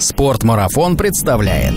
Спортмарафон 0.00 0.96
представляет. 0.96 1.74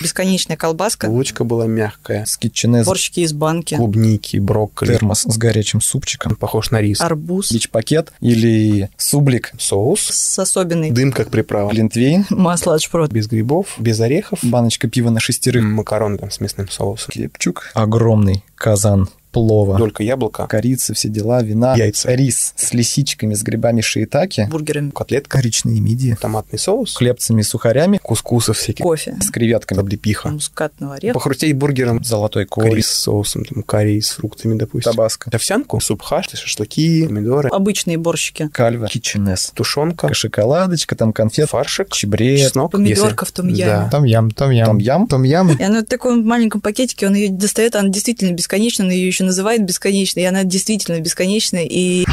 Бесконечная 0.00 0.56
колбаска, 0.56 1.08
Булочка 1.08 1.42
была 1.42 1.66
мягкая, 1.66 2.24
с 2.24 2.36
китченез, 2.36 2.86
борщики 2.86 3.20
из 3.20 3.32
банки, 3.32 3.74
клубники, 3.74 4.36
брокколи. 4.36 4.92
термос 4.92 5.22
с 5.22 5.36
горячим 5.36 5.80
супчиком, 5.80 6.36
Похож 6.36 6.70
на 6.70 6.80
рис. 6.80 7.00
арбуз 7.00 7.50
бич-пакет 7.50 8.12
или 8.20 8.90
сублик, 8.96 9.50
Соус. 9.58 10.00
с 10.00 10.38
особенной 10.38 10.92
Дым 10.92 11.10
как 11.10 11.30
приправа. 11.30 11.70
глинтвейн, 11.72 12.26
масло 12.30 12.74
от 12.76 12.82
шпрот. 12.82 13.10
Без 13.10 13.26
грибов, 13.26 13.74
без 13.78 13.98
орехов. 13.98 14.38
баночка 14.42 14.88
пива 14.88 15.10
на 15.10 15.18
шестерых, 15.18 15.64
Макароны 15.64 16.18
там 16.18 16.30
с 16.30 16.38
мясным 16.38 16.68
соусом. 16.68 17.10
хлебчук, 17.12 17.70
огромный 17.74 18.44
казан 18.54 19.08
плова, 19.32 19.76
Долька 19.78 20.02
яблока. 20.02 20.46
корица, 20.46 20.94
все 20.94 21.08
дела, 21.08 21.42
вина, 21.42 21.74
Яйца. 21.76 22.12
рис 22.14 22.54
с 22.56 22.72
лисичками, 22.72 23.34
с 23.34 23.42
грибами 23.42 23.80
шиитаки, 23.80 24.48
бургерами, 24.50 24.90
Котлетка. 24.90 25.38
коричные 25.38 25.80
мидии, 25.80 26.16
Томатный 26.20 26.58
соус. 26.58 26.96
хлебцами 26.96 27.40
и 27.40 27.44
сухарями, 27.44 27.98
Кускусов 28.02 28.56
всяких. 28.58 28.82
кофе, 28.82 29.16
с 29.20 29.30
креветками, 29.30 29.80
Облепиха. 29.80 30.28
мускатного 30.30 30.94
ореха, 30.94 31.14
Похрустеть 31.14 31.56
бургером. 31.56 32.02
золотой 32.02 32.46
Карри 32.46 32.70
корей, 32.70 32.82
с 32.82 32.88
соусом, 32.90 33.44
там, 33.44 33.62
карри 33.62 34.00
с 34.00 34.10
фруктами, 34.10 34.58
допустим. 34.58 34.92
табаско, 34.92 35.30
Овсянку, 35.32 35.80
суп 35.80 36.02
хаш, 36.02 36.26
шашлыки, 36.32 37.06
помидоры, 37.06 37.48
обычные 37.50 37.98
борщики, 37.98 38.48
кальва, 38.52 38.86
китченез, 38.88 39.52
тушенка, 39.54 40.12
шоколадочка, 40.14 40.96
там 40.96 41.12
конфет, 41.12 41.50
фаршик, 41.50 41.92
чебрец, 41.92 42.40
чеснок. 42.40 42.72
помидорка 42.72 43.24
в 43.24 43.32
том 43.32 43.48
если- 43.48 43.60
яме. 43.62 43.72
Да. 43.84 43.90
Том 43.90 44.04
ям, 44.04 44.30
том 44.30 44.50
ям. 44.50 44.66
Том 44.66 44.78
ям? 44.78 45.06
Том 45.06 45.22
ям. 45.22 45.52
И 45.56 45.62
она 45.62 45.80
в 45.82 45.84
таком 45.86 46.24
маленьком 46.26 46.60
пакетике, 46.60 47.06
он 47.06 47.14
ее 47.14 47.30
достает, 47.30 47.76
она 47.76 47.88
действительно 47.88 48.32
бесконечна, 48.32 48.84
он 48.84 48.90
ее 48.90 49.06
еще 49.06 49.17
называет 49.24 49.64
бесконечной, 49.64 50.24
и 50.24 50.26
она 50.26 50.44
действительно 50.44 51.00
бесконечная, 51.00 51.64
и 51.64 52.04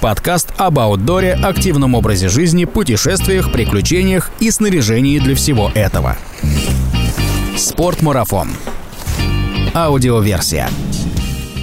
Подкаст 0.00 0.50
об 0.58 0.78
аутдоре, 0.78 1.32
активном 1.32 1.96
образе 1.96 2.28
жизни, 2.28 2.66
путешествиях, 2.66 3.50
приключениях 3.50 4.30
и 4.38 4.50
снаряжении 4.52 5.18
для 5.18 5.34
всего 5.34 5.72
этого. 5.74 6.16
Спортмарафон. 7.56 8.48
Аудиоверсия. 9.74 10.70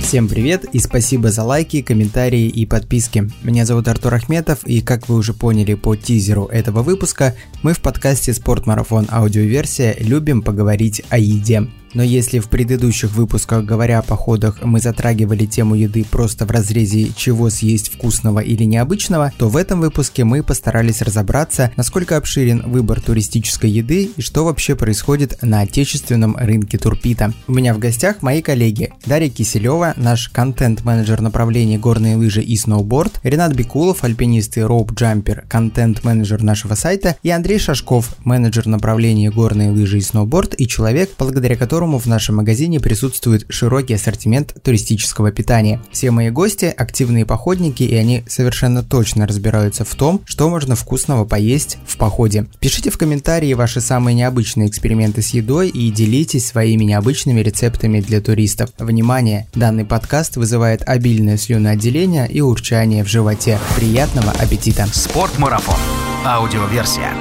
Всем 0.01 0.27
привет 0.27 0.65
и 0.65 0.79
спасибо 0.79 1.31
за 1.31 1.43
лайки, 1.43 1.81
комментарии 1.81 2.47
и 2.47 2.65
подписки. 2.65 3.31
Меня 3.41 3.65
зовут 3.65 3.87
Артур 3.87 4.13
Ахметов 4.13 4.63
и 4.65 4.81
как 4.81 5.07
вы 5.07 5.15
уже 5.15 5.33
поняли 5.33 5.73
по 5.73 5.95
тизеру 5.95 6.45
этого 6.45 6.83
выпуска, 6.83 7.35
мы 7.63 7.73
в 7.73 7.79
подкасте 7.79 8.33
«Спортмарафон. 8.33 9.07
Аудиоверсия» 9.09 9.95
любим 9.99 10.41
поговорить 10.43 11.01
о 11.09 11.17
еде. 11.17 11.67
Но 11.95 12.03
если 12.03 12.39
в 12.39 12.49
предыдущих 12.49 13.13
выпусках, 13.13 13.63
говоря 13.63 13.99
о 13.99 14.03
походах, 14.03 14.59
мы 14.61 14.79
затрагивали 14.79 15.45
тему 15.45 15.75
еды 15.75 16.05
просто 16.05 16.45
в 16.45 16.51
разрезе 16.51 17.11
чего 17.15 17.49
съесть 17.49 17.93
вкусного 17.93 18.39
или 18.39 18.65
необычного, 18.65 19.31
то 19.37 19.47
в 19.47 19.55
этом 19.55 19.79
выпуске 19.79 20.25
мы 20.25 20.43
постарались 20.43 21.01
разобраться, 21.01 21.71
насколько 21.77 22.17
обширен 22.17 22.63
выбор 22.67 23.01
туристической 23.01 23.71
еды 23.71 24.11
и 24.15 24.21
что 24.21 24.43
вообще 24.43 24.75
происходит 24.75 25.41
на 25.41 25.61
отечественном 25.61 26.35
рынке 26.35 26.77
турпита. 26.77 27.33
У 27.47 27.53
меня 27.53 27.73
в 27.73 27.79
гостях 27.79 28.21
мои 28.21 28.41
коллеги 28.41 28.91
Дарья 29.05 29.29
Киселева, 29.29 29.93
наш 29.95 30.27
контент-менеджер 30.27 31.21
направления 31.21 31.79
горные 31.79 32.17
лыжи 32.17 32.41
и 32.41 32.57
сноуборд, 32.57 33.21
Ренат 33.23 33.53
Бекулов, 33.53 34.03
альпинист 34.03 34.57
и 34.57 34.61
роуп-джампер, 34.61 35.47
контент-менеджер 35.47 36.43
нашего 36.43 36.75
сайта, 36.75 37.15
и 37.23 37.29
Андрей 37.29 37.57
Шашков, 37.57 38.17
менеджер 38.25 38.67
направления 38.67 39.31
горные 39.31 39.71
лыжи 39.71 39.99
и 39.99 40.01
сноуборд 40.01 40.55
и 40.57 40.67
человек, 40.67 41.11
благодаря 41.17 41.55
которому 41.55 41.84
в 41.85 42.05
нашем 42.07 42.37
магазине 42.37 42.79
присутствует 42.79 43.45
широкий 43.49 43.93
ассортимент 43.93 44.55
туристического 44.63 45.31
питания. 45.31 45.81
Все 45.91 46.11
мои 46.11 46.29
гости– 46.29 46.65
активные 46.77 47.25
походники, 47.25 47.83
и 47.83 47.95
они 47.95 48.23
совершенно 48.27 48.83
точно 48.83 49.27
разбираются 49.27 49.85
в 49.85 49.95
том, 49.95 50.21
что 50.25 50.49
можно 50.49 50.75
вкусного 50.75 51.25
поесть 51.25 51.77
в 51.87 51.97
походе. 51.97 52.47
Пишите 52.59 52.89
в 52.89 52.97
комментарии 52.97 53.53
ваши 53.53 53.81
самые 53.81 54.15
необычные 54.15 54.67
эксперименты 54.67 55.21
с 55.21 55.29
едой 55.29 55.69
и 55.69 55.91
делитесь 55.91 56.47
своими 56.47 56.83
необычными 56.83 57.41
рецептами 57.41 58.01
для 58.01 58.21
туристов. 58.21 58.71
Внимание! 58.79 59.47
Данный 59.53 59.85
подкаст 59.85 60.37
вызывает 60.37 60.81
обильное 60.87 61.37
слюноотделение 61.37 62.27
и 62.27 62.41
урчание 62.41 63.03
в 63.03 63.07
животе. 63.07 63.59
Приятного 63.75 64.31
аппетита! 64.31 64.87
Спортмарафон. 64.87 65.79
Аудиоверсия. 66.25 67.13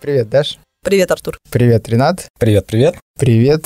Привет, 0.00 0.30
Даш. 0.30 0.58
привет, 0.84 1.10
Артур. 1.10 1.38
Привет, 1.50 1.88
Ренат. 1.88 2.28
Привет-привет. 2.38 2.92
Привет, 2.92 3.02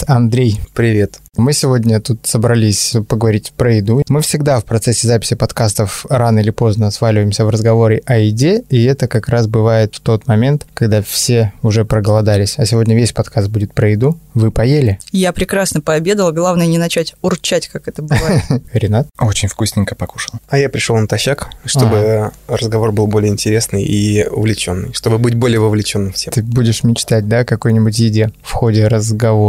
Андрей. 0.07 0.59
Привет. 0.73 1.21
Мы 1.37 1.53
сегодня 1.53 2.01
тут 2.01 2.27
собрались 2.27 2.95
поговорить 3.09 3.53
про 3.57 3.75
еду. 3.75 4.03
Мы 4.09 4.23
всегда 4.23 4.61
в 4.61 4.65
процессе 4.65 5.07
записи 5.07 5.35
подкастов 5.35 6.07
рано 6.09 6.39
или 6.39 6.51
поздно 6.51 6.91
сваливаемся 6.91 7.45
в 7.45 7.51
разговоре 7.51 8.03
о 8.07 8.17
еде, 8.17 8.65
и 8.71 8.83
это 8.85 9.09
как 9.09 9.29
раз 9.29 9.47
бывает 9.47 9.95
в 9.95 10.01
тот 10.01 10.27
момент, 10.27 10.67
когда 10.73 11.03
все 11.03 11.53
уже 11.63 11.85
проголодались. 11.85 12.55
А 12.59 12.65
сегодня 12.65 12.97
весь 12.97 13.13
подкаст 13.13 13.49
будет 13.49 13.75
про 13.75 13.91
еду. 13.91 14.19
Вы 14.35 14.51
поели? 14.51 14.99
Я 15.11 15.33
прекрасно 15.33 15.83
пообедала, 15.83 16.33
главное 16.33 16.67
не 16.67 16.79
начать 16.79 17.15
урчать, 17.21 17.69
как 17.69 17.89
это 17.89 18.03
бывает. 18.03 18.43
Ренат? 18.73 19.09
Очень 19.19 19.49
вкусненько 19.49 19.95
покушал. 19.95 20.39
А 20.49 20.59
я 20.59 20.71
пришел 20.71 20.97
натощак, 20.97 21.51
чтобы 21.67 22.31
разговор 22.49 22.93
был 22.93 23.07
более 23.07 23.31
интересный 23.31 23.83
и 23.83 24.27
увлеченный, 24.27 24.95
чтобы 24.95 25.19
быть 25.19 25.34
более 25.34 25.61
вовлеченным 25.61 26.13
в 26.13 26.17
тему. 26.17 26.33
Ты 26.34 26.43
будешь 26.43 26.84
мечтать, 26.84 27.29
да, 27.29 27.41
о 27.41 27.45
какой-нибудь 27.45 27.99
еде 27.99 28.31
в 28.43 28.53
ходе 28.53 28.87
разговора. 28.89 29.41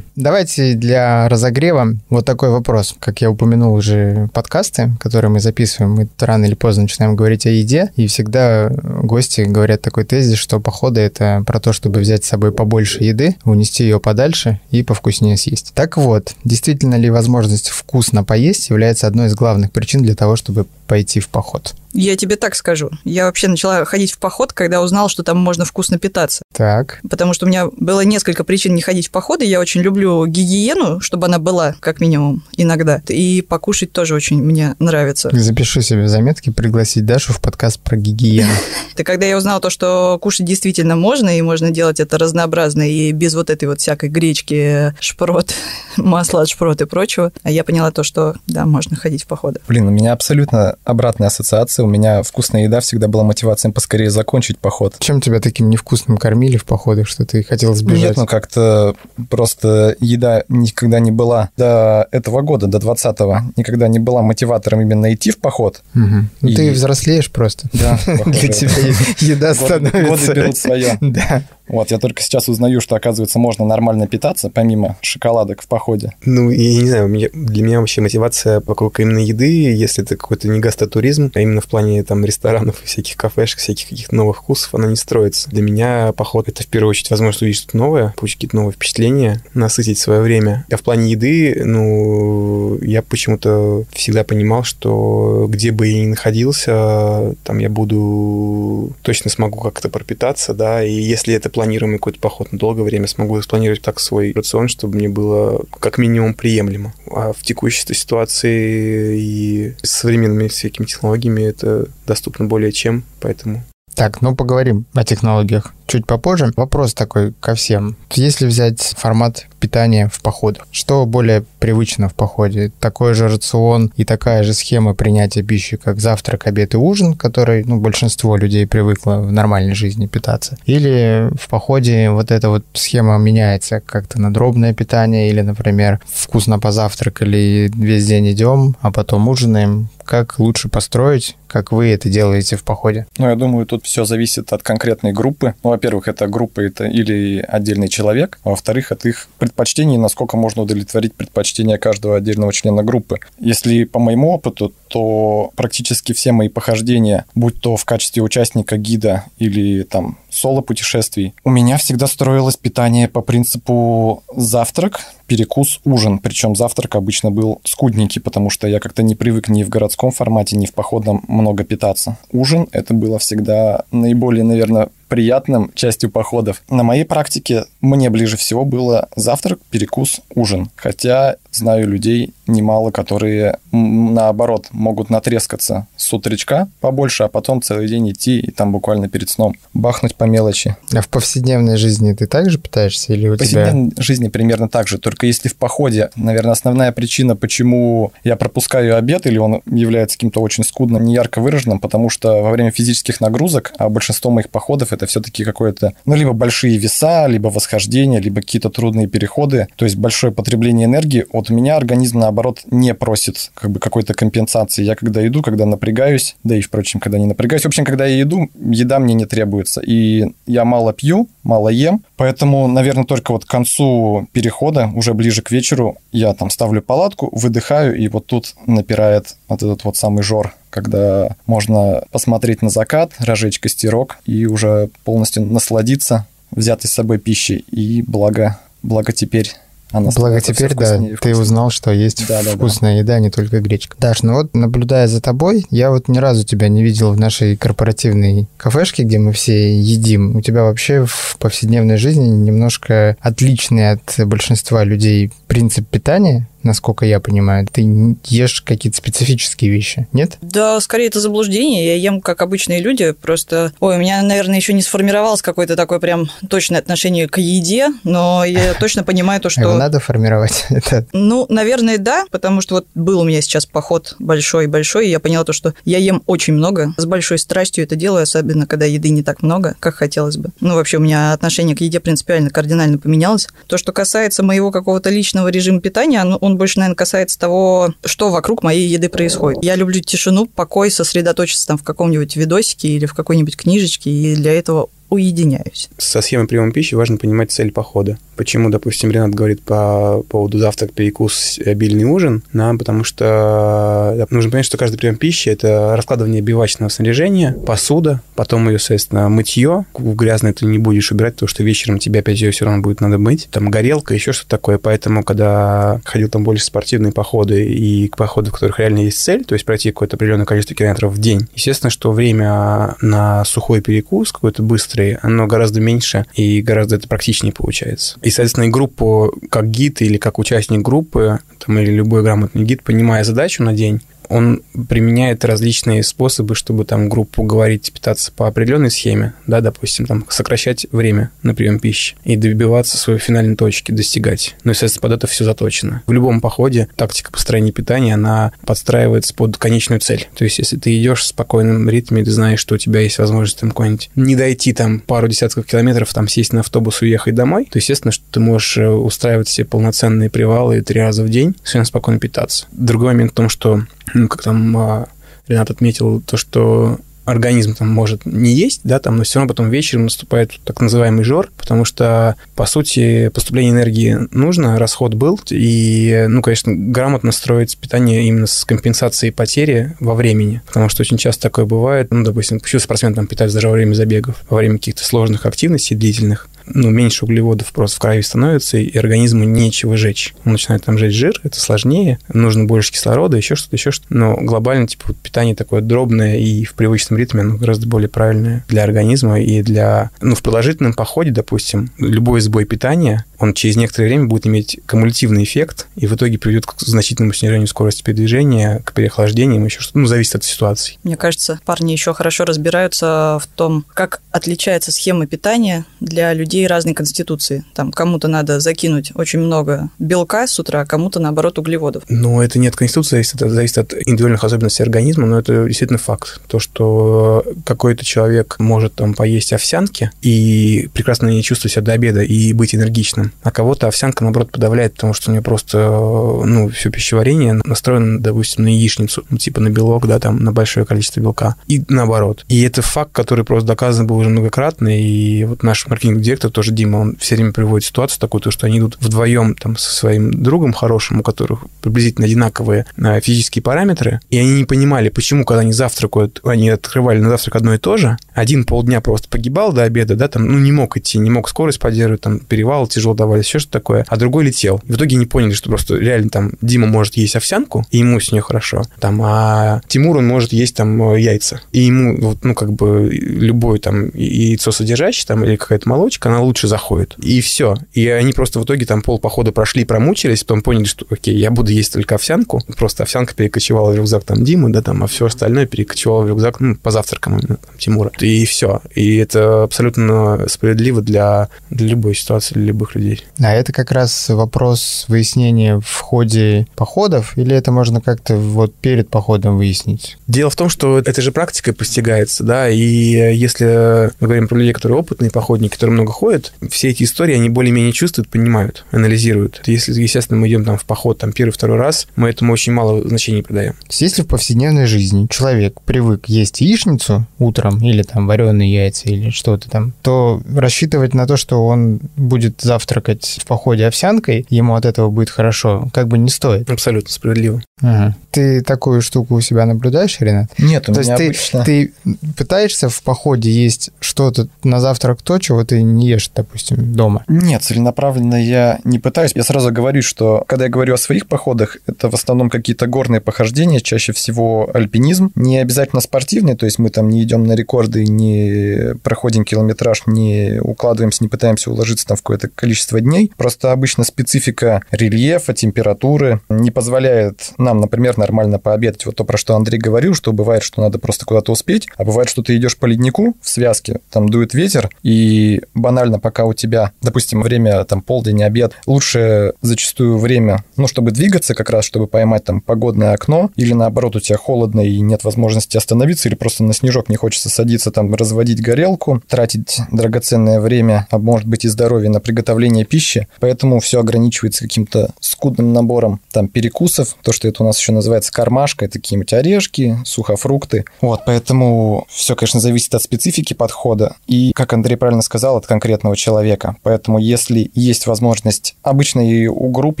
Давайте 0.16 0.74
для 0.74 1.28
разогрева 1.28 1.94
вот 2.10 2.24
такой 2.24 2.50
вопрос. 2.50 2.94
Как 2.98 3.20
я 3.20 3.30
упомянул 3.30 3.74
уже 3.74 4.28
подкасты, 4.32 4.90
которые 5.00 5.30
мы 5.30 5.40
записываем, 5.40 5.92
мы 5.92 6.08
рано 6.18 6.44
или 6.46 6.54
поздно 6.54 6.82
начинаем 6.82 7.16
говорить 7.16 7.46
о 7.46 7.50
еде, 7.50 7.90
и 7.96 8.06
всегда 8.06 8.70
гости 8.70 9.42
говорят 9.42 9.82
такой 9.82 10.04
тезис, 10.04 10.36
что 10.38 10.60
походы— 10.60 11.00
это 11.02 11.42
про 11.46 11.60
то, 11.60 11.72
чтобы 11.72 12.00
взять 12.00 12.24
с 12.24 12.28
собой 12.28 12.52
побольше 12.52 13.04
еды, 13.04 13.36
унести 13.44 13.84
ее 13.84 14.00
подальше 14.00 14.60
и 14.70 14.82
повкуснее 14.82 15.36
съесть. 15.36 15.72
Так 15.74 15.96
вот, 15.96 16.34
действительно 16.44 16.96
ли 16.96 17.10
возможность 17.10 17.68
вкусно 17.68 18.24
поесть 18.24 18.70
является 18.70 19.06
одной 19.06 19.28
из 19.28 19.34
главных 19.34 19.70
причин 19.72 20.02
для 20.02 20.14
того, 20.14 20.36
чтобы 20.36 20.66
пойти 20.86 21.20
в 21.20 21.28
поход? 21.28 21.74
Я 21.92 22.16
тебе 22.16 22.36
так 22.36 22.54
скажу. 22.54 22.90
Я 23.04 23.26
вообще 23.26 23.48
начала 23.48 23.84
ходить 23.84 24.12
в 24.12 24.18
поход, 24.18 24.52
когда 24.52 24.80
узнала, 24.82 25.08
что 25.08 25.22
там 25.22 25.38
можно 25.38 25.64
вкусно 25.64 25.98
питаться. 25.98 26.42
Так, 26.52 27.00
Потому 27.08 27.34
что 27.34 27.46
у 27.46 27.48
меня 27.48 27.66
было 27.66 28.00
несколько 28.02 28.44
причин 28.44 28.74
не 28.74 28.82
ходить 28.82 29.08
в 29.08 29.10
походы. 29.10 29.44
Я 29.44 29.60
очень 29.60 29.82
люблю 29.82 30.26
гигиену, 30.26 31.00
чтобы 31.00 31.26
она 31.26 31.38
была, 31.38 31.74
как 31.80 32.00
минимум, 32.00 32.42
иногда. 32.56 33.02
И 33.08 33.42
покушать 33.42 33.92
тоже 33.92 34.14
очень 34.14 34.42
мне 34.42 34.74
нравится. 34.78 35.30
запишу 35.32 35.80
себе 35.82 36.04
в 36.04 36.08
заметки 36.08 36.50
пригласить 36.50 37.04
Дашу 37.04 37.32
в 37.32 37.40
подкаст 37.40 37.80
про 37.80 37.96
гигиену. 37.96 38.52
И 38.96 39.02
когда 39.02 39.26
я 39.26 39.36
узнала 39.36 39.60
то, 39.60 39.70
что 39.70 40.18
кушать 40.20 40.46
действительно 40.46 40.96
можно, 40.96 41.36
и 41.36 41.42
можно 41.42 41.70
делать 41.70 41.98
это 41.98 42.18
разнообразно, 42.18 42.88
и 42.88 43.12
без 43.12 43.34
вот 43.34 43.50
этой 43.50 43.66
вот 43.66 43.80
всякой 43.80 44.10
гречки, 44.10 44.94
шпрот, 45.00 45.54
масла 45.96 46.42
от 46.42 46.48
шпрот 46.48 46.80
и 46.80 46.84
прочего, 46.84 47.32
я 47.44 47.64
поняла 47.64 47.90
то, 47.90 48.02
что 48.02 48.36
да, 48.46 48.66
можно 48.66 48.96
ходить 48.96 49.24
в 49.24 49.26
походы. 49.26 49.60
Блин, 49.68 49.86
у 49.88 49.90
меня 49.90 50.12
абсолютно 50.12 50.76
обратная 50.84 51.28
ассоциация. 51.28 51.81
У 51.82 51.86
меня 51.86 52.22
вкусная 52.22 52.64
еда 52.64 52.80
всегда 52.80 53.08
была 53.08 53.24
мотивацией 53.24 53.72
поскорее 53.72 54.10
закончить 54.10 54.58
поход. 54.58 54.94
Чем 54.98 55.20
тебя 55.20 55.40
таким 55.40 55.70
невкусным 55.70 56.16
кормили 56.18 56.56
в 56.56 56.64
походах, 56.64 57.06
что 57.08 57.24
ты 57.26 57.42
хотел 57.42 57.74
сбежать? 57.74 58.02
Нет, 58.02 58.16
ну 58.16 58.26
как-то 58.26 58.94
просто 59.30 59.96
еда 60.00 60.44
никогда 60.48 61.00
не 61.00 61.10
была 61.10 61.50
до 61.56 62.08
этого 62.10 62.42
года, 62.42 62.66
до 62.66 62.78
20-го, 62.78 63.52
никогда 63.56 63.88
не 63.88 63.98
была 63.98 64.22
мотиватором 64.22 64.80
именно 64.80 65.12
идти 65.12 65.30
в 65.30 65.38
поход. 65.38 65.82
Мгм. 65.94 66.30
Ну, 66.40 66.48
И- 66.48 66.54
Ты 66.54 66.70
взрослеешь 66.72 67.30
просто. 67.30 67.68
Да, 67.72 67.98
Для 68.26 68.48
тебя 68.48 68.72
еда 69.20 69.54
Годы, 69.54 69.78
годы 69.78 69.88
становится... 69.88 70.34
берут 70.34 70.56
свое. 70.56 70.98
Да. 71.12 71.42
Вот, 71.72 71.90
я 71.90 71.98
только 71.98 72.22
сейчас 72.22 72.48
узнаю, 72.48 72.80
что, 72.80 72.94
оказывается, 72.94 73.38
можно 73.38 73.64
нормально 73.64 74.06
питаться, 74.06 74.50
помимо 74.50 74.96
шоколадок 75.00 75.62
в 75.62 75.66
походе. 75.66 76.12
Ну, 76.24 76.50
и 76.50 76.76
не 76.76 76.88
знаю, 76.88 77.08
для 77.32 77.62
меня 77.62 77.80
вообще 77.80 78.02
мотивация 78.02 78.62
вокруг 78.64 79.00
именно 79.00 79.18
еды, 79.18 79.72
если 79.72 80.04
это 80.04 80.16
какой-то 80.16 80.48
не 80.48 80.60
гастротуризм, 80.60 81.32
а 81.34 81.40
именно 81.40 81.62
в 81.62 81.66
плане 81.66 82.02
там 82.04 82.24
ресторанов 82.24 82.82
и 82.82 82.86
всяких 82.86 83.16
кафешек, 83.16 83.58
всяких 83.58 83.88
каких-то 83.88 84.14
новых 84.14 84.38
вкусов, 84.38 84.74
она 84.74 84.86
не 84.86 84.96
строится. 84.96 85.48
Для 85.48 85.62
меня 85.62 86.12
поход— 86.12 86.48
это 86.48 86.62
в 86.62 86.66
первую 86.66 86.90
очередь 86.90 87.10
возможность 87.10 87.42
увидеть 87.42 87.62
что-то 87.62 87.78
новое, 87.78 88.14
получить 88.18 88.36
какие-то 88.36 88.56
новые 88.56 88.74
впечатления, 88.74 89.42
насытить 89.54 89.98
свое 89.98 90.20
время. 90.20 90.66
А 90.70 90.76
в 90.76 90.82
плане 90.82 91.10
еды, 91.10 91.62
ну, 91.64 92.78
я 92.82 93.00
почему-то 93.00 93.84
всегда 93.92 94.24
понимал, 94.24 94.62
что 94.62 95.46
где 95.48 95.70
бы 95.70 95.88
я 95.88 96.02
ни 96.02 96.06
находился, 96.08 97.34
там 97.44 97.58
я 97.58 97.70
буду 97.70 98.92
точно 99.00 99.30
смогу 99.30 99.60
как-то 99.60 99.88
пропитаться, 99.88 100.52
да, 100.52 100.84
и 100.84 100.92
если 100.92 101.34
это 101.34 101.48
планируемый 101.62 101.98
какой-то 101.98 102.18
поход 102.18 102.50
на 102.50 102.58
долгое 102.58 102.82
время, 102.82 103.06
смогу 103.06 103.40
спланировать 103.40 103.82
так 103.82 104.00
свой 104.00 104.32
рацион, 104.32 104.66
чтобы 104.66 104.96
мне 104.96 105.08
было 105.08 105.64
как 105.78 105.96
минимум 105.96 106.34
приемлемо. 106.34 106.92
А 107.08 107.32
в 107.32 107.42
текущей 107.44 107.94
ситуации 107.94 109.20
и 109.20 109.74
с 109.80 109.90
современными 109.90 110.48
всякими 110.48 110.86
технологиями 110.86 111.42
это 111.42 111.86
доступно 112.04 112.46
более 112.46 112.72
чем, 112.72 113.04
поэтому 113.20 113.62
Так, 113.94 114.22
ну 114.22 114.34
поговорим 114.34 114.86
о 114.92 115.04
технологиях 115.04 115.72
чуть 115.86 116.04
попозже. 116.04 116.50
Вопрос 116.56 116.94
такой 116.94 117.32
ко 117.38 117.54
всем. 117.54 117.96
Если 118.10 118.46
взять 118.46 118.80
формат 118.80 119.46
питания 119.62 120.10
в 120.12 120.20
походах? 120.20 120.66
Что 120.72 121.06
более 121.06 121.44
привычно 121.60 122.08
в 122.08 122.14
походе? 122.14 122.72
Такой 122.80 123.14
же 123.14 123.28
рацион 123.28 123.92
и 123.96 124.04
такая 124.04 124.42
же 124.42 124.54
схема 124.54 124.92
принятия 124.94 125.44
пищи, 125.44 125.76
как 125.76 126.00
завтрак, 126.00 126.48
обед 126.48 126.74
и 126.74 126.76
ужин, 126.76 127.14
который 127.14 127.62
ну, 127.64 127.78
большинство 127.78 128.36
людей 128.36 128.66
привыкло 128.66 129.20
в 129.20 129.30
нормальной 129.30 129.74
жизни 129.74 130.06
питаться? 130.06 130.58
Или 130.66 131.30
в 131.40 131.48
походе 131.48 132.10
вот 132.10 132.32
эта 132.32 132.48
вот 132.48 132.64
схема 132.72 133.16
меняется 133.18 133.80
как-то 133.80 134.20
на 134.20 134.34
дробное 134.34 134.74
питание 134.74 135.30
или, 135.30 135.42
например, 135.42 136.00
вкусно 136.12 136.58
позавтракали, 136.58 137.70
весь 137.72 138.06
день 138.06 138.32
идем, 138.32 138.76
а 138.80 138.90
потом 138.90 139.28
ужинаем? 139.28 139.88
Как 140.04 140.40
лучше 140.40 140.68
построить 140.68 141.36
как 141.52 141.70
вы 141.70 141.88
это 141.88 142.08
делаете 142.08 142.56
в 142.56 142.64
походе? 142.64 143.06
Ну, 143.18 143.28
я 143.28 143.36
думаю, 143.36 143.66
тут 143.66 143.84
все 143.84 144.04
зависит 144.04 144.52
от 144.52 144.62
конкретной 144.62 145.12
группы. 145.12 145.54
Ну, 145.62 145.70
во-первых, 145.70 146.08
это 146.08 146.26
группа 146.26 146.60
это 146.60 146.84
или 146.86 147.44
отдельный 147.46 147.88
человек, 147.88 148.38
а 148.42 148.50
во-вторых, 148.50 148.90
от 148.90 149.04
их 149.04 149.28
предпочтений, 149.52 149.98
насколько 149.98 150.36
можно 150.36 150.62
удовлетворить 150.62 151.14
предпочтения 151.14 151.76
каждого 151.76 152.16
отдельного 152.16 152.52
члена 152.52 152.82
группы. 152.82 153.18
Если 153.38 153.84
по 153.84 153.98
моему 153.98 154.32
опыту, 154.32 154.72
то 154.88 155.50
практически 155.54 156.12
все 156.12 156.32
мои 156.32 156.48
похождения, 156.48 157.26
будь 157.34 157.60
то 157.60 157.76
в 157.76 157.84
качестве 157.84 158.22
участника 158.22 158.78
гида 158.78 159.24
или 159.38 159.82
там 159.82 160.18
соло-путешествий, 160.30 161.34
у 161.44 161.50
меня 161.50 161.76
всегда 161.76 162.06
строилось 162.06 162.56
питание 162.56 163.08
по 163.08 163.20
принципу 163.20 164.22
завтрак, 164.34 165.00
перекус, 165.26 165.80
ужин. 165.84 166.18
Причем 166.18 166.56
завтрак 166.56 166.94
обычно 166.94 167.30
был 167.30 167.60
скудненький, 167.64 168.20
потому 168.20 168.48
что 168.50 168.66
я 168.66 168.80
как-то 168.80 169.02
не 169.02 169.14
привык 169.14 169.48
ни 169.48 169.62
в 169.62 169.68
городском 169.68 170.10
формате, 170.10 170.56
ни 170.56 170.66
в 170.66 170.72
походном 170.72 171.24
много 171.28 171.64
питаться. 171.64 172.16
Ужин— 172.32 172.68
это 172.72 172.94
было 172.94 173.18
всегда 173.18 173.84
наиболее, 173.90 174.44
наверное, 174.44 174.88
приятным 175.12 175.70
частью 175.74 176.10
походов. 176.10 176.62
На 176.70 176.84
моей 176.84 177.04
практике 177.04 177.66
мне 177.82 178.08
ближе 178.08 178.38
всего 178.38 178.64
было 178.64 179.10
завтрак, 179.14 179.58
перекус, 179.70 180.22
ужин. 180.34 180.70
Хотя 180.74 181.36
знаю 181.50 181.86
людей 181.86 182.32
немало, 182.46 182.90
которые 182.90 183.58
наоборот 183.70 184.68
могут 184.72 185.10
натрескаться 185.10 185.86
с 185.96 186.12
утречка 186.12 186.68
побольше, 186.80 187.24
а 187.24 187.28
потом 187.28 187.62
целый 187.62 187.88
день 187.88 188.10
идти 188.10 188.40
и 188.40 188.50
там 188.50 188.72
буквально 188.72 189.08
перед 189.08 189.30
сном 189.30 189.54
бахнуть 189.74 190.14
по 190.14 190.24
мелочи. 190.24 190.76
А 190.92 191.00
в 191.00 191.08
повседневной 191.08 191.76
жизни 191.76 192.12
ты 192.12 192.26
также 192.26 192.58
питаешься 192.58 193.12
или 193.12 193.28
у 193.28 193.34
в 193.34 193.38
повседневной 193.38 193.90
тебя... 193.90 194.02
жизни 194.02 194.28
примерно 194.28 194.68
так 194.68 194.88
же, 194.88 194.98
только 194.98 195.26
если 195.26 195.48
в 195.48 195.56
походе, 195.56 196.10
наверное, 196.16 196.52
основная 196.52 196.92
причина, 196.92 197.36
почему 197.36 198.12
я 198.24 198.36
пропускаю 198.36 198.96
обед 198.96 199.26
или 199.26 199.38
он 199.38 199.62
является 199.66 200.16
каким-то 200.16 200.40
очень 200.40 200.64
скудным, 200.64 201.04
неярко 201.04 201.40
выраженным, 201.40 201.78
потому 201.78 202.10
что 202.10 202.42
во 202.42 202.50
время 202.50 202.70
физических 202.70 203.20
нагрузок, 203.20 203.72
а 203.78 203.88
большинство 203.88 204.30
моих 204.30 204.48
походов 204.48 204.92
это 204.92 205.06
все-таки 205.06 205.44
какое-то, 205.44 205.92
ну, 206.04 206.14
либо 206.14 206.32
большие 206.32 206.76
веса, 206.78 207.26
либо 207.26 207.48
восхождение, 207.48 208.20
либо 208.20 208.40
какие-то 208.40 208.70
трудные 208.70 209.06
переходы, 209.06 209.68
то 209.76 209.84
есть 209.84 209.96
большое 209.96 210.32
потребление 210.32 210.86
энергии 210.86 211.26
от 211.32 211.50
меня 211.50 211.76
организм, 211.76 212.20
наоборот, 212.32 212.62
не 212.70 212.94
просит 212.94 213.50
как 213.54 213.70
бы 213.70 213.78
какой-то 213.78 214.14
компенсации. 214.14 214.82
Я 214.82 214.94
когда 214.94 215.24
иду, 215.26 215.42
когда 215.42 215.66
напрягаюсь, 215.66 216.36
да 216.42 216.56
и, 216.56 216.62
впрочем, 216.62 216.98
когда 216.98 217.18
не 217.18 217.26
напрягаюсь, 217.26 217.62
в 217.62 217.66
общем, 217.66 217.84
когда 217.84 218.06
я 218.06 218.22
иду, 218.22 218.48
еда 218.54 218.98
мне 218.98 219.14
не 219.14 219.26
требуется. 219.26 219.80
И 219.80 220.32
я 220.46 220.64
мало 220.64 220.94
пью, 220.94 221.28
мало 221.42 221.68
ем, 221.68 222.02
поэтому, 222.16 222.66
наверное, 222.68 223.04
только 223.04 223.32
вот 223.32 223.44
к 223.44 223.48
концу 223.48 224.26
перехода, 224.32 224.90
уже 224.94 225.12
ближе 225.12 225.42
к 225.42 225.50
вечеру, 225.50 225.98
я 226.10 226.32
там 226.32 226.48
ставлю 226.48 226.80
палатку, 226.80 227.28
выдыхаю, 227.32 227.96
и 227.96 228.08
вот 228.08 228.26
тут 228.26 228.54
напирает 228.66 229.36
вот 229.48 229.62
этот 229.62 229.84
вот 229.84 229.96
самый 229.96 230.22
жор, 230.22 230.54
когда 230.70 231.36
можно 231.46 232.02
посмотреть 232.10 232.62
на 232.62 232.70
закат, 232.70 233.12
разжечь 233.18 233.60
костерок 233.60 234.18
и 234.24 234.46
уже 234.46 234.88
полностью 235.04 235.44
насладиться 235.44 236.26
взятой 236.50 236.88
с 236.88 236.94
собой 236.94 237.18
пищей. 237.18 237.64
И 237.70 238.02
благо, 238.02 238.58
благо 238.82 239.12
теперь 239.12 239.50
она 239.92 240.10
Благо 240.14 240.40
теперь, 240.40 240.74
да, 240.74 240.98
ты 241.20 241.36
узнал, 241.36 241.70
что 241.70 241.92
есть 241.92 242.26
да, 242.26 242.42
вкусная 242.42 242.92
да, 242.92 242.96
да. 242.96 243.00
еда, 243.00 243.14
а 243.14 243.20
не 243.20 243.30
только 243.30 243.60
гречка. 243.60 243.96
Даш, 243.98 244.22
ну 244.22 244.34
вот, 244.34 244.54
наблюдая 244.54 245.06
за 245.06 245.20
тобой, 245.20 245.66
я 245.70 245.90
вот 245.90 246.08
ни 246.08 246.18
разу 246.18 246.44
тебя 246.44 246.68
не 246.68 246.82
видел 246.82 247.12
в 247.12 247.20
нашей 247.20 247.56
корпоративной 247.56 248.48
кафешке, 248.56 249.02
где 249.04 249.18
мы 249.18 249.32
все 249.32 249.78
едим. 249.78 250.36
У 250.36 250.40
тебя 250.40 250.64
вообще 250.64 251.04
в 251.06 251.36
повседневной 251.38 251.98
жизни 251.98 252.28
немножко 252.28 253.16
отличный 253.20 253.90
от 253.90 254.26
большинства 254.26 254.82
людей 254.84 255.30
принцип 255.46 255.86
питания 255.86 256.48
насколько 256.64 257.04
я 257.04 257.20
понимаю. 257.20 257.66
Ты 257.70 258.16
ешь 258.26 258.62
какие-то 258.62 258.98
специфические 258.98 259.70
вещи, 259.70 260.08
нет? 260.12 260.38
Да, 260.40 260.80
скорее 260.80 261.06
это 261.06 261.20
заблуждение. 261.20 261.86
Я 261.86 261.94
ем, 261.94 262.20
как 262.20 262.42
обычные 262.42 262.80
люди, 262.80 263.12
просто... 263.12 263.72
Ой, 263.80 263.96
у 263.96 263.98
меня, 263.98 264.22
наверное, 264.22 264.56
еще 264.56 264.72
не 264.72 264.82
сформировалось 264.82 265.42
какое-то 265.42 265.76
такое 265.76 265.98
прям 265.98 266.30
точное 266.48 266.78
отношение 266.78 267.28
к 267.28 267.38
еде, 267.38 267.88
но 268.04 268.44
я 268.44 268.74
точно 268.80 269.04
понимаю 269.04 269.40
то, 269.40 269.50
что... 269.50 269.60
Его 269.62 269.74
надо 269.74 270.00
формировать? 270.00 270.66
Ну, 271.12 271.46
наверное, 271.48 271.98
да, 271.98 272.24
потому 272.30 272.60
что 272.60 272.76
вот 272.76 272.86
был 272.94 273.20
у 273.20 273.24
меня 273.24 273.40
сейчас 273.40 273.66
поход 273.66 274.16
большой-большой, 274.18 275.06
и 275.06 275.10
я 275.10 275.20
поняла 275.20 275.44
то, 275.44 275.52
что 275.52 275.74
я 275.84 275.98
ем 275.98 276.22
очень 276.26 276.54
много, 276.54 276.94
с 276.96 277.06
большой 277.06 277.38
страстью 277.38 277.84
это 277.84 277.96
делаю, 277.96 278.22
особенно 278.22 278.66
когда 278.66 278.86
еды 278.86 279.10
не 279.10 279.22
так 279.22 279.42
много, 279.42 279.76
как 279.80 279.94
хотелось 279.94 280.36
бы. 280.36 280.50
Ну, 280.60 280.74
вообще, 280.74 280.98
у 280.98 281.00
меня 281.00 281.32
отношение 281.32 281.76
к 281.76 281.80
еде 281.80 282.00
принципиально 282.00 282.50
кардинально 282.50 282.98
поменялось. 282.98 283.48
То, 283.66 283.78
что 283.78 283.92
касается 283.92 284.42
моего 284.42 284.70
какого-то 284.70 285.10
личного 285.10 285.48
режима 285.48 285.80
питания, 285.80 286.24
он 286.24 286.51
он 286.52 286.58
больше, 286.58 286.78
наверное, 286.78 286.96
касается 286.96 287.38
того, 287.38 287.94
что 288.04 288.30
вокруг 288.30 288.62
моей 288.62 288.86
еды 288.86 289.08
происходит. 289.08 289.64
Я 289.64 289.76
люблю 289.76 290.00
тишину, 290.00 290.46
покой, 290.46 290.90
сосредоточиться 290.90 291.66
там 291.66 291.78
в 291.78 291.82
каком-нибудь 291.82 292.36
видосике 292.36 292.88
или 292.88 293.06
в 293.06 293.14
какой-нибудь 293.14 293.56
книжечке, 293.56 294.10
и 294.10 294.36
для 294.36 294.52
этого 294.52 294.88
уединяюсь. 295.12 295.90
Со 295.98 296.20
схемой 296.22 296.46
приема 296.46 296.72
пищи 296.72 296.94
важно 296.94 297.16
понимать 297.16 297.50
цель 297.50 297.70
похода. 297.70 298.18
Почему, 298.36 298.70
допустим, 298.70 299.10
Ренат 299.10 299.34
говорит 299.34 299.62
по 299.62 300.24
поводу 300.28 300.58
завтрак, 300.58 300.94
перекус, 300.94 301.60
обильный 301.64 302.04
ужин? 302.04 302.42
Да, 302.52 302.72
потому 302.78 303.04
что 303.04 304.26
нужно 304.30 304.50
понять, 304.50 304.66
что 304.66 304.78
каждый 304.78 304.96
прием 304.96 305.16
пищи– 305.16 305.48
это 305.50 305.94
раскладывание 305.96 306.40
бивачного 306.40 306.88
снаряжения, 306.88 307.52
посуда, 307.66 308.22
потом 308.34 308.68
ее, 308.68 308.78
соответственно, 308.78 309.28
мытье. 309.28 309.84
В 309.92 310.14
грязное 310.14 310.54
ты 310.54 310.64
не 310.64 310.78
будешь 310.78 311.12
убирать, 311.12 311.34
потому 311.34 311.48
что 311.48 311.62
вечером 311.62 311.98
тебе 311.98 312.20
опять 312.20 312.40
ее 312.40 312.50
все 312.50 312.64
равно 312.64 312.82
будет 312.82 313.00
надо 313.00 313.18
мыть. 313.18 313.48
Там 313.50 313.70
горелка, 313.70 314.14
еще 314.14 314.32
что-то 314.32 314.48
такое. 314.48 314.78
Поэтому, 314.78 315.22
когда 315.22 316.00
ходил 316.04 316.28
там 316.28 316.42
больше 316.42 316.64
спортивные 316.64 317.12
походы 317.12 317.64
и 317.64 318.10
походы, 318.16 318.50
в 318.50 318.54
которых 318.54 318.78
реально 318.78 319.00
есть 319.00 319.18
цель, 319.18 319.44
то 319.44 319.54
есть 319.54 319.66
пройти 319.66 319.90
какое-то 319.90 320.16
определенное 320.16 320.46
количество 320.46 320.74
километров 320.74 321.12
в 321.12 321.20
день, 321.20 321.48
естественно, 321.54 321.90
что 321.90 322.12
время 322.12 322.96
на 323.02 323.44
сухой 323.44 323.82
перекус, 323.82 324.32
какой-то 324.32 324.62
быстрый, 324.62 325.01
быстрее, 325.02 325.18
оно 325.22 325.46
гораздо 325.46 325.80
меньше 325.80 326.26
и 326.34 326.62
гораздо 326.62 326.96
это 326.96 327.08
практичнее 327.08 327.52
получается. 327.52 328.18
И, 328.22 328.30
соответственно, 328.30 328.64
и 328.64 328.68
группу 328.68 329.34
как 329.50 329.70
гид 329.70 330.02
или 330.02 330.16
как 330.16 330.38
участник 330.38 330.82
группы, 330.82 331.38
там, 331.64 331.78
или 331.78 331.90
любой 331.90 332.22
грамотный 332.22 332.64
гид, 332.64 332.82
понимая 332.82 333.24
задачу 333.24 333.62
на 333.62 333.72
день, 333.72 334.00
он 334.32 334.62
применяет 334.88 335.44
различные 335.44 336.02
способы, 336.02 336.54
чтобы 336.54 336.84
там 336.84 337.08
группу 337.08 337.42
говорить 337.42 337.92
питаться 337.92 338.32
по 338.32 338.48
определенной 338.48 338.90
схеме, 338.90 339.34
да, 339.46 339.60
допустим, 339.60 340.06
там 340.06 340.24
сокращать 340.28 340.86
время 340.90 341.30
на 341.42 341.54
прием 341.54 341.78
пищи 341.78 342.16
и 342.24 342.36
добиваться 342.36 342.96
своей 342.96 343.18
финальной 343.18 343.56
точки, 343.56 343.92
достигать. 343.92 344.56
Ну, 344.64 344.70
естественно, 344.70 345.02
под 345.02 345.12
это 345.12 345.26
все 345.26 345.44
заточено. 345.44 346.02
В 346.06 346.12
любом 346.12 346.40
походе 346.40 346.88
тактика 346.96 347.30
построения 347.30 347.72
питания, 347.72 348.14
она 348.14 348.52
подстраивается 348.64 349.34
под 349.34 349.58
конечную 349.58 350.00
цель. 350.00 350.28
То 350.34 350.44
есть, 350.44 350.58
если 350.58 350.76
ты 350.76 350.98
идешь 350.98 351.20
в 351.20 351.26
спокойном 351.26 351.88
ритме, 351.90 352.24
ты 352.24 352.30
знаешь, 352.30 352.60
что 352.60 352.76
у 352.76 352.78
тебя 352.78 353.00
есть 353.00 353.18
возможность 353.18 353.60
там 353.60 353.70
какой-нибудь 353.70 354.10
не 354.16 354.34
дойти 354.34 354.72
там 354.72 355.00
пару 355.00 355.28
десятков 355.28 355.66
километров, 355.66 356.12
там 356.14 356.28
сесть 356.28 356.52
на 356.52 356.60
автобус 356.60 357.02
и 357.02 357.06
уехать 357.06 357.34
домой, 357.34 357.68
то, 357.70 357.78
естественно, 357.78 358.12
что 358.12 358.24
ты 358.30 358.40
можешь 358.40 358.78
э, 358.78 358.88
устраивать 358.88 359.48
себе 359.48 359.66
полноценные 359.66 360.30
привалы 360.30 360.80
три 360.80 361.00
раза 361.00 361.22
в 361.22 361.28
день, 361.28 361.54
совершенно 361.58 361.84
спокойно 361.84 362.18
питаться. 362.18 362.66
Другой 362.72 363.08
момент 363.08 363.32
в 363.32 363.34
том, 363.34 363.48
что 363.48 363.82
ну, 364.14 364.28
как 364.28 364.42
там 364.42 364.76
а, 364.76 365.08
Ренат 365.48 365.70
отметил, 365.70 366.20
то, 366.20 366.36
что 366.36 366.98
организм 367.24 367.74
там 367.74 367.88
может 367.88 368.26
не 368.26 368.54
есть, 368.54 368.80
да, 368.84 368.98
там, 368.98 369.16
но 369.16 369.24
все 369.24 369.38
равно 369.38 369.48
потом 369.48 369.70
вечером 369.70 370.04
наступает 370.04 370.58
так 370.64 370.80
называемый 370.80 371.24
жор, 371.24 371.50
потому 371.56 371.84
что, 371.84 372.36
по 372.54 372.66
сути, 372.66 373.28
поступление 373.28 373.72
энергии 373.72 374.18
нужно, 374.30 374.78
расход 374.78 375.14
был, 375.14 375.40
и, 375.50 376.26
ну, 376.28 376.42
конечно, 376.42 376.72
грамотно 376.74 377.32
строить 377.32 377.76
питание 377.76 378.26
именно 378.26 378.46
с 378.46 378.64
компенсацией 378.64 379.32
потери 379.32 379.96
во 380.00 380.14
времени, 380.14 380.62
потому 380.66 380.88
что 380.88 381.02
очень 381.02 381.18
часто 381.18 381.42
такое 381.42 381.64
бывает, 381.64 382.08
ну, 382.10 382.24
допустим, 382.24 382.60
почему 382.60 382.80
спортсмен 382.80 383.14
там 383.14 383.26
питается 383.26 383.56
даже 383.56 383.68
во 383.68 383.74
время 383.74 383.94
забегов, 383.94 384.36
во 384.48 384.58
время 384.58 384.78
каких-то 384.78 385.04
сложных 385.04 385.46
активностей 385.46 385.96
длительных, 385.96 386.48
ну, 386.66 386.90
меньше 386.90 387.24
углеводов 387.24 387.72
просто 387.72 387.96
в 387.96 388.00
крови 388.00 388.22
становится, 388.22 388.78
и 388.78 388.96
организму 388.96 389.44
нечего 389.44 389.96
жечь. 389.96 390.34
Он 390.44 390.52
начинает 390.52 390.84
там 390.84 390.98
жечь 390.98 391.14
жир, 391.14 391.40
это 391.42 391.58
сложнее, 391.58 392.18
нужно 392.32 392.64
больше 392.64 392.92
кислорода, 392.92 393.36
еще 393.36 393.56
что-то, 393.56 393.76
еще 393.76 393.90
что-то. 393.90 394.14
Но 394.14 394.36
глобально, 394.36 394.86
типа, 394.86 395.12
питание 395.22 395.54
такое 395.54 395.80
дробное 395.80 396.36
и 396.36 396.64
в 396.64 396.74
привычном 396.74 397.11
ритме, 397.16 397.42
оно 397.42 397.56
гораздо 397.56 397.86
более 397.86 398.08
правильное 398.08 398.64
для 398.68 398.84
организма 398.84 399.40
и 399.40 399.62
для... 399.62 400.10
Ну, 400.20 400.34
в 400.34 400.42
продолжительном 400.42 400.94
походе, 400.94 401.30
допустим, 401.30 401.90
любой 401.98 402.40
сбой 402.40 402.64
питания, 402.64 403.24
он 403.42 403.54
через 403.54 403.76
некоторое 403.76 404.06
время 404.06 404.26
будет 404.26 404.46
иметь 404.46 404.78
кумулятивный 404.86 405.44
эффект 405.44 405.88
и 405.96 406.06
в 406.06 406.14
итоге 406.14 406.38
приведет 406.38 406.66
к 406.66 406.80
значительному 406.80 407.32
снижению 407.32 407.66
скорости 407.66 408.02
передвижения, 408.02 408.80
к 408.84 408.92
переохлаждениям, 408.92 409.64
еще 409.64 409.80
что-то. 409.80 409.98
Ну, 409.98 410.06
зависит 410.06 410.36
от 410.36 410.44
ситуации. 410.44 410.98
Мне 411.02 411.16
кажется, 411.16 411.60
парни 411.64 411.92
еще 411.92 412.14
хорошо 412.14 412.44
разбираются 412.44 413.38
в 413.42 413.46
том, 413.46 413.84
как 413.94 414.22
отличается 414.30 414.92
схема 414.92 415.26
питания 415.26 415.84
для 416.00 416.32
людей 416.32 416.66
разной 416.66 416.94
конституции. 416.94 417.64
Там 417.74 417.90
кому-то 417.90 418.28
надо 418.28 418.60
закинуть 418.60 419.12
очень 419.14 419.40
много 419.40 419.90
белка 419.98 420.46
с 420.46 420.58
утра, 420.58 420.82
а 420.82 420.86
кому-то, 420.86 421.18
наоборот, 421.20 421.58
углеводов. 421.58 422.04
Но 422.08 422.42
это 422.42 422.58
не 422.58 422.68
от 422.68 422.76
конституции, 422.76 423.16
зависит, 423.16 423.34
это 423.36 423.50
зависит 423.50 423.78
от 423.78 423.94
индивидуальных 423.94 424.44
особенностей 424.44 424.82
организма, 424.82 425.26
но 425.26 425.38
это 425.38 425.66
действительно 425.66 425.98
факт. 425.98 426.40
То, 426.46 426.58
что 426.58 427.44
какой-то 427.64 428.04
человек 428.04 428.56
может 428.58 428.94
там 428.94 429.14
поесть 429.14 429.52
овсянки 429.52 430.10
и 430.22 430.88
прекрасно 430.94 431.28
не 431.28 431.42
чувствовать 431.42 431.72
себя 431.72 431.82
до 431.82 431.92
обеда 431.92 432.22
и 432.22 432.52
быть 432.52 432.74
энергичным, 432.74 433.31
а 433.42 433.50
кого-то 433.50 433.88
овсянка, 433.88 434.24
наоборот, 434.24 434.50
подавляет, 434.50 434.94
потому 434.94 435.14
что 435.14 435.30
у 435.30 435.34
него 435.34 435.42
просто, 435.42 435.78
ну, 435.78 436.68
все 436.68 436.90
пищеварение 436.90 437.60
настроено, 437.64 438.20
допустим, 438.20 438.64
на 438.64 438.68
яичницу, 438.68 439.24
ну, 439.30 439.38
типа 439.38 439.60
на 439.60 439.68
белок, 439.68 440.06
да, 440.06 440.18
там, 440.18 440.38
на 440.42 440.52
большое 440.52 440.86
количество 440.86 441.20
белка, 441.20 441.56
и 441.66 441.82
наоборот. 441.88 442.44
И 442.48 442.62
это 442.62 442.82
факт, 442.82 443.12
который 443.12 443.44
просто 443.44 443.66
доказан 443.66 444.06
был 444.06 444.16
уже 444.16 444.28
многократно, 444.28 444.88
и 444.96 445.44
вот 445.44 445.62
наш 445.62 445.86
маркетинговый 445.86 446.24
директор 446.24 446.50
тоже, 446.50 446.72
Дима, 446.72 446.98
он 446.98 447.16
все 447.16 447.34
время 447.34 447.52
приводит 447.52 447.86
ситуацию 447.86 448.20
такую, 448.20 448.40
то, 448.40 448.50
что 448.50 448.66
они 448.66 448.78
идут 448.78 448.96
вдвоем 449.00 449.54
там 449.54 449.76
со 449.76 449.94
своим 449.94 450.42
другом 450.42 450.72
хорошим, 450.72 451.20
у 451.20 451.22
которых 451.22 451.64
приблизительно 451.80 452.26
одинаковые 452.26 452.86
а, 452.96 453.20
физические 453.20 453.62
параметры, 453.62 454.20
и 454.30 454.38
они 454.38 454.54
не 454.54 454.64
понимали, 454.64 455.08
почему, 455.08 455.44
когда 455.44 455.60
они 455.60 455.72
завтракают, 455.72 456.40
они 456.44 456.68
открывали 456.68 457.20
на 457.20 457.30
завтрак 457.30 457.56
одно 457.56 457.74
и 457.74 457.78
то 457.78 457.96
же, 457.96 458.16
один 458.34 458.64
полдня 458.64 459.00
просто 459.00 459.28
погибал 459.28 459.72
до 459.72 459.82
обеда, 459.82 460.14
да, 460.14 460.28
там, 460.28 460.46
ну, 460.46 460.58
не 460.58 460.72
мог 460.72 460.96
идти, 460.96 461.18
не 461.18 461.30
мог 461.30 461.48
скорость 461.48 461.80
поддерживать, 461.80 462.20
там, 462.20 462.38
перевал 462.38 462.86
тяжело 462.86 463.14
давались, 463.22 463.46
еще 463.46 463.58
что-то 463.58 463.78
такое, 463.78 464.04
а 464.08 464.16
другой 464.16 464.44
летел. 464.44 464.80
В 464.84 464.94
итоге 464.94 465.16
не 465.16 465.26
поняли, 465.26 465.52
что 465.52 465.68
просто 465.68 465.96
реально 465.96 466.30
там 466.30 466.52
Дима 466.60 466.86
может 466.86 467.16
есть 467.16 467.36
овсянку, 467.36 467.84
и 467.90 467.98
ему 467.98 468.20
с 468.20 468.32
нее 468.32 468.42
хорошо, 468.42 468.82
там, 469.00 469.20
а 469.22 469.80
Тимур, 469.88 470.18
он 470.18 470.26
может 470.26 470.52
есть 470.52 470.76
там 470.76 471.14
яйца, 471.16 471.60
и 471.72 471.80
ему, 471.80 472.20
вот, 472.20 472.44
ну, 472.44 472.54
как 472.54 472.72
бы 472.72 473.08
любой 473.10 473.78
там 473.78 474.10
яйцо 474.14 474.72
содержащий, 474.72 475.24
там, 475.26 475.44
или 475.44 475.56
какая-то 475.56 475.88
молочка, 475.88 476.28
она 476.28 476.40
лучше 476.40 476.68
заходит. 476.68 477.14
И 477.18 477.40
все. 477.40 477.76
И 477.92 478.08
они 478.08 478.32
просто 478.32 478.60
в 478.60 478.64
итоге 478.64 478.86
там 478.86 479.02
пол 479.02 479.18
похода 479.18 479.52
прошли, 479.52 479.84
промучились, 479.84 480.44
потом 480.44 480.62
поняли, 480.62 480.84
что, 480.84 481.06
окей, 481.10 481.36
я 481.36 481.50
буду 481.50 481.70
есть 481.70 481.92
только 481.92 482.14
овсянку, 482.14 482.60
просто 482.76 483.02
овсянка 483.02 483.34
перекочевала 483.34 483.92
в 483.92 483.96
рюкзак 483.96 484.24
там 484.24 484.44
Димы, 484.44 484.70
да, 484.70 484.82
там, 484.82 485.02
а 485.02 485.06
все 485.06 485.26
остальное 485.26 485.66
перекочевало 485.66 486.22
в 486.22 486.28
рюкзак, 486.28 486.60
ну, 486.60 486.76
по 486.76 486.90
завтракам 486.90 487.38
именно, 487.38 487.56
там, 487.56 487.78
Тимура. 487.78 488.10
И 488.20 488.44
все. 488.46 488.80
И 488.94 489.16
это 489.16 489.64
абсолютно 489.64 490.46
справедливо 490.48 491.02
для, 491.02 491.48
для 491.70 491.88
любой 491.88 492.14
ситуации, 492.14 492.54
для 492.54 492.64
любых 492.66 492.94
людей. 492.94 493.11
А 493.38 493.52
это 493.52 493.72
как 493.72 493.92
раз 493.92 494.28
вопрос 494.28 495.06
выяснения 495.08 495.80
в 495.80 496.00
ходе 496.00 496.66
походов, 496.76 497.36
или 497.36 497.54
это 497.54 497.72
можно 497.72 498.00
как-то 498.00 498.36
вот 498.36 498.74
перед 498.74 499.08
походом 499.08 499.56
выяснить? 499.56 500.16
Дело 500.26 500.50
в 500.50 500.56
том, 500.56 500.68
что 500.68 500.98
это 500.98 501.20
же 501.20 501.32
практикой 501.32 501.72
постигается, 501.72 502.44
да, 502.44 502.68
и 502.68 502.78
если 502.80 504.10
мы 504.20 504.26
говорим 504.26 504.48
про 504.48 504.58
людей, 504.58 504.72
которые 504.72 504.98
опытные 504.98 505.30
походники, 505.30 505.72
которые 505.72 505.94
много 505.94 506.12
ходят, 506.12 506.52
все 506.70 506.88
эти 506.90 507.04
истории 507.04 507.34
они 507.34 507.48
более-менее 507.48 507.92
чувствуют, 507.92 508.28
понимают, 508.28 508.84
анализируют. 508.90 509.62
Если, 509.66 509.92
естественно, 510.00 510.40
мы 510.40 510.48
идем 510.48 510.64
там 510.64 510.76
в 510.76 510.84
поход 510.84 511.18
там 511.18 511.32
первый, 511.32 511.50
второй 511.50 511.78
раз, 511.78 512.06
мы 512.16 512.30
этому 512.30 512.52
очень 512.52 512.72
мало 512.72 513.06
значения 513.06 513.42
придаем. 513.42 513.74
Если 513.90 514.22
в 514.22 514.26
повседневной 514.26 514.86
жизни 514.86 515.26
человек 515.30 515.80
привык 515.82 516.26
есть 516.26 516.60
яичницу 516.60 517.26
утром 517.38 517.78
или 517.80 518.02
там 518.02 518.26
вареные 518.26 518.72
яйца 518.72 519.08
или 519.08 519.30
что-то 519.30 519.70
там, 519.70 519.92
то 520.02 520.42
рассчитывать 520.54 521.14
на 521.14 521.26
то, 521.26 521.36
что 521.36 521.66
он 521.66 522.00
будет 522.16 522.60
завтракать 522.92 523.38
в 523.40 523.46
походе 523.46 523.86
овсянкой, 523.86 524.46
ему 524.50 524.74
от 524.74 524.84
этого 524.84 525.10
будет 525.10 525.30
хорошо, 525.30 525.88
как 525.92 526.08
бы 526.08 526.18
не 526.18 526.28
стоит. 526.28 526.68
Абсолютно 526.70 527.10
справедливо. 527.10 527.62
Ага. 527.80 528.16
Ты 528.30 528.62
такую 528.62 529.02
штуку 529.02 529.34
у 529.34 529.40
себя 529.40 529.66
наблюдаешь, 529.66 530.20
Ренат? 530.20 530.50
Нет, 530.58 530.88
у 530.88 530.94
То 530.94 531.00
меня 531.00 531.16
есть 531.16 531.18
ты, 531.18 531.24
обычно... 531.26 531.64
ты 531.64 531.92
пытаешься 532.36 532.88
в 532.88 533.02
походе 533.02 533.50
есть 533.50 533.90
что-то 534.00 534.48
на 534.62 534.80
завтрак 534.80 535.22
то, 535.22 535.38
чего 535.38 535.64
ты 535.64 535.82
не 535.82 536.08
ешь, 536.08 536.30
допустим, 536.34 536.94
дома? 536.94 537.24
Нет, 537.28 537.62
целенаправленно 537.62 538.42
я 538.42 538.78
не 538.84 538.98
пытаюсь. 538.98 539.32
Я 539.34 539.42
сразу 539.42 539.72
говорю, 539.72 540.02
что 540.02 540.44
когда 540.46 540.64
я 540.64 540.70
говорю 540.70 540.94
о 540.94 540.98
своих 540.98 541.26
походах, 541.26 541.78
это 541.86 542.08
в 542.08 542.14
основном 542.14 542.50
какие-то 542.50 542.86
горные 542.86 543.20
похождения, 543.20 543.80
чаще 543.80 544.12
всего 544.12 544.70
альпинизм. 544.72 545.32
Не 545.34 545.58
обязательно 545.58 546.00
спортивный, 546.00 546.56
то 546.56 546.66
есть 546.66 546.78
мы 546.78 546.90
там 546.90 547.08
не 547.08 547.22
идем 547.22 547.44
на 547.44 547.54
рекорды, 547.54 548.04
не 548.06 548.94
проходим 549.02 549.44
километраж, 549.44 550.02
не 550.06 550.60
укладываемся, 550.60 551.24
не 551.24 551.28
пытаемся 551.28 551.70
уложиться 551.70 552.06
там 552.06 552.16
в 552.16 552.22
какое-то 552.22 552.48
количество 552.48 552.81
дней. 552.90 553.32
Просто 553.36 553.72
обычно 553.72 554.04
специфика 554.04 554.82
рельефа, 554.90 555.54
температуры 555.54 556.40
не 556.48 556.70
позволяет 556.70 557.52
нам, 557.58 557.80
например, 557.80 558.18
нормально 558.18 558.58
пообедать. 558.58 559.06
Вот 559.06 559.16
то, 559.16 559.24
про 559.24 559.36
что 559.36 559.56
Андрей 559.56 559.78
говорил, 559.78 560.14
что 560.14 560.32
бывает, 560.32 560.62
что 560.62 560.80
надо 560.80 560.98
просто 560.98 561.24
куда-то 561.24 561.52
успеть, 561.52 561.88
а 561.96 562.04
бывает, 562.04 562.28
что 562.28 562.42
ты 562.42 562.56
идешь 562.56 562.76
по 562.76 562.86
леднику 562.86 563.36
в 563.40 563.48
связке, 563.48 564.00
там 564.10 564.28
дует 564.28 564.54
ветер, 564.54 564.90
и 565.02 565.62
банально, 565.74 566.18
пока 566.18 566.44
у 566.44 566.54
тебя, 566.54 566.92
допустим, 567.00 567.42
время 567.42 567.84
там 567.84 568.02
полдень, 568.02 568.42
обед, 568.42 568.72
лучше 568.86 569.54
зачастую 569.62 570.18
время, 570.18 570.64
ну, 570.76 570.86
чтобы 570.86 571.10
двигаться 571.10 571.54
как 571.54 571.70
раз, 571.70 571.84
чтобы 571.84 572.06
поймать 572.06 572.44
там 572.44 572.60
погодное 572.60 573.12
окно, 573.12 573.50
или 573.56 573.72
наоборот, 573.72 574.16
у 574.16 574.20
тебя 574.20 574.36
холодно 574.36 574.80
и 574.80 575.00
нет 575.00 575.24
возможности 575.24 575.76
остановиться, 575.76 576.28
или 576.28 576.34
просто 576.34 576.64
на 576.64 576.74
снежок 576.74 577.08
не 577.08 577.16
хочется 577.16 577.48
садиться, 577.48 577.90
там, 577.90 578.14
разводить 578.14 578.62
горелку, 578.62 579.22
тратить 579.28 579.80
драгоценное 579.90 580.60
время, 580.60 581.06
а 581.10 581.18
может 581.18 581.46
быть 581.46 581.64
и 581.64 581.68
здоровье 581.68 582.10
на 582.10 582.20
приготовление 582.20 582.71
пищи, 582.84 583.28
поэтому 583.40 583.80
все 583.80 584.00
ограничивается 584.00 584.64
каким-то 584.64 585.10
скудным 585.20 585.72
набором 585.72 586.20
там 586.32 586.48
перекусов, 586.48 587.16
то, 587.22 587.32
что 587.32 587.48
это 587.48 587.62
у 587.62 587.66
нас 587.66 587.78
еще 587.78 587.92
называется 587.92 588.32
кармашка, 588.32 588.84
это 588.84 588.98
какие-нибудь 588.98 589.32
орешки, 589.32 589.98
сухофрукты. 590.04 590.84
Вот, 591.00 591.22
поэтому 591.26 592.06
все, 592.08 592.34
конечно, 592.34 592.60
зависит 592.60 592.94
от 592.94 593.02
специфики 593.02 593.54
подхода 593.54 594.16
и, 594.26 594.52
как 594.54 594.72
Андрей 594.72 594.96
правильно 594.96 595.22
сказал, 595.22 595.56
от 595.56 595.66
конкретного 595.66 596.16
человека. 596.16 596.76
Поэтому, 596.82 597.18
если 597.18 597.70
есть 597.74 598.06
возможность, 598.06 598.76
обычно 598.82 599.28
и 599.28 599.46
у 599.46 599.68
групп, 599.70 600.00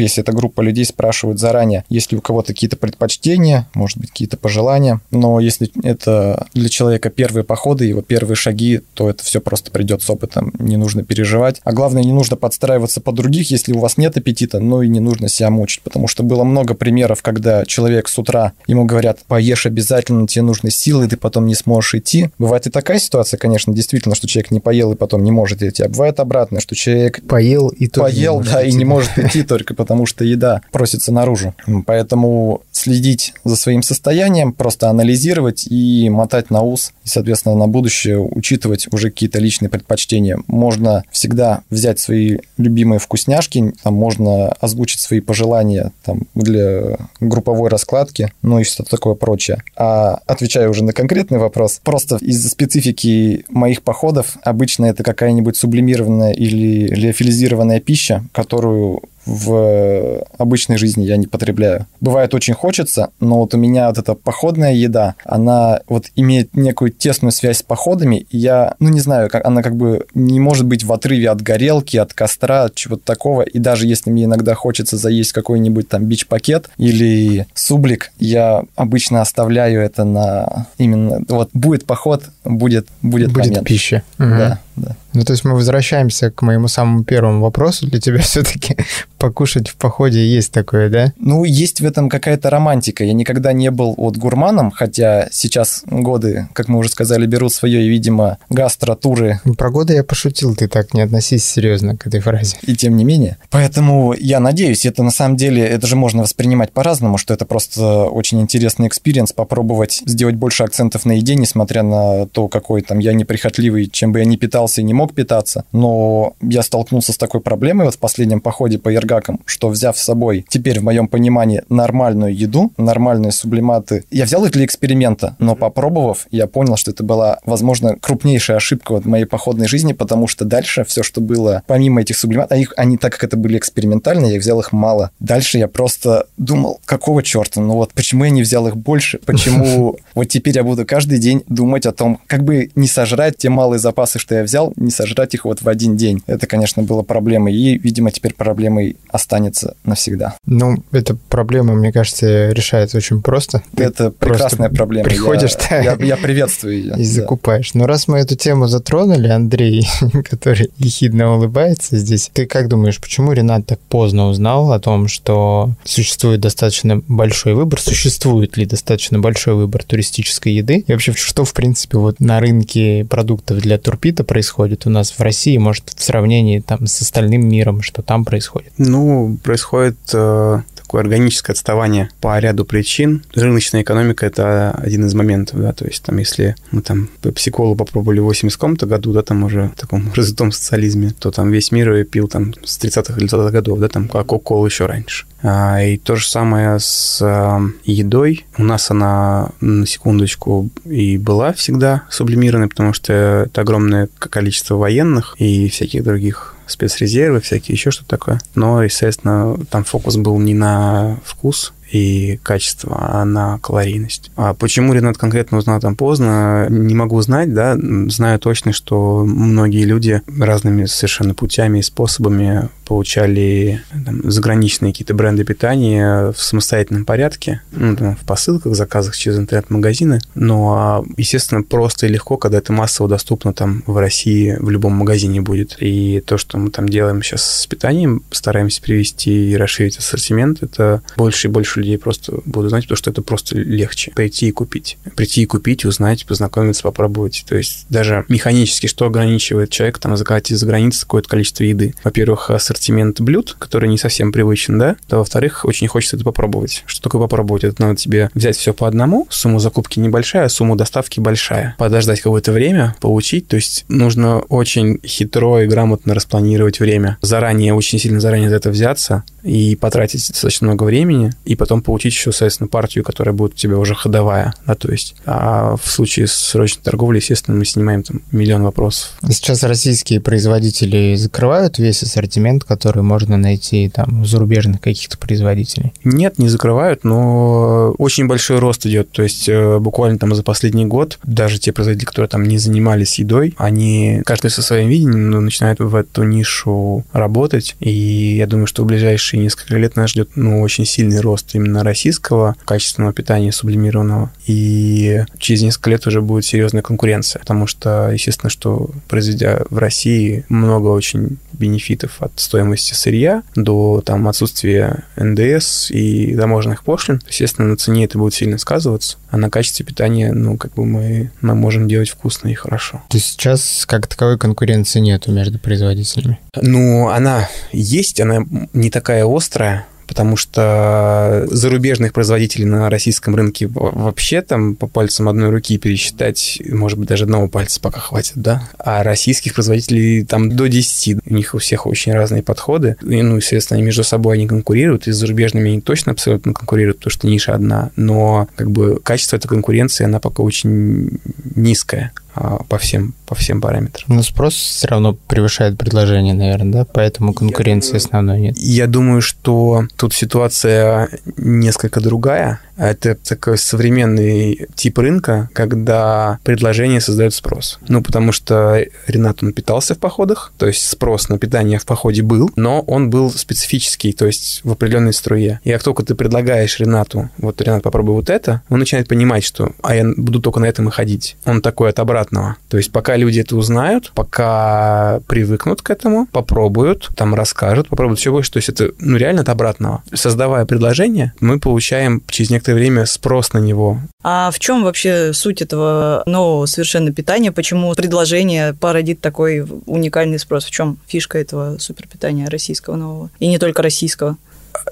если 0.00 0.22
это 0.22 0.32
группа 0.32 0.60
людей, 0.60 0.84
спрашивают 0.84 1.38
заранее, 1.38 1.84
есть 1.88 2.12
ли 2.12 2.18
у 2.18 2.20
кого-то 2.20 2.48
какие-то 2.52 2.76
предпочтения, 2.76 3.68
может 3.74 3.98
быть, 3.98 4.10
какие-то 4.10 4.36
пожелания. 4.36 5.00
Но 5.10 5.40
если 5.40 5.70
это 5.82 6.46
для 6.54 6.68
человека 6.68 7.10
первые 7.10 7.44
походы, 7.44 7.84
его 7.84 8.02
первые 8.02 8.36
шаги, 8.36 8.80
то 8.94 9.10
это 9.10 9.24
все 9.24 9.40
просто 9.40 9.70
придет 9.70 10.02
с 10.02 10.10
опытом, 10.10 10.52
не 10.58 10.76
нужно 10.76 11.04
переживать. 11.04 11.60
А 11.64 11.72
главное, 11.72 12.02
не 12.02 12.12
нужно 12.12 12.36
подстраиваться 12.36 12.61
под 13.00 13.14
других, 13.14 13.50
если 13.50 13.72
у 13.72 13.78
вас 13.78 13.96
нет 13.96 14.16
аппетита, 14.16 14.60
но 14.60 14.82
и 14.82 14.88
не 14.88 15.00
нужно 15.00 15.28
себя 15.28 15.50
мучить, 15.50 15.82
потому 15.82 16.08
что 16.08 16.22
было 16.22 16.44
много 16.44 16.74
примеров, 16.74 17.22
когда 17.22 17.64
человек 17.64 18.08
с 18.08 18.18
утра, 18.18 18.52
ему 18.66 18.84
говорят, 18.84 19.20
поешь 19.26 19.66
обязательно, 19.66 20.26
тебе 20.26 20.42
нужны 20.42 20.70
силы, 20.70 21.08
ты 21.08 21.16
потом 21.16 21.46
не 21.46 21.54
сможешь 21.54 21.94
идти. 21.94 22.30
Бывает 22.38 22.66
и 22.66 22.70
такая 22.70 22.98
ситуация, 22.98 23.38
конечно, 23.38 23.72
действительно, 23.72 24.14
что 24.14 24.26
человек 24.26 24.50
не 24.50 24.60
поел 24.60 24.92
и 24.92 24.96
потом 24.96 25.24
не 25.24 25.30
может 25.30 25.62
идти. 25.62 25.82
А 25.82 25.88
бывает 25.88 26.20
обратное, 26.20 26.60
что 26.60 26.74
человек 26.74 27.20
Поел 27.26 27.68
и 27.68 27.88
поел, 27.88 28.40
не 28.40 28.44
да, 28.44 28.52
может 28.52 28.64
и 28.64 28.68
идти. 28.68 28.76
не 28.78 28.84
может 28.84 29.18
идти 29.18 29.42
только 29.42 29.74
потому, 29.74 30.06
что 30.06 30.24
еда 30.24 30.60
просится 30.70 31.12
наружу. 31.12 31.54
Поэтому 31.86 32.62
следить 32.72 33.34
за 33.44 33.56
своим 33.56 33.82
состоянием, 33.82 34.52
просто 34.52 34.88
анализировать 34.90 35.66
и 35.66 36.08
мотать 36.10 36.50
на 36.50 36.62
ус, 36.62 36.92
и, 37.04 37.08
соответственно, 37.08 37.54
на 37.56 37.68
будущее 37.68 38.18
учитывать 38.18 38.88
уже 38.92 39.10
какие-то 39.10 39.38
личные 39.38 39.68
предпочтения. 39.68 40.38
Можно 40.46 41.04
всегда 41.10 41.62
взять 41.70 41.98
свои 41.98 42.38
любимые 42.58 42.98
вкусняшки, 42.98 43.72
там 43.82 43.94
можно 43.94 44.48
озвучить 44.48 45.00
свои 45.00 45.20
пожелания 45.20 45.92
там, 46.04 46.22
для 46.34 46.96
групповой 47.20 47.70
раскладки, 47.70 48.32
ну 48.42 48.58
и 48.58 48.64
что-то 48.64 48.90
такое 48.90 49.14
прочее. 49.14 49.58
А 49.76 50.20
отвечая 50.26 50.68
уже 50.68 50.84
на 50.84 50.92
конкретный 50.92 51.38
вопрос, 51.38 51.80
просто 51.82 52.16
из-за 52.20 52.48
специфики 52.48 53.44
моих 53.48 53.82
походов 53.82 54.36
обычно 54.42 54.86
это 54.86 55.02
какая-нибудь 55.02 55.56
сублимированная 55.56 56.32
или 56.32 56.88
лиофилизированная 56.88 57.80
пища, 57.80 58.24
которую 58.32 59.02
в 59.26 60.24
обычной 60.38 60.76
жизни 60.78 61.04
я 61.04 61.16
не 61.16 61.26
потребляю. 61.26 61.86
Бывает 62.00 62.34
очень 62.34 62.54
хочется, 62.54 63.10
но 63.20 63.38
вот 63.38 63.54
у 63.54 63.58
меня 63.58 63.88
вот 63.88 63.98
эта 63.98 64.14
походная 64.14 64.74
еда, 64.74 65.14
она 65.24 65.80
вот 65.88 66.06
имеет 66.16 66.54
некую 66.56 66.90
тесную 66.90 67.32
связь 67.32 67.58
с 67.58 67.62
походами, 67.62 68.26
и 68.30 68.38
я, 68.38 68.74
ну 68.78 68.88
не 68.88 69.00
знаю, 69.00 69.30
как, 69.30 69.44
она 69.46 69.62
как 69.62 69.76
бы 69.76 70.06
не 70.14 70.40
может 70.40 70.66
быть 70.66 70.84
в 70.84 70.92
отрыве 70.92 71.30
от 71.30 71.40
горелки, 71.42 71.96
от 71.96 72.12
костра, 72.14 72.64
от 72.64 72.74
чего-то 72.74 73.04
такого, 73.04 73.42
и 73.42 73.58
даже 73.58 73.86
если 73.86 74.10
мне 74.10 74.24
иногда 74.24 74.54
хочется 74.54 74.96
заесть 74.96 75.32
какой-нибудь 75.32 75.88
там 75.88 76.04
бич-пакет 76.04 76.70
или 76.78 77.46
сублик, 77.54 78.12
я 78.18 78.64
обычно 78.76 79.20
оставляю 79.20 79.80
это 79.82 80.04
на 80.04 80.66
именно, 80.78 81.20
вот 81.28 81.50
будет 81.52 81.84
поход, 81.86 82.24
будет, 82.44 82.86
будет, 83.02 83.32
Будет 83.32 83.46
момент. 83.50 83.66
пища. 83.66 84.02
Мгм. 84.18 84.38
Да, 84.38 84.60
да. 84.82 84.96
Ну, 85.14 85.24
то 85.24 85.32
есть 85.32 85.44
мы 85.44 85.54
возвращаемся 85.54 86.30
к 86.30 86.42
моему 86.42 86.68
самому 86.68 87.04
первому 87.04 87.42
вопросу. 87.42 87.86
Для 87.86 88.00
тебя 88.00 88.18
все-таки 88.22 88.76
покушать 89.18 89.68
в 89.68 89.76
походе 89.76 90.26
есть 90.26 90.52
такое, 90.52 90.88
да? 90.88 91.12
Ну, 91.18 91.44
есть 91.44 91.80
в 91.80 91.84
этом 91.84 92.08
какая-то 92.08 92.50
романтика. 92.50 93.04
Я 93.04 93.12
никогда 93.12 93.52
не 93.52 93.70
был 93.70 93.94
вот 93.96 94.16
гурманом, 94.16 94.70
хотя 94.70 95.28
сейчас 95.30 95.82
годы, 95.86 96.48
как 96.52 96.68
мы 96.68 96.78
уже 96.78 96.88
сказали, 96.88 97.26
берут 97.26 97.52
свое, 97.52 97.84
и, 97.84 97.88
видимо, 97.88 98.38
гастротуры. 98.50 99.40
Про 99.56 99.70
годы 99.70 99.94
я 99.94 100.04
пошутил, 100.04 100.56
ты 100.56 100.66
так 100.66 100.94
не 100.94 101.02
относись 101.02 101.44
серьезно 101.44 101.96
к 101.96 102.06
этой 102.06 102.20
фразе. 102.20 102.56
И 102.62 102.74
тем 102.74 102.96
не 102.96 103.04
менее. 103.04 103.38
Поэтому 103.50 104.12
я 104.12 104.40
надеюсь, 104.40 104.84
это 104.84 105.02
на 105.02 105.10
самом 105.10 105.36
деле, 105.36 105.62
это 105.62 105.86
же 105.86 105.94
можно 105.94 106.22
воспринимать 106.22 106.72
по-разному, 106.72 107.18
что 107.18 107.34
это 107.34 107.44
просто 107.44 108.04
очень 108.04 108.40
интересный 108.40 108.88
experience, 108.88 109.32
попробовать 109.32 110.02
сделать 110.06 110.34
больше 110.34 110.64
акцентов 110.64 111.04
на 111.04 111.12
еде, 111.12 111.34
несмотря 111.34 111.82
на 111.82 112.26
то, 112.26 112.48
какой 112.48 112.82
там 112.82 112.98
я 112.98 113.12
неприхотливый, 113.12 113.86
чем 113.86 114.12
бы 114.12 114.18
я 114.18 114.24
ни 114.24 114.36
питался 114.36 114.71
и 114.80 114.84
не 114.84 114.94
мог 114.94 115.14
питаться. 115.14 115.64
Но 115.72 116.34
я 116.40 116.62
столкнулся 116.62 117.12
с 117.12 117.16
такой 117.16 117.40
проблемой 117.40 117.86
вот 117.86 117.94
в 117.94 117.98
последнем 117.98 118.40
походе 118.40 118.78
по 118.78 118.88
Ергакам, 118.88 119.40
что 119.44 119.68
взяв 119.68 119.98
с 119.98 120.02
собой 120.02 120.44
теперь 120.48 120.80
в 120.80 120.84
моем 120.84 121.08
понимании 121.08 121.62
нормальную 121.68 122.36
еду, 122.36 122.72
нормальные 122.76 123.32
сублиматы, 123.32 124.04
я 124.10 124.24
взял 124.24 124.44
их 124.44 124.52
для 124.52 124.64
эксперимента, 124.64 125.36
но 125.38 125.54
попробовав, 125.54 126.26
я 126.30 126.46
понял, 126.46 126.76
что 126.76 126.90
это 126.90 127.02
была, 127.02 127.38
возможно, 127.44 127.96
крупнейшая 128.00 128.56
ошибка 128.58 128.92
вот 128.92 129.04
в 129.04 129.08
моей 129.08 129.24
походной 129.24 129.66
жизни, 129.68 129.92
потому 129.92 130.26
что 130.26 130.44
дальше 130.44 130.84
все, 130.84 131.02
что 131.02 131.20
было 131.20 131.62
помимо 131.66 132.00
этих 132.00 132.16
сублиматов, 132.16 132.52
а 132.52 132.60
их, 132.60 132.72
они 132.76 132.96
так 132.96 133.12
как 133.12 133.24
это 133.24 133.36
были 133.36 133.58
экспериментальные, 133.58 134.34
я 134.34 134.38
взял 134.38 134.60
их 134.60 134.72
мало. 134.72 135.10
Дальше 135.20 135.58
я 135.58 135.68
просто 135.68 136.26
думал, 136.36 136.80
какого 136.84 137.22
черта, 137.22 137.60
ну 137.60 137.74
вот 137.74 137.92
почему 137.92 138.24
я 138.24 138.30
не 138.30 138.42
взял 138.42 138.66
их 138.68 138.76
больше, 138.76 139.18
почему 139.24 139.96
вот 140.14 140.24
теперь 140.24 140.56
я 140.56 140.62
буду 140.62 140.84
каждый 140.86 141.18
день 141.18 141.42
думать 141.48 141.86
о 141.86 141.92
том, 141.92 142.20
как 142.26 142.44
бы 142.44 142.70
не 142.74 142.88
сожрать 142.88 143.36
те 143.38 143.48
малые 143.48 143.78
запасы, 143.78 144.18
что 144.18 144.34
я 144.34 144.42
взял, 144.42 144.51
не 144.76 144.90
сожрать 144.90 145.34
их 145.34 145.44
вот 145.44 145.62
в 145.62 145.68
один 145.68 145.96
день. 145.96 146.22
Это, 146.26 146.46
конечно, 146.46 146.82
было 146.82 147.02
проблемой, 147.02 147.54
и, 147.54 147.78
видимо, 147.78 148.10
теперь 148.10 148.34
проблемой 148.34 148.96
останется 149.08 149.76
навсегда. 149.84 150.36
Ну, 150.46 150.82
эта 150.92 151.16
проблема, 151.28 151.74
мне 151.74 151.92
кажется, 151.92 152.50
решается 152.50 152.96
очень 152.96 153.22
просто. 153.22 153.62
Ты 153.76 153.84
это 153.84 154.10
прекрасная 154.10 154.70
проблема. 154.70 155.04
Приходишь, 155.04 155.52
я, 155.70 155.82
я, 155.82 155.96
я 156.00 156.16
приветствую 156.16 156.78
ее. 156.78 156.94
И 156.98 157.04
закупаешь. 157.04 157.74
Но 157.74 157.86
раз 157.86 158.08
мы 158.08 158.18
эту 158.18 158.36
тему 158.36 158.66
затронули, 158.66 159.28
Андрей, 159.28 159.86
который 160.30 160.70
ехидно 160.78 161.34
улыбается 161.34 161.96
здесь, 161.96 162.30
ты 162.32 162.46
как 162.46 162.68
думаешь, 162.68 163.00
почему 163.00 163.32
Ренат 163.32 163.66
так 163.66 163.80
поздно 163.80 164.28
узнал 164.28 164.72
о 164.72 164.80
том, 164.80 165.08
что 165.08 165.70
существует 165.84 166.40
достаточно 166.40 167.02
большой 167.08 167.54
выбор, 167.54 167.80
существует 167.80 168.56
ли 168.56 168.66
достаточно 168.66 169.18
большой 169.18 169.54
выбор 169.54 169.84
туристической 169.84 170.52
еды? 170.52 170.84
И 170.86 170.92
вообще, 170.92 171.12
что, 171.12 171.44
в 171.44 171.52
принципе, 171.52 171.98
вот 171.98 172.20
на 172.20 172.40
рынке 172.40 173.06
продуктов 173.08 173.58
для 173.58 173.78
турпита 173.78 174.24
происходит 174.24 174.41
у 174.86 174.90
нас 174.90 175.12
в 175.12 175.20
России, 175.20 175.56
может, 175.56 175.90
в 175.96 176.02
сравнении 176.02 176.60
там 176.60 176.86
с 176.86 177.00
остальным 177.00 177.48
миром, 177.48 177.82
что 177.82 178.02
там 178.02 178.24
происходит? 178.24 178.72
Ну, 178.78 179.38
происходит 179.42 179.96
э, 180.12 180.60
такое 180.92 181.00
органическое 181.02 181.54
отставание 181.54 182.10
по 182.20 182.38
ряду 182.38 182.64
причин. 182.66 183.24
Рыночная 183.34 183.82
экономика– 183.82 184.26
это 184.26 184.72
один 184.72 185.06
из 185.06 185.14
моментов, 185.14 185.60
да, 185.60 185.72
то 185.72 185.86
есть 185.86 186.02
там, 186.02 186.18
если 186.18 186.54
мы 186.70 186.82
там 186.82 187.08
пепси-колу 187.22 187.76
попробовали 187.76 188.20
в 188.20 188.24
80 188.24 188.56
каком-то 188.58 188.86
году, 188.86 189.12
да, 189.12 189.22
там 189.22 189.42
уже 189.42 189.70
в 189.74 189.80
таком 189.80 190.12
развитом 190.14 190.52
социализме, 190.52 191.14
то 191.18 191.30
там 191.30 191.50
весь 191.50 191.72
мир 191.72 191.94
ее 191.94 192.04
пил 192.04 192.28
там 192.28 192.52
с 192.62 192.78
30-х 192.78 193.16
или 193.16 193.26
30-х 193.26 193.50
годов, 193.50 193.78
да, 193.78 193.88
там 193.88 194.06
кока-колу 194.06 194.66
еще 194.66 194.84
раньше. 194.84 195.24
А, 195.42 195.82
и 195.82 195.96
то 195.96 196.16
же 196.16 196.28
самое 196.28 196.78
с 196.78 197.20
а, 197.20 197.60
едой. 197.84 198.44
У 198.58 198.64
нас 198.64 198.90
она, 198.90 199.50
на 199.60 199.86
секундочку, 199.86 200.70
и 200.84 201.18
была 201.18 201.52
всегда 201.52 202.02
сублимированной, 202.10 202.68
потому 202.68 202.92
что 202.92 203.44
это 203.46 203.60
огромное 203.60 204.08
количество 204.18 204.76
военных 204.76 205.34
и 205.38 205.68
всяких 205.68 206.04
других 206.04 206.54
спецрезервы, 206.66 207.40
всякие 207.40 207.74
еще 207.74 207.90
что-то 207.90 208.10
такое. 208.10 208.40
Но, 208.54 208.82
естественно, 208.82 209.58
там 209.70 209.84
фокус 209.84 210.16
был 210.16 210.38
не 210.38 210.54
на 210.54 211.18
вкус, 211.24 211.72
и 211.92 212.38
качество, 212.42 212.96
а 212.98 213.24
на 213.24 213.58
калорийность. 213.58 214.30
А 214.36 214.54
почему 214.54 214.94
Ренат 214.94 215.18
конкретно 215.18 215.58
узнал 215.58 215.78
там 215.78 215.94
поздно, 215.94 216.66
не 216.70 216.94
могу 216.94 217.20
знать, 217.20 217.52
да, 217.52 217.76
знаю 218.08 218.38
точно, 218.38 218.72
что 218.72 219.24
многие 219.24 219.84
люди 219.84 220.22
разными 220.38 220.86
совершенно 220.86 221.34
путями 221.34 221.80
и 221.80 221.82
способами 221.82 222.68
получали 222.86 223.82
там, 224.04 224.30
заграничные 224.30 224.92
какие-то 224.92 225.14
бренды 225.14 225.44
питания 225.44 226.32
в 226.32 226.38
самостоятельном 226.38 227.04
порядке, 227.04 227.62
ну, 227.72 227.96
там, 227.96 228.16
в 228.16 228.20
посылках, 228.20 228.74
заказах 228.74 229.16
через 229.16 229.38
интернет-магазины. 229.38 230.20
Но, 230.34 230.74
а, 230.76 231.04
естественно, 231.16 231.62
просто 231.62 232.06
и 232.06 232.10
легко, 232.10 232.36
когда 232.36 232.58
это 232.58 232.72
массово 232.72 233.08
доступно 233.08 233.52
там 233.52 233.82
в 233.86 233.96
России 233.96 234.56
в 234.58 234.70
любом 234.70 234.92
магазине 234.94 235.40
будет. 235.40 235.76
И 235.80 236.20
то, 236.20 236.38
что 236.38 236.58
мы 236.58 236.70
там 236.70 236.88
делаем 236.88 237.22
сейчас 237.22 237.62
с 237.62 237.66
питанием, 237.66 238.22
стараемся 238.30 238.80
привести 238.82 239.50
и 239.50 239.56
расширить 239.56 239.98
ассортимент, 239.98 240.62
это 240.62 241.02
больше 241.16 241.48
и 241.48 241.50
больше 241.50 241.81
людей 241.82 241.98
просто 241.98 242.40
будут 242.44 242.70
знать, 242.70 242.84
потому 242.84 242.96
что 242.96 243.10
это 243.10 243.22
просто 243.22 243.58
легче 243.58 244.10
прийти 244.14 244.48
и 244.48 244.52
купить. 244.52 244.98
Прийти 245.16 245.42
и 245.42 245.46
купить, 245.46 245.84
узнать, 245.84 246.26
познакомиться, 246.26 246.82
попробовать. 246.82 247.44
То 247.48 247.56
есть 247.56 247.86
даже 247.88 248.24
механически, 248.28 248.86
что 248.86 249.06
ограничивает 249.06 249.70
человека 249.70 250.00
там 250.00 250.16
заказать 250.16 250.50
из-за 250.50 250.66
границы 250.66 251.02
какое-то 251.02 251.28
количество 251.28 251.64
еды. 251.64 251.94
Во-первых, 252.04 252.50
ассортимент 252.50 253.20
блюд, 253.20 253.56
который 253.58 253.88
не 253.88 253.98
совсем 253.98 254.32
привычен, 254.32 254.78
да, 254.78 254.96
а 255.10 255.16
во-вторых, 255.16 255.64
очень 255.64 255.88
хочется 255.88 256.16
это 256.16 256.24
попробовать. 256.24 256.84
Что 256.86 257.02
такое 257.04 257.22
попробовать? 257.22 257.64
Это 257.64 257.82
надо 257.82 257.96
тебе 257.96 258.30
взять 258.34 258.56
все 258.56 258.72
по 258.72 258.86
одному, 258.86 259.26
сумма 259.30 259.58
закупки 259.58 259.98
небольшая, 259.98 260.48
сумма 260.48 260.76
доставки 260.76 261.20
большая. 261.20 261.74
Подождать 261.78 262.20
какое-то 262.20 262.52
время, 262.52 262.94
получить, 263.00 263.48
то 263.48 263.56
есть 263.56 263.84
нужно 263.88 264.40
очень 264.40 265.00
хитро 265.04 265.62
и 265.62 265.66
грамотно 265.66 266.14
распланировать 266.14 266.80
время. 266.80 267.18
Заранее, 267.20 267.74
очень 267.74 267.98
сильно 267.98 268.20
заранее 268.20 268.50
за 268.50 268.56
это 268.56 268.70
взяться 268.70 269.24
и 269.42 269.76
потратить 269.76 270.26
достаточно 270.28 270.68
много 270.68 270.84
времени, 270.84 271.32
и 271.44 271.56
потом 271.56 271.71
потом 271.72 271.82
получить 271.82 272.12
еще, 272.12 272.32
соответственно, 272.32 272.68
партию, 272.68 273.02
которая 273.02 273.34
будет 273.34 273.54
у 273.54 273.56
тебя 273.56 273.78
уже 273.78 273.94
ходовая, 273.94 274.52
да, 274.66 274.74
то 274.74 274.92
есть. 274.92 275.14
А 275.24 275.76
в 275.82 275.90
случае 275.90 276.26
с 276.26 276.32
срочной 276.32 276.82
торговлей, 276.82 277.20
естественно, 277.20 277.56
мы 277.56 277.64
снимаем 277.64 278.02
там 278.02 278.20
миллион 278.30 278.62
вопросов. 278.62 279.12
Сейчас 279.26 279.62
российские 279.62 280.20
производители 280.20 281.14
закрывают 281.14 281.78
весь 281.78 282.02
ассортимент, 282.02 282.64
который 282.64 283.02
можно 283.02 283.38
найти 283.38 283.88
там 283.88 284.20
у 284.20 284.24
зарубежных 284.26 284.82
каких-то 284.82 285.16
производителей? 285.16 285.94
Нет, 286.04 286.38
не 286.38 286.48
закрывают, 286.48 287.04
но 287.04 287.92
очень 287.96 288.26
большой 288.26 288.58
рост 288.58 288.84
идет, 288.84 289.10
то 289.10 289.22
есть 289.22 289.48
э, 289.48 289.78
буквально 289.78 290.18
там 290.18 290.34
за 290.34 290.42
последний 290.42 290.84
год 290.84 291.18
даже 291.24 291.58
те 291.58 291.72
производители, 291.72 292.04
которые 292.04 292.28
там 292.28 292.42
не 292.42 292.58
занимались 292.58 293.18
едой, 293.18 293.54
они 293.56 294.20
каждый 294.26 294.50
со 294.50 294.60
своим 294.60 294.90
видением 294.90 295.30
ну, 295.30 295.40
начинают 295.40 295.80
в 295.80 295.94
эту 295.94 296.24
нишу 296.24 297.04
работать, 297.12 297.76
и 297.80 298.36
я 298.36 298.46
думаю, 298.46 298.66
что 298.66 298.82
в 298.82 298.86
ближайшие 298.86 299.42
несколько 299.42 299.76
лет 299.76 299.96
нас 299.96 300.10
ждет 300.10 300.30
ну, 300.34 300.60
очень 300.60 300.84
сильный 300.84 301.20
рост 301.20 301.54
именно 301.62 301.84
российского 301.84 302.56
качественного 302.64 303.12
питания 303.12 303.52
сублимированного. 303.52 304.30
И 304.46 305.24
через 305.38 305.62
несколько 305.62 305.90
лет 305.90 306.06
уже 306.06 306.20
будет 306.20 306.44
серьезная 306.44 306.82
конкуренция, 306.82 307.40
потому 307.40 307.66
что, 307.66 308.10
естественно, 308.10 308.50
что 308.50 308.90
произведя 309.08 309.62
в 309.70 309.78
России 309.78 310.44
много 310.48 310.88
очень 310.88 311.38
бенефитов 311.52 312.20
от 312.20 312.32
стоимости 312.36 312.94
сырья 312.94 313.42
до 313.54 314.02
там 314.04 314.28
отсутствия 314.28 315.04
НДС 315.16 315.90
и 315.90 316.36
таможенных 316.36 316.84
пошлин, 316.84 317.20
естественно, 317.28 317.68
на 317.68 317.76
цене 317.76 318.04
это 318.04 318.18
будет 318.18 318.34
сильно 318.34 318.58
сказываться, 318.58 319.16
а 319.30 319.36
на 319.36 319.50
качестве 319.50 319.86
питания, 319.86 320.32
ну, 320.32 320.56
как 320.56 320.74
бы 320.74 320.84
мы, 320.84 321.30
мы 321.40 321.54
можем 321.54 321.88
делать 321.88 322.10
вкусно 322.10 322.48
и 322.48 322.54
хорошо. 322.54 323.02
То 323.08 323.16
есть 323.16 323.28
сейчас 323.28 323.84
как 323.86 324.06
таковой 324.06 324.38
конкуренции 324.38 325.00
нету 325.00 325.32
между 325.32 325.58
производителями? 325.58 326.40
Ну, 326.60 327.08
она 327.08 327.48
есть, 327.72 328.20
она 328.20 328.46
не 328.72 328.90
такая 328.90 329.24
острая, 329.26 329.86
потому 330.12 330.36
что 330.36 331.46
зарубежных 331.50 332.12
производителей 332.12 332.66
на 332.66 332.90
российском 332.90 333.34
рынке 333.34 333.66
вообще 333.66 334.42
там 334.42 334.76
по 334.76 334.86
пальцам 334.86 335.26
одной 335.26 335.48
руки 335.48 335.78
пересчитать, 335.78 336.60
может 336.68 336.98
быть, 336.98 337.08
даже 337.08 337.24
одного 337.24 337.48
пальца 337.48 337.80
пока 337.80 337.98
хватит, 337.98 338.34
да? 338.36 338.68
А 338.78 339.02
российских 339.02 339.54
производителей 339.54 340.26
там 340.26 340.54
до 340.54 340.68
10. 340.68 341.16
У 341.24 341.34
них 341.34 341.54
у 341.54 341.58
всех 341.58 341.86
очень 341.86 342.12
разные 342.12 342.42
подходы. 342.42 342.96
И, 343.00 343.22
ну, 343.22 343.36
естественно, 343.36 343.78
они 343.78 343.86
между 343.86 344.04
собой 344.04 344.34
они 344.34 344.46
конкурируют, 344.46 345.08
и 345.08 345.12
с 345.12 345.16
зарубежными 345.16 345.70
они 345.70 345.80
точно 345.80 346.12
абсолютно 346.12 346.52
конкурируют, 346.52 346.98
потому 346.98 347.12
что 347.12 347.26
ниша 347.26 347.54
одна. 347.54 347.90
Но 347.96 348.48
как 348.56 348.70
бы 348.70 349.00
качество 349.02 349.36
этой 349.36 349.48
конкуренции, 349.48 350.04
она 350.04 350.20
пока 350.20 350.42
очень 350.42 351.20
низкая. 351.56 352.12
А, 352.34 352.62
по 352.66 352.78
всем, 352.78 353.14
по 353.26 353.34
всем 353.34 353.60
параметрам. 353.60 354.04
Но 354.08 354.22
спрос 354.22 354.54
все 354.54 354.88
равно 354.88 355.12
превышает 355.12 355.76
предложение, 355.76 356.32
наверное, 356.32 356.72
да? 356.72 356.86
Поэтому 356.86 357.34
конкуренции 357.34 357.92
я, 357.92 357.98
основной 357.98 358.40
нет. 358.40 358.56
Я 358.56 358.86
думаю, 358.86 359.20
что 359.20 359.86
Тут 360.02 360.14
ситуация 360.14 361.08
несколько 361.36 362.00
другая. 362.00 362.58
Это 362.76 363.14
такой 363.14 363.56
современный 363.56 364.66
тип 364.74 364.98
рынка, 364.98 365.48
когда 365.52 366.40
предложение 366.42 367.00
создает 367.00 367.34
спрос. 367.34 367.78
Ну, 367.86 368.02
потому 368.02 368.32
что 368.32 368.84
Ренат, 369.06 369.44
он 369.44 369.52
питался 369.52 369.94
в 369.94 369.98
походах, 369.98 370.52
то 370.58 370.66
есть 370.66 370.88
спрос 370.88 371.28
на 371.28 371.38
питание 371.38 371.78
в 371.78 371.86
походе 371.86 372.22
был, 372.22 372.50
но 372.56 372.80
он 372.80 373.10
был 373.10 373.30
специфический, 373.30 374.12
то 374.12 374.26
есть 374.26 374.62
в 374.64 374.72
определенной 374.72 375.12
струе. 375.12 375.60
И 375.62 375.70
как 375.70 375.84
только 375.84 376.02
ты 376.02 376.16
предлагаешь 376.16 376.80
Ренату, 376.80 377.30
вот, 377.38 377.60
Ренат, 377.60 377.84
попробуй 377.84 378.14
вот 378.14 378.28
это, 378.28 378.62
он 378.70 378.80
начинает 378.80 379.06
понимать, 379.06 379.44
что, 379.44 379.70
а 379.82 379.94
я 379.94 380.04
буду 380.16 380.40
только 380.40 380.58
на 380.58 380.66
этом 380.66 380.88
и 380.88 380.90
ходить. 380.90 381.36
Он 381.44 381.62
такой 381.62 381.90
от 381.90 382.00
обратного. 382.00 382.56
То 382.68 382.78
есть 382.78 382.90
пока 382.90 383.16
люди 383.16 383.38
это 383.38 383.54
узнают, 383.54 384.10
пока 384.16 385.20
привыкнут 385.28 385.82
к 385.82 385.90
этому, 385.90 386.26
попробуют, 386.32 387.10
там 387.14 387.34
расскажут, 387.36 387.88
попробуют 387.88 388.18
все 388.18 388.32
больше. 388.32 388.50
То 388.50 388.56
есть 388.56 388.70
это, 388.70 388.90
ну, 388.98 389.16
реально 389.16 389.42
от 389.42 389.48
обратного. 389.48 389.91
Создавая 390.12 390.64
предложение, 390.64 391.32
мы 391.40 391.58
получаем 391.58 392.22
через 392.28 392.50
некоторое 392.50 392.76
время 392.76 393.06
спрос 393.06 393.52
на 393.52 393.58
него. 393.58 393.98
А 394.22 394.50
в 394.50 394.58
чем 394.58 394.84
вообще 394.84 395.32
суть 395.32 395.62
этого 395.62 396.22
нового 396.26 396.66
совершенно 396.66 397.12
питания? 397.12 397.52
Почему 397.52 397.94
предложение 397.94 398.74
породит 398.74 399.20
такой 399.20 399.66
уникальный 399.86 400.38
спрос? 400.38 400.64
В 400.64 400.70
чем 400.70 400.98
фишка 401.06 401.38
этого 401.38 401.78
суперпитания 401.78 402.48
российского 402.48 402.96
нового? 402.96 403.30
И 403.38 403.48
не 403.48 403.58
только 403.58 403.82
российского. 403.82 404.36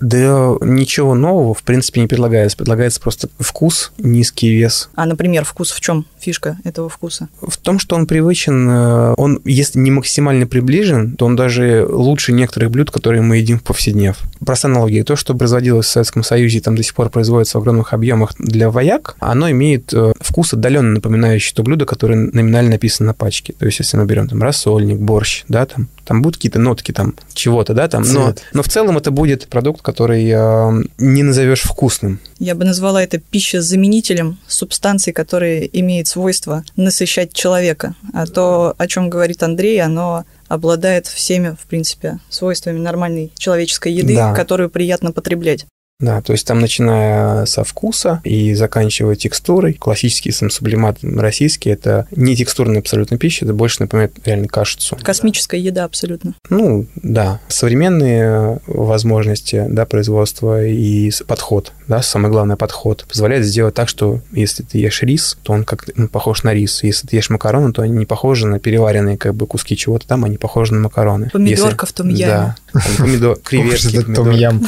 Да 0.00 0.54
ничего 0.60 1.14
нового, 1.14 1.54
в 1.54 1.62
принципе, 1.62 2.00
не 2.00 2.06
предлагается. 2.06 2.56
Предлагается 2.56 3.00
просто 3.00 3.28
вкус, 3.38 3.92
низкий 3.98 4.50
вес. 4.50 4.88
А, 4.94 5.06
например, 5.06 5.44
вкус 5.44 5.70
в 5.70 5.80
чем 5.80 6.06
фишка 6.18 6.58
этого 6.64 6.88
вкуса? 6.88 7.28
В 7.40 7.56
том, 7.56 7.78
что 7.78 7.96
он 7.96 8.06
привычен, 8.06 8.68
э, 8.68 9.14
он, 9.16 9.40
если 9.44 9.78
не 9.78 9.90
максимально 9.90 10.46
приближен, 10.46 11.16
то 11.16 11.26
он 11.26 11.36
даже 11.36 11.86
лучше 11.88 12.32
некоторых 12.32 12.70
блюд, 12.70 12.90
которые 12.90 13.22
мы 13.22 13.38
едим 13.38 13.58
в 13.58 13.62
повседнев. 13.62 14.18
Простая 14.44 14.72
аналогия. 14.72 15.04
То, 15.04 15.16
что 15.16 15.34
производилось 15.34 15.86
в 15.86 15.90
Советском 15.90 16.22
Союзе 16.22 16.58
и 16.58 16.60
там 16.60 16.76
до 16.76 16.82
сих 16.82 16.94
пор 16.94 17.10
производится 17.10 17.58
в 17.58 17.60
огромных 17.60 17.92
объемах 17.92 18.34
для 18.38 18.70
вояк, 18.70 19.16
оно 19.18 19.50
имеет 19.50 19.92
э, 19.92 20.12
вкус 20.20 20.54
отдаленно 20.54 20.94
напоминающий 20.94 21.54
то 21.54 21.62
блюдо, 21.62 21.86
которое 21.86 22.16
номинально 22.16 22.72
написано 22.72 23.08
на 23.08 23.14
пачке. 23.14 23.54
То 23.58 23.66
есть, 23.66 23.78
если 23.78 23.96
мы 23.96 24.06
берем 24.06 24.28
там 24.28 24.42
рассольник, 24.42 24.98
борщ, 24.98 25.44
да, 25.48 25.66
там, 25.66 25.88
там 26.10 26.22
будут 26.22 26.38
какие-то 26.38 26.58
нотки 26.58 26.90
там 26.90 27.14
чего-то, 27.34 27.72
да, 27.72 27.86
там, 27.86 28.02
но, 28.02 28.34
но 28.52 28.64
в 28.64 28.68
целом 28.68 28.98
это 28.98 29.12
будет 29.12 29.46
продукт, 29.46 29.80
который 29.80 30.28
э, 30.28 30.82
не 30.98 31.22
назовешь 31.22 31.62
вкусным. 31.62 32.18
Я 32.40 32.56
бы 32.56 32.64
назвала 32.64 33.00
это 33.00 33.18
пищезаменителем 33.18 34.36
субстанций, 34.48 35.12
которые 35.12 35.70
имеют 35.78 36.08
свойство 36.08 36.64
насыщать 36.74 37.32
человека. 37.32 37.94
А 38.12 38.26
то, 38.26 38.74
о 38.76 38.88
чем 38.88 39.08
говорит 39.08 39.44
Андрей, 39.44 39.80
оно 39.80 40.24
обладает 40.48 41.06
всеми, 41.06 41.54
в 41.56 41.64
принципе, 41.68 42.18
свойствами 42.28 42.80
нормальной 42.80 43.30
человеческой 43.38 43.92
еды, 43.92 44.16
да. 44.16 44.34
которую 44.34 44.68
приятно 44.68 45.12
потреблять. 45.12 45.64
Да, 46.00 46.20
то 46.22 46.32
есть 46.32 46.46
там 46.46 46.60
начиная 46.60 47.44
со 47.44 47.62
вкуса 47.62 48.20
и 48.24 48.54
заканчивая 48.54 49.16
текстурой. 49.16 49.74
Классический 49.74 50.30
сам 50.30 50.50
сублимат 50.50 50.98
российский– 51.02 51.70
это 51.70 52.06
не 52.10 52.34
текстурная 52.34 52.80
абсолютно 52.80 53.18
пища, 53.18 53.44
это 53.44 53.54
больше 53.54 53.82
напоминает 53.82 54.14
реально 54.24 54.48
кашицу. 54.48 54.96
Космическая 55.02 55.60
еда 55.60 55.84
абсолютно. 55.84 56.34
Ну, 56.48 56.86
да. 56.96 57.40
Современные 57.48 58.60
возможности 58.66 59.66
да, 59.68 59.84
производства 59.84 60.64
и 60.64 61.10
подход, 61.26 61.72
да, 61.86 62.02
самое 62.02 62.32
главное 62.32 62.56
подход, 62.56 63.04
позволяет 63.08 63.44
сделать 63.44 63.74
так, 63.74 63.88
что 63.88 64.20
если 64.32 64.62
ты 64.62 64.78
ешь 64.78 65.02
рис, 65.02 65.36
то 65.42 65.52
он 65.52 65.64
как 65.64 65.88
ну, 65.96 66.08
похож 66.08 66.42
на 66.44 66.54
рис. 66.54 66.82
Если 66.82 67.06
ты 67.06 67.16
ешь 67.16 67.30
макароны, 67.30 67.72
то 67.72 67.82
они 67.82 67.92
не 67.92 68.06
похожи 68.06 68.46
на 68.46 68.58
переваренные 68.58 69.16
как 69.16 69.34
бы 69.34 69.46
куски 69.46 69.76
чего-то 69.76 70.06
там, 70.06 70.24
они 70.24 70.38
похожи 70.38 70.72
на 70.72 70.80
макароны. 70.80 71.30
Помидорка 71.30 71.84
если... 71.84 71.86
в 71.86 71.92
том 71.92 72.08
яме. 72.08 72.56
Да, 72.72 72.80
помидор, 72.98 73.38
креветки. 73.44 74.00
Том 74.14 74.30
ям. 74.30 74.66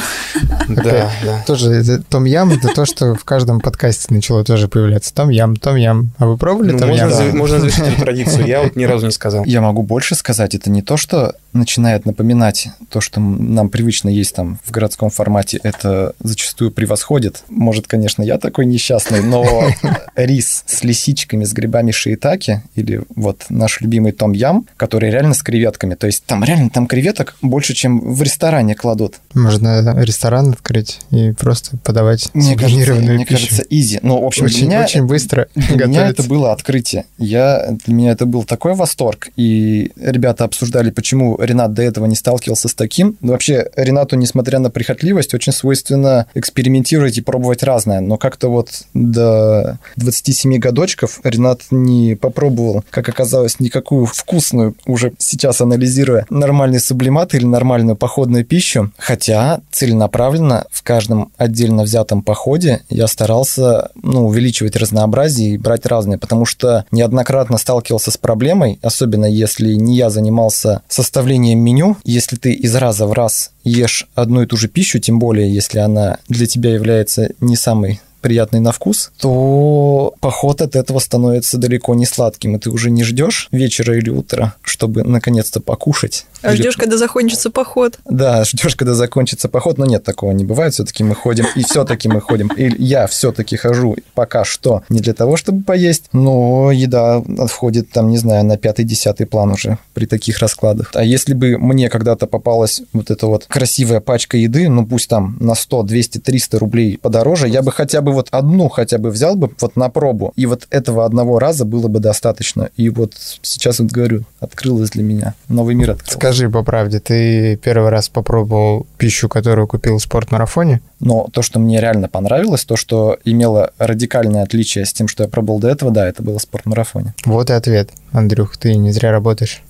Да, 0.67 1.11
да. 1.23 1.43
Тоже 1.45 2.01
том 2.09 2.25
ям 2.25 2.51
это 2.51 2.69
то, 2.69 2.85
что 2.85 3.15
в 3.15 3.23
каждом 3.23 3.59
подкасте 3.59 4.13
начало 4.13 4.43
тоже 4.43 4.67
появляться. 4.67 5.13
Том 5.13 5.29
ям, 5.29 5.55
том 5.55 5.75
ям. 5.75 6.11
А 6.17 6.27
вы 6.27 6.37
пробовали 6.37 6.71
ну, 6.71 6.79
том 6.79 6.89
можно, 6.89 7.03
ям? 7.03 7.13
За, 7.13 7.23
можно 7.35 7.59
завершить 7.59 7.87
эту 7.87 8.01
традицию. 8.01 8.45
Я 8.45 8.63
вот 8.63 8.75
ни 8.75 8.83
разу 8.85 9.07
не 9.07 9.11
сказал. 9.11 9.45
Я 9.45 9.61
могу 9.61 9.83
больше 9.83 10.15
сказать. 10.15 10.55
Это 10.55 10.69
не 10.69 10.81
то, 10.81 10.97
что 10.97 11.35
начинает 11.53 12.05
напоминать 12.05 12.69
то, 12.89 12.99
что 12.99 13.19
нам 13.19 13.69
привычно 13.69 14.09
есть 14.09 14.35
там 14.35 14.59
в 14.63 14.71
городском 14.71 15.09
формате. 15.09 15.59
Это 15.63 16.13
зачастую 16.19 16.71
превосходит. 16.71 17.43
Может, 17.49 17.87
конечно, 17.87 18.23
я 18.23 18.37
такой 18.37 18.65
несчастный, 18.65 19.21
но 19.21 19.69
рис 20.15 20.63
с 20.65 20.83
лисичками, 20.83 21.45
с 21.45 21.53
грибами 21.53 21.91
шиитаки 21.91 22.63
или 22.75 23.03
вот 23.15 23.43
наш 23.49 23.81
любимый 23.81 24.11
том 24.11 24.33
ям, 24.33 24.65
который 24.77 25.11
реально 25.11 25.33
с 25.33 25.43
креветками. 25.43 25.95
То 25.95 26.07
есть 26.07 26.25
там 26.25 26.43
реально 26.43 26.69
там 26.69 26.87
креветок 26.87 27.35
больше, 27.41 27.73
чем 27.73 28.13
в 28.13 28.21
ресторане 28.21 28.75
кладут. 28.75 29.15
Можно 29.33 29.93
ресторан 30.01 30.51
открыть 30.51 30.99
и 31.13 31.31
просто 31.31 31.77
подавать 31.77 32.29
мне 32.33 32.57
кажется, 32.57 32.95
мне 32.95 33.25
пищу. 33.25 33.29
кажется, 33.29 33.63
изи. 33.69 33.99
Ну, 34.01 34.21
в 34.21 34.25
общем, 34.25 34.45
очень, 34.45 34.57
для 34.59 34.67
меня, 34.67 34.83
очень 34.83 35.05
быстро 35.05 35.47
Для 35.55 35.85
меня 35.85 36.07
это 36.07 36.23
было 36.23 36.51
открытие. 36.51 37.05
Я, 37.17 37.75
для 37.85 37.93
меня 37.93 38.11
это 38.11 38.25
был 38.25 38.43
такой 38.43 38.73
восторг. 38.73 39.29
И 39.35 39.91
ребята 39.95 40.43
обсуждали, 40.43 40.89
почему 40.89 41.37
Ренат 41.39 41.73
до 41.73 41.83
этого 41.83 42.05
не 42.05 42.15
сталкивался 42.15 42.67
с 42.67 42.73
таким. 42.73 43.17
Вообще, 43.21 43.69
Ренату, 43.75 44.15
несмотря 44.15 44.59
на 44.59 44.69
прихотливость, 44.69 45.33
очень 45.33 45.53
свойственно 45.53 46.25
экспериментировать 46.33 47.17
и 47.17 47.21
пробовать 47.21 47.63
разное. 47.63 47.99
Но 47.99 48.17
как-то 48.17 48.49
вот 48.49 48.83
до 48.93 49.77
27 49.97 50.57
годочков 50.57 51.19
Ренат 51.23 51.61
не 51.69 52.15
попробовал, 52.15 52.83
как 52.89 53.09
оказалось, 53.09 53.59
никакую 53.59 54.05
вкусную, 54.07 54.75
уже 54.85 55.13
сейчас 55.19 55.61
анализируя, 55.61 56.25
нормальный 56.29 56.79
сублимат 56.79 57.35
или 57.35 57.45
нормальную 57.45 57.95
походную 57.95 58.45
пищу. 58.45 58.91
Хотя 58.97 59.61
целенаправленно 59.71 60.65
в 60.71 60.81
каждом 60.83 61.02
каждом 61.03 61.33
отдельно 61.37 61.83
взятом 61.83 62.21
походе 62.21 62.81
я 62.89 63.07
старался 63.07 63.91
ну, 64.01 64.25
увеличивать 64.27 64.77
разнообразие 64.77 65.55
и 65.55 65.57
брать 65.57 65.85
разные, 65.85 66.17
потому 66.17 66.45
что 66.45 66.85
неоднократно 66.91 67.57
сталкивался 67.57 68.09
с 68.09 68.15
проблемой, 68.15 68.79
особенно 68.81 69.25
если 69.25 69.73
не 69.73 69.97
я 69.97 70.09
занимался 70.09 70.81
составлением 70.87 71.59
меню, 71.59 71.97
если 72.05 72.37
ты 72.37 72.53
из 72.53 72.73
раза 72.75 73.05
в 73.05 73.11
раз 73.11 73.51
ешь 73.65 74.07
одну 74.15 74.43
и 74.43 74.45
ту 74.45 74.55
же 74.55 74.69
пищу, 74.69 74.99
тем 74.99 75.19
более 75.19 75.53
если 75.53 75.79
она 75.79 76.19
для 76.29 76.47
тебя 76.47 76.73
является 76.73 77.31
не 77.41 77.57
самой 77.57 77.99
приятный 78.23 78.61
на 78.61 78.71
вкус, 78.71 79.11
то 79.19 80.15
поход 80.19 80.61
от 80.61 80.75
этого 80.75 80.97
становится 80.99 81.57
далеко 81.59 81.93
не 81.93 82.05
сладким, 82.05 82.55
и 82.55 82.59
ты 82.59 82.71
уже 82.71 82.89
не 82.89 83.03
ждешь 83.03 83.49
вечера 83.51 83.95
или 83.95 84.09
утра, 84.09 84.55
чтобы 84.63 85.03
наконец-то 85.03 85.59
покушать. 85.59 86.25
А 86.41 86.55
ждешь, 86.55 86.77
когда 86.77 86.97
закончится 86.97 87.51
поход. 87.51 87.99
Да, 88.05 88.43
ждешь, 88.43 88.75
когда 88.75 88.93
закончится 88.93 89.49
поход, 89.49 89.77
но 89.77 89.85
нет, 89.85 90.03
такого 90.03 90.31
не 90.31 90.43
бывает. 90.43 90.73
Все-таки 90.73 91.03
мы 91.03 91.15
ходим, 91.15 91.45
и 91.55 91.63
все-таки 91.63 92.09
мы 92.09 92.21
ходим. 92.21 92.47
И 92.57 92.73
я 92.83 93.07
все-таки 93.07 93.55
хожу 93.57 93.95
пока 94.13 94.43
что 94.45 94.83
не 94.89 94.99
для 94.99 95.13
того, 95.13 95.37
чтобы 95.37 95.63
поесть, 95.63 96.05
но 96.13 96.71
еда 96.71 97.21
входит 97.47 97.91
там, 97.91 98.09
не 98.09 98.17
знаю, 98.17 98.45
на 98.45 98.57
пятый-десятый 98.57 99.25
план 99.25 99.51
уже 99.51 99.77
при 99.93 100.05
таких 100.05 100.39
раскладах. 100.39 100.91
А 100.93 101.03
если 101.03 101.33
бы 101.33 101.57
мне 101.57 101.89
когда-то 101.89 102.27
попалась 102.27 102.81
вот 102.93 103.11
эта 103.11 103.27
вот 103.27 103.45
красивая 103.47 103.99
пачка 103.99 104.37
еды, 104.37 104.69
ну 104.69 104.85
пусть 104.85 105.09
там 105.09 105.37
на 105.39 105.55
100, 105.55 105.83
200, 105.83 106.17
300 106.19 106.59
рублей 106.59 106.97
подороже, 106.97 107.47
я 107.47 107.61
бы 107.61 107.71
хотя 107.71 108.01
бы 108.01 108.12
вот 108.13 108.27
одну 108.31 108.69
хотя 108.69 108.97
бы 108.97 109.09
взял 109.09 109.35
бы 109.35 109.51
вот 109.59 109.75
на 109.75 109.89
пробу, 109.89 110.33
и 110.35 110.45
вот 110.45 110.67
этого 110.69 111.05
одного 111.05 111.39
раза 111.39 111.65
было 111.65 111.87
бы 111.87 111.99
достаточно. 111.99 112.69
И 112.77 112.89
вот 112.89 113.13
сейчас 113.41 113.79
вот 113.79 113.91
говорю, 113.91 114.23
открылось 114.39 114.91
для 114.91 115.03
меня. 115.03 115.33
Новый 115.49 115.75
мир 115.75 115.91
открылся. 115.91 116.17
Скажи 116.17 116.49
по 116.49 116.63
правде, 116.63 116.99
ты 116.99 117.57
первый 117.57 117.89
раз 117.89 118.09
попробовал 118.09 118.87
пищу, 118.97 119.29
которую 119.29 119.67
купил 119.67 119.97
в 119.97 120.01
спортмарафоне? 120.01 120.81
Но 121.03 121.27
то, 121.31 121.41
что 121.41 121.59
мне 121.59 121.81
реально 121.81 122.07
понравилось, 122.07 122.63
то, 122.65 122.77
что 122.77 123.17
имело 123.25 123.71
радикальное 123.77 124.43
отличие 124.43 124.85
с 124.85 124.93
тем, 124.93 125.07
что 125.07 125.23
я 125.23 125.29
пробовал 125.29 125.59
до 125.59 125.67
этого, 125.67 125.91
да, 125.91 126.07
это 126.07 126.23
было 126.23 126.39
в 126.39 126.41
спортмарафоне. 126.41 127.13
Вот 127.25 127.49
и 127.49 127.53
ответ. 127.53 127.89
Андрюх, 128.13 128.57
ты 128.57 128.75
не 128.75 128.91
зря 128.91 129.11
работаешь. 129.11 129.61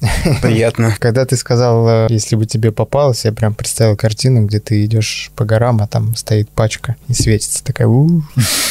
Приятно. 0.41 0.95
Когда 0.99 1.25
ты 1.25 1.37
сказал, 1.37 1.87
э, 1.87 2.07
если 2.09 2.35
бы 2.35 2.45
тебе 2.45 2.71
попалось, 2.71 3.23
я 3.25 3.31
прям 3.31 3.55
представил 3.55 3.95
картину, 3.95 4.45
где 4.45 4.59
ты 4.59 4.83
идешь 4.83 5.31
по 5.35 5.45
горам, 5.45 5.81
а 5.81 5.87
там 5.87 6.15
стоит 6.15 6.49
пачка 6.49 6.97
и 7.07 7.13
светится. 7.13 7.63
Такая, 7.63 7.87
у 7.87 8.21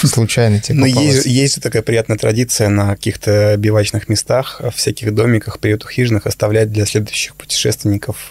случайно 0.05 0.61
тебе 0.61 0.79
Ну, 0.83 0.87
есть, 0.87 1.27
есть 1.27 1.63
такая 1.63 1.83
приятная 1.83 2.19
традиция 2.19 2.69
на 2.69 2.91
каких-то 2.91 3.57
бивачных 3.57 4.09
местах, 4.09 4.61
в 4.61 4.73
всяких 4.73 5.15
домиках, 5.15 5.59
приютах, 5.59 5.91
хижинах 5.91 6.27
оставлять 6.27 6.71
для 6.71 6.85
следующих 6.85 7.35
путешественников 7.37 8.31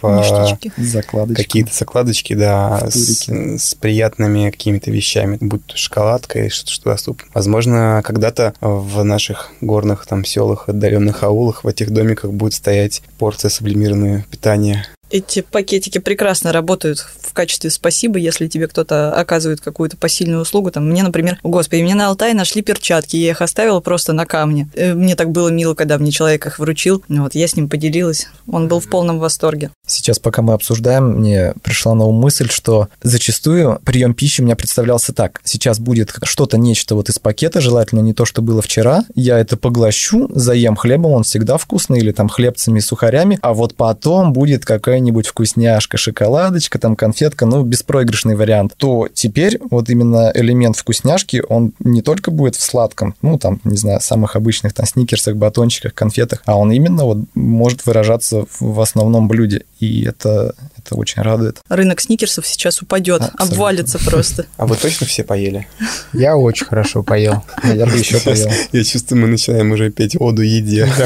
закладочки. 0.77 1.41
какие-то 1.41 1.73
закладочки, 1.73 2.33
да, 2.33 2.87
с, 2.89 3.27
с 3.27 3.75
приятными 4.21 4.49
какими-то 4.49 4.91
вещами, 4.91 5.37
будь 5.39 5.65
то 5.65 5.77
шоколадка 5.77 6.45
и 6.45 6.49
что-то, 6.49 6.71
что 6.71 6.89
доступно. 6.91 7.27
Возможно, 7.33 8.01
когда-то 8.03 8.53
в 8.61 9.03
наших 9.03 9.51
горных 9.61 10.05
там 10.05 10.25
селах, 10.25 10.69
отдаленных 10.69 11.23
аулах, 11.23 11.63
в 11.63 11.67
этих 11.67 11.91
домиках 11.91 12.31
будет 12.31 12.53
стоять 12.53 13.01
порция 13.17 13.49
сублимированного 13.49 14.23
питания 14.29 14.85
Эти 15.11 15.41
пакетики 15.41 15.97
прекрасно 15.97 16.53
работают 16.53 16.99
в 16.99 17.33
качестве 17.33 17.69
спасибо, 17.69 18.17
если 18.17 18.47
тебе 18.47 18.67
кто-то 18.67 19.13
оказывает 19.13 19.61
какую-то 19.61 19.97
посильную 19.97 20.41
услугу. 20.41 20.71
Там, 20.71 20.89
мне, 20.89 21.03
например, 21.03 21.37
господи, 21.43 21.81
мне 21.81 21.95
на 21.95 22.07
Алтае 22.07 22.33
нашли 22.33 22.61
перчатки, 22.61 23.17
я 23.17 23.31
их 23.31 23.41
оставила 23.41 23.79
просто 23.79 24.13
на 24.13 24.25
камне. 24.25 24.69
Э, 24.73 24.93
мне 24.93 25.15
так 25.15 25.31
было 25.31 25.49
мило, 25.49 25.73
когда 25.73 25.97
мне 25.97 26.11
человек 26.11 26.45
их 26.45 26.59
вручил. 26.59 27.03
Вот, 27.09 27.35
я 27.35 27.47
с 27.47 27.55
ним 27.55 27.69
поделилась. 27.69 28.27
Он 28.47 28.67
был 28.67 28.79
в 28.79 28.89
полном 28.89 29.19
восторге. 29.19 29.71
Сейчас, 29.85 30.19
пока 30.19 30.41
мы 30.41 30.53
обсуждаем, 30.53 31.19
мне 31.19 31.53
пришла 31.61 31.93
на 31.93 32.05
ум 32.05 32.15
мысль, 32.15 32.49
что 32.49 32.87
зачастую 33.01 33.79
прием 33.85 34.13
пищи 34.13 34.41
у 34.41 34.45
меня 34.45 34.55
представлялся 34.55 35.13
так. 35.13 35.41
Сейчас 35.43 35.79
будет 35.79 36.13
что-то, 36.23 36.57
нечто 36.57 36.95
вот 36.95 37.09
из 37.09 37.19
пакета, 37.19 37.61
желательно 37.61 37.99
не 37.99 38.13
то, 38.13 38.25
что 38.25 38.41
было 38.41 38.61
вчера. 38.61 39.03
Я 39.15 39.39
это 39.39 39.57
поглощу, 39.57 40.29
заем 40.33 40.75
хлебом, 40.75 41.11
он 41.11 41.23
всегда 41.23 41.57
вкусный, 41.57 41.99
или 41.99 42.11
там 42.11 42.29
хлебцами 42.29 42.79
и 42.79 42.81
сухарями, 42.81 43.39
а 43.41 43.53
вот 43.53 43.75
потом 43.75 44.33
будет 44.33 44.65
какая-нибудь 45.01 45.27
вкусняшка, 45.27 45.97
шоколадочка, 45.97 46.77
там 46.77 46.95
конфетка, 46.95 47.45
ну, 47.45 47.63
беспроигрышный 47.63 48.35
вариант. 48.35 48.73
То 48.77 49.07
теперь 49.11 49.59
вот 49.69 49.89
именно 49.89 50.31
элемент 50.33 50.77
вкусняшки, 50.77 51.43
он 51.49 51.73
не 51.79 52.01
только 52.01 52.29
будет 52.29 52.55
в 52.55 52.61
сладком, 52.61 53.15
ну, 53.21 53.37
там, 53.39 53.59
не 53.63 53.77
знаю, 53.77 53.99
самых 53.99 54.35
обычных 54.35 54.73
там 54.73 54.85
сникерсах, 54.85 55.35
батончиках, 55.35 55.93
конфетах, 55.93 56.43
а 56.45 56.57
он 56.57 56.71
именно 56.71 57.05
вот 57.05 57.17
может 57.33 57.85
выражаться 57.85 58.45
в 58.59 58.79
основном 58.79 59.27
блюде. 59.27 59.63
И 59.81 60.05
это, 60.05 60.53
это 60.77 60.95
очень 60.95 61.23
радует. 61.23 61.59
Рынок 61.67 62.01
сникерсов 62.01 62.45
сейчас 62.45 62.83
упадет, 62.83 63.21
Абсолютно. 63.21 63.45
обвалится 63.45 63.99
просто. 63.99 64.45
А 64.57 64.67
вы 64.67 64.75
точно 64.75 65.07
все 65.07 65.23
поели? 65.23 65.67
Я 66.13 66.37
очень 66.37 66.67
хорошо 66.67 67.01
поел. 67.01 67.43
Я 67.63 67.87
бы 67.87 67.93
еще 67.97 68.19
поел. 68.19 68.47
Я 68.71 68.83
чувствую, 68.83 69.21
мы 69.21 69.27
начинаем 69.27 69.71
уже 69.71 69.89
петь 69.89 70.15
оду 70.19 70.43
еде. 70.43 70.87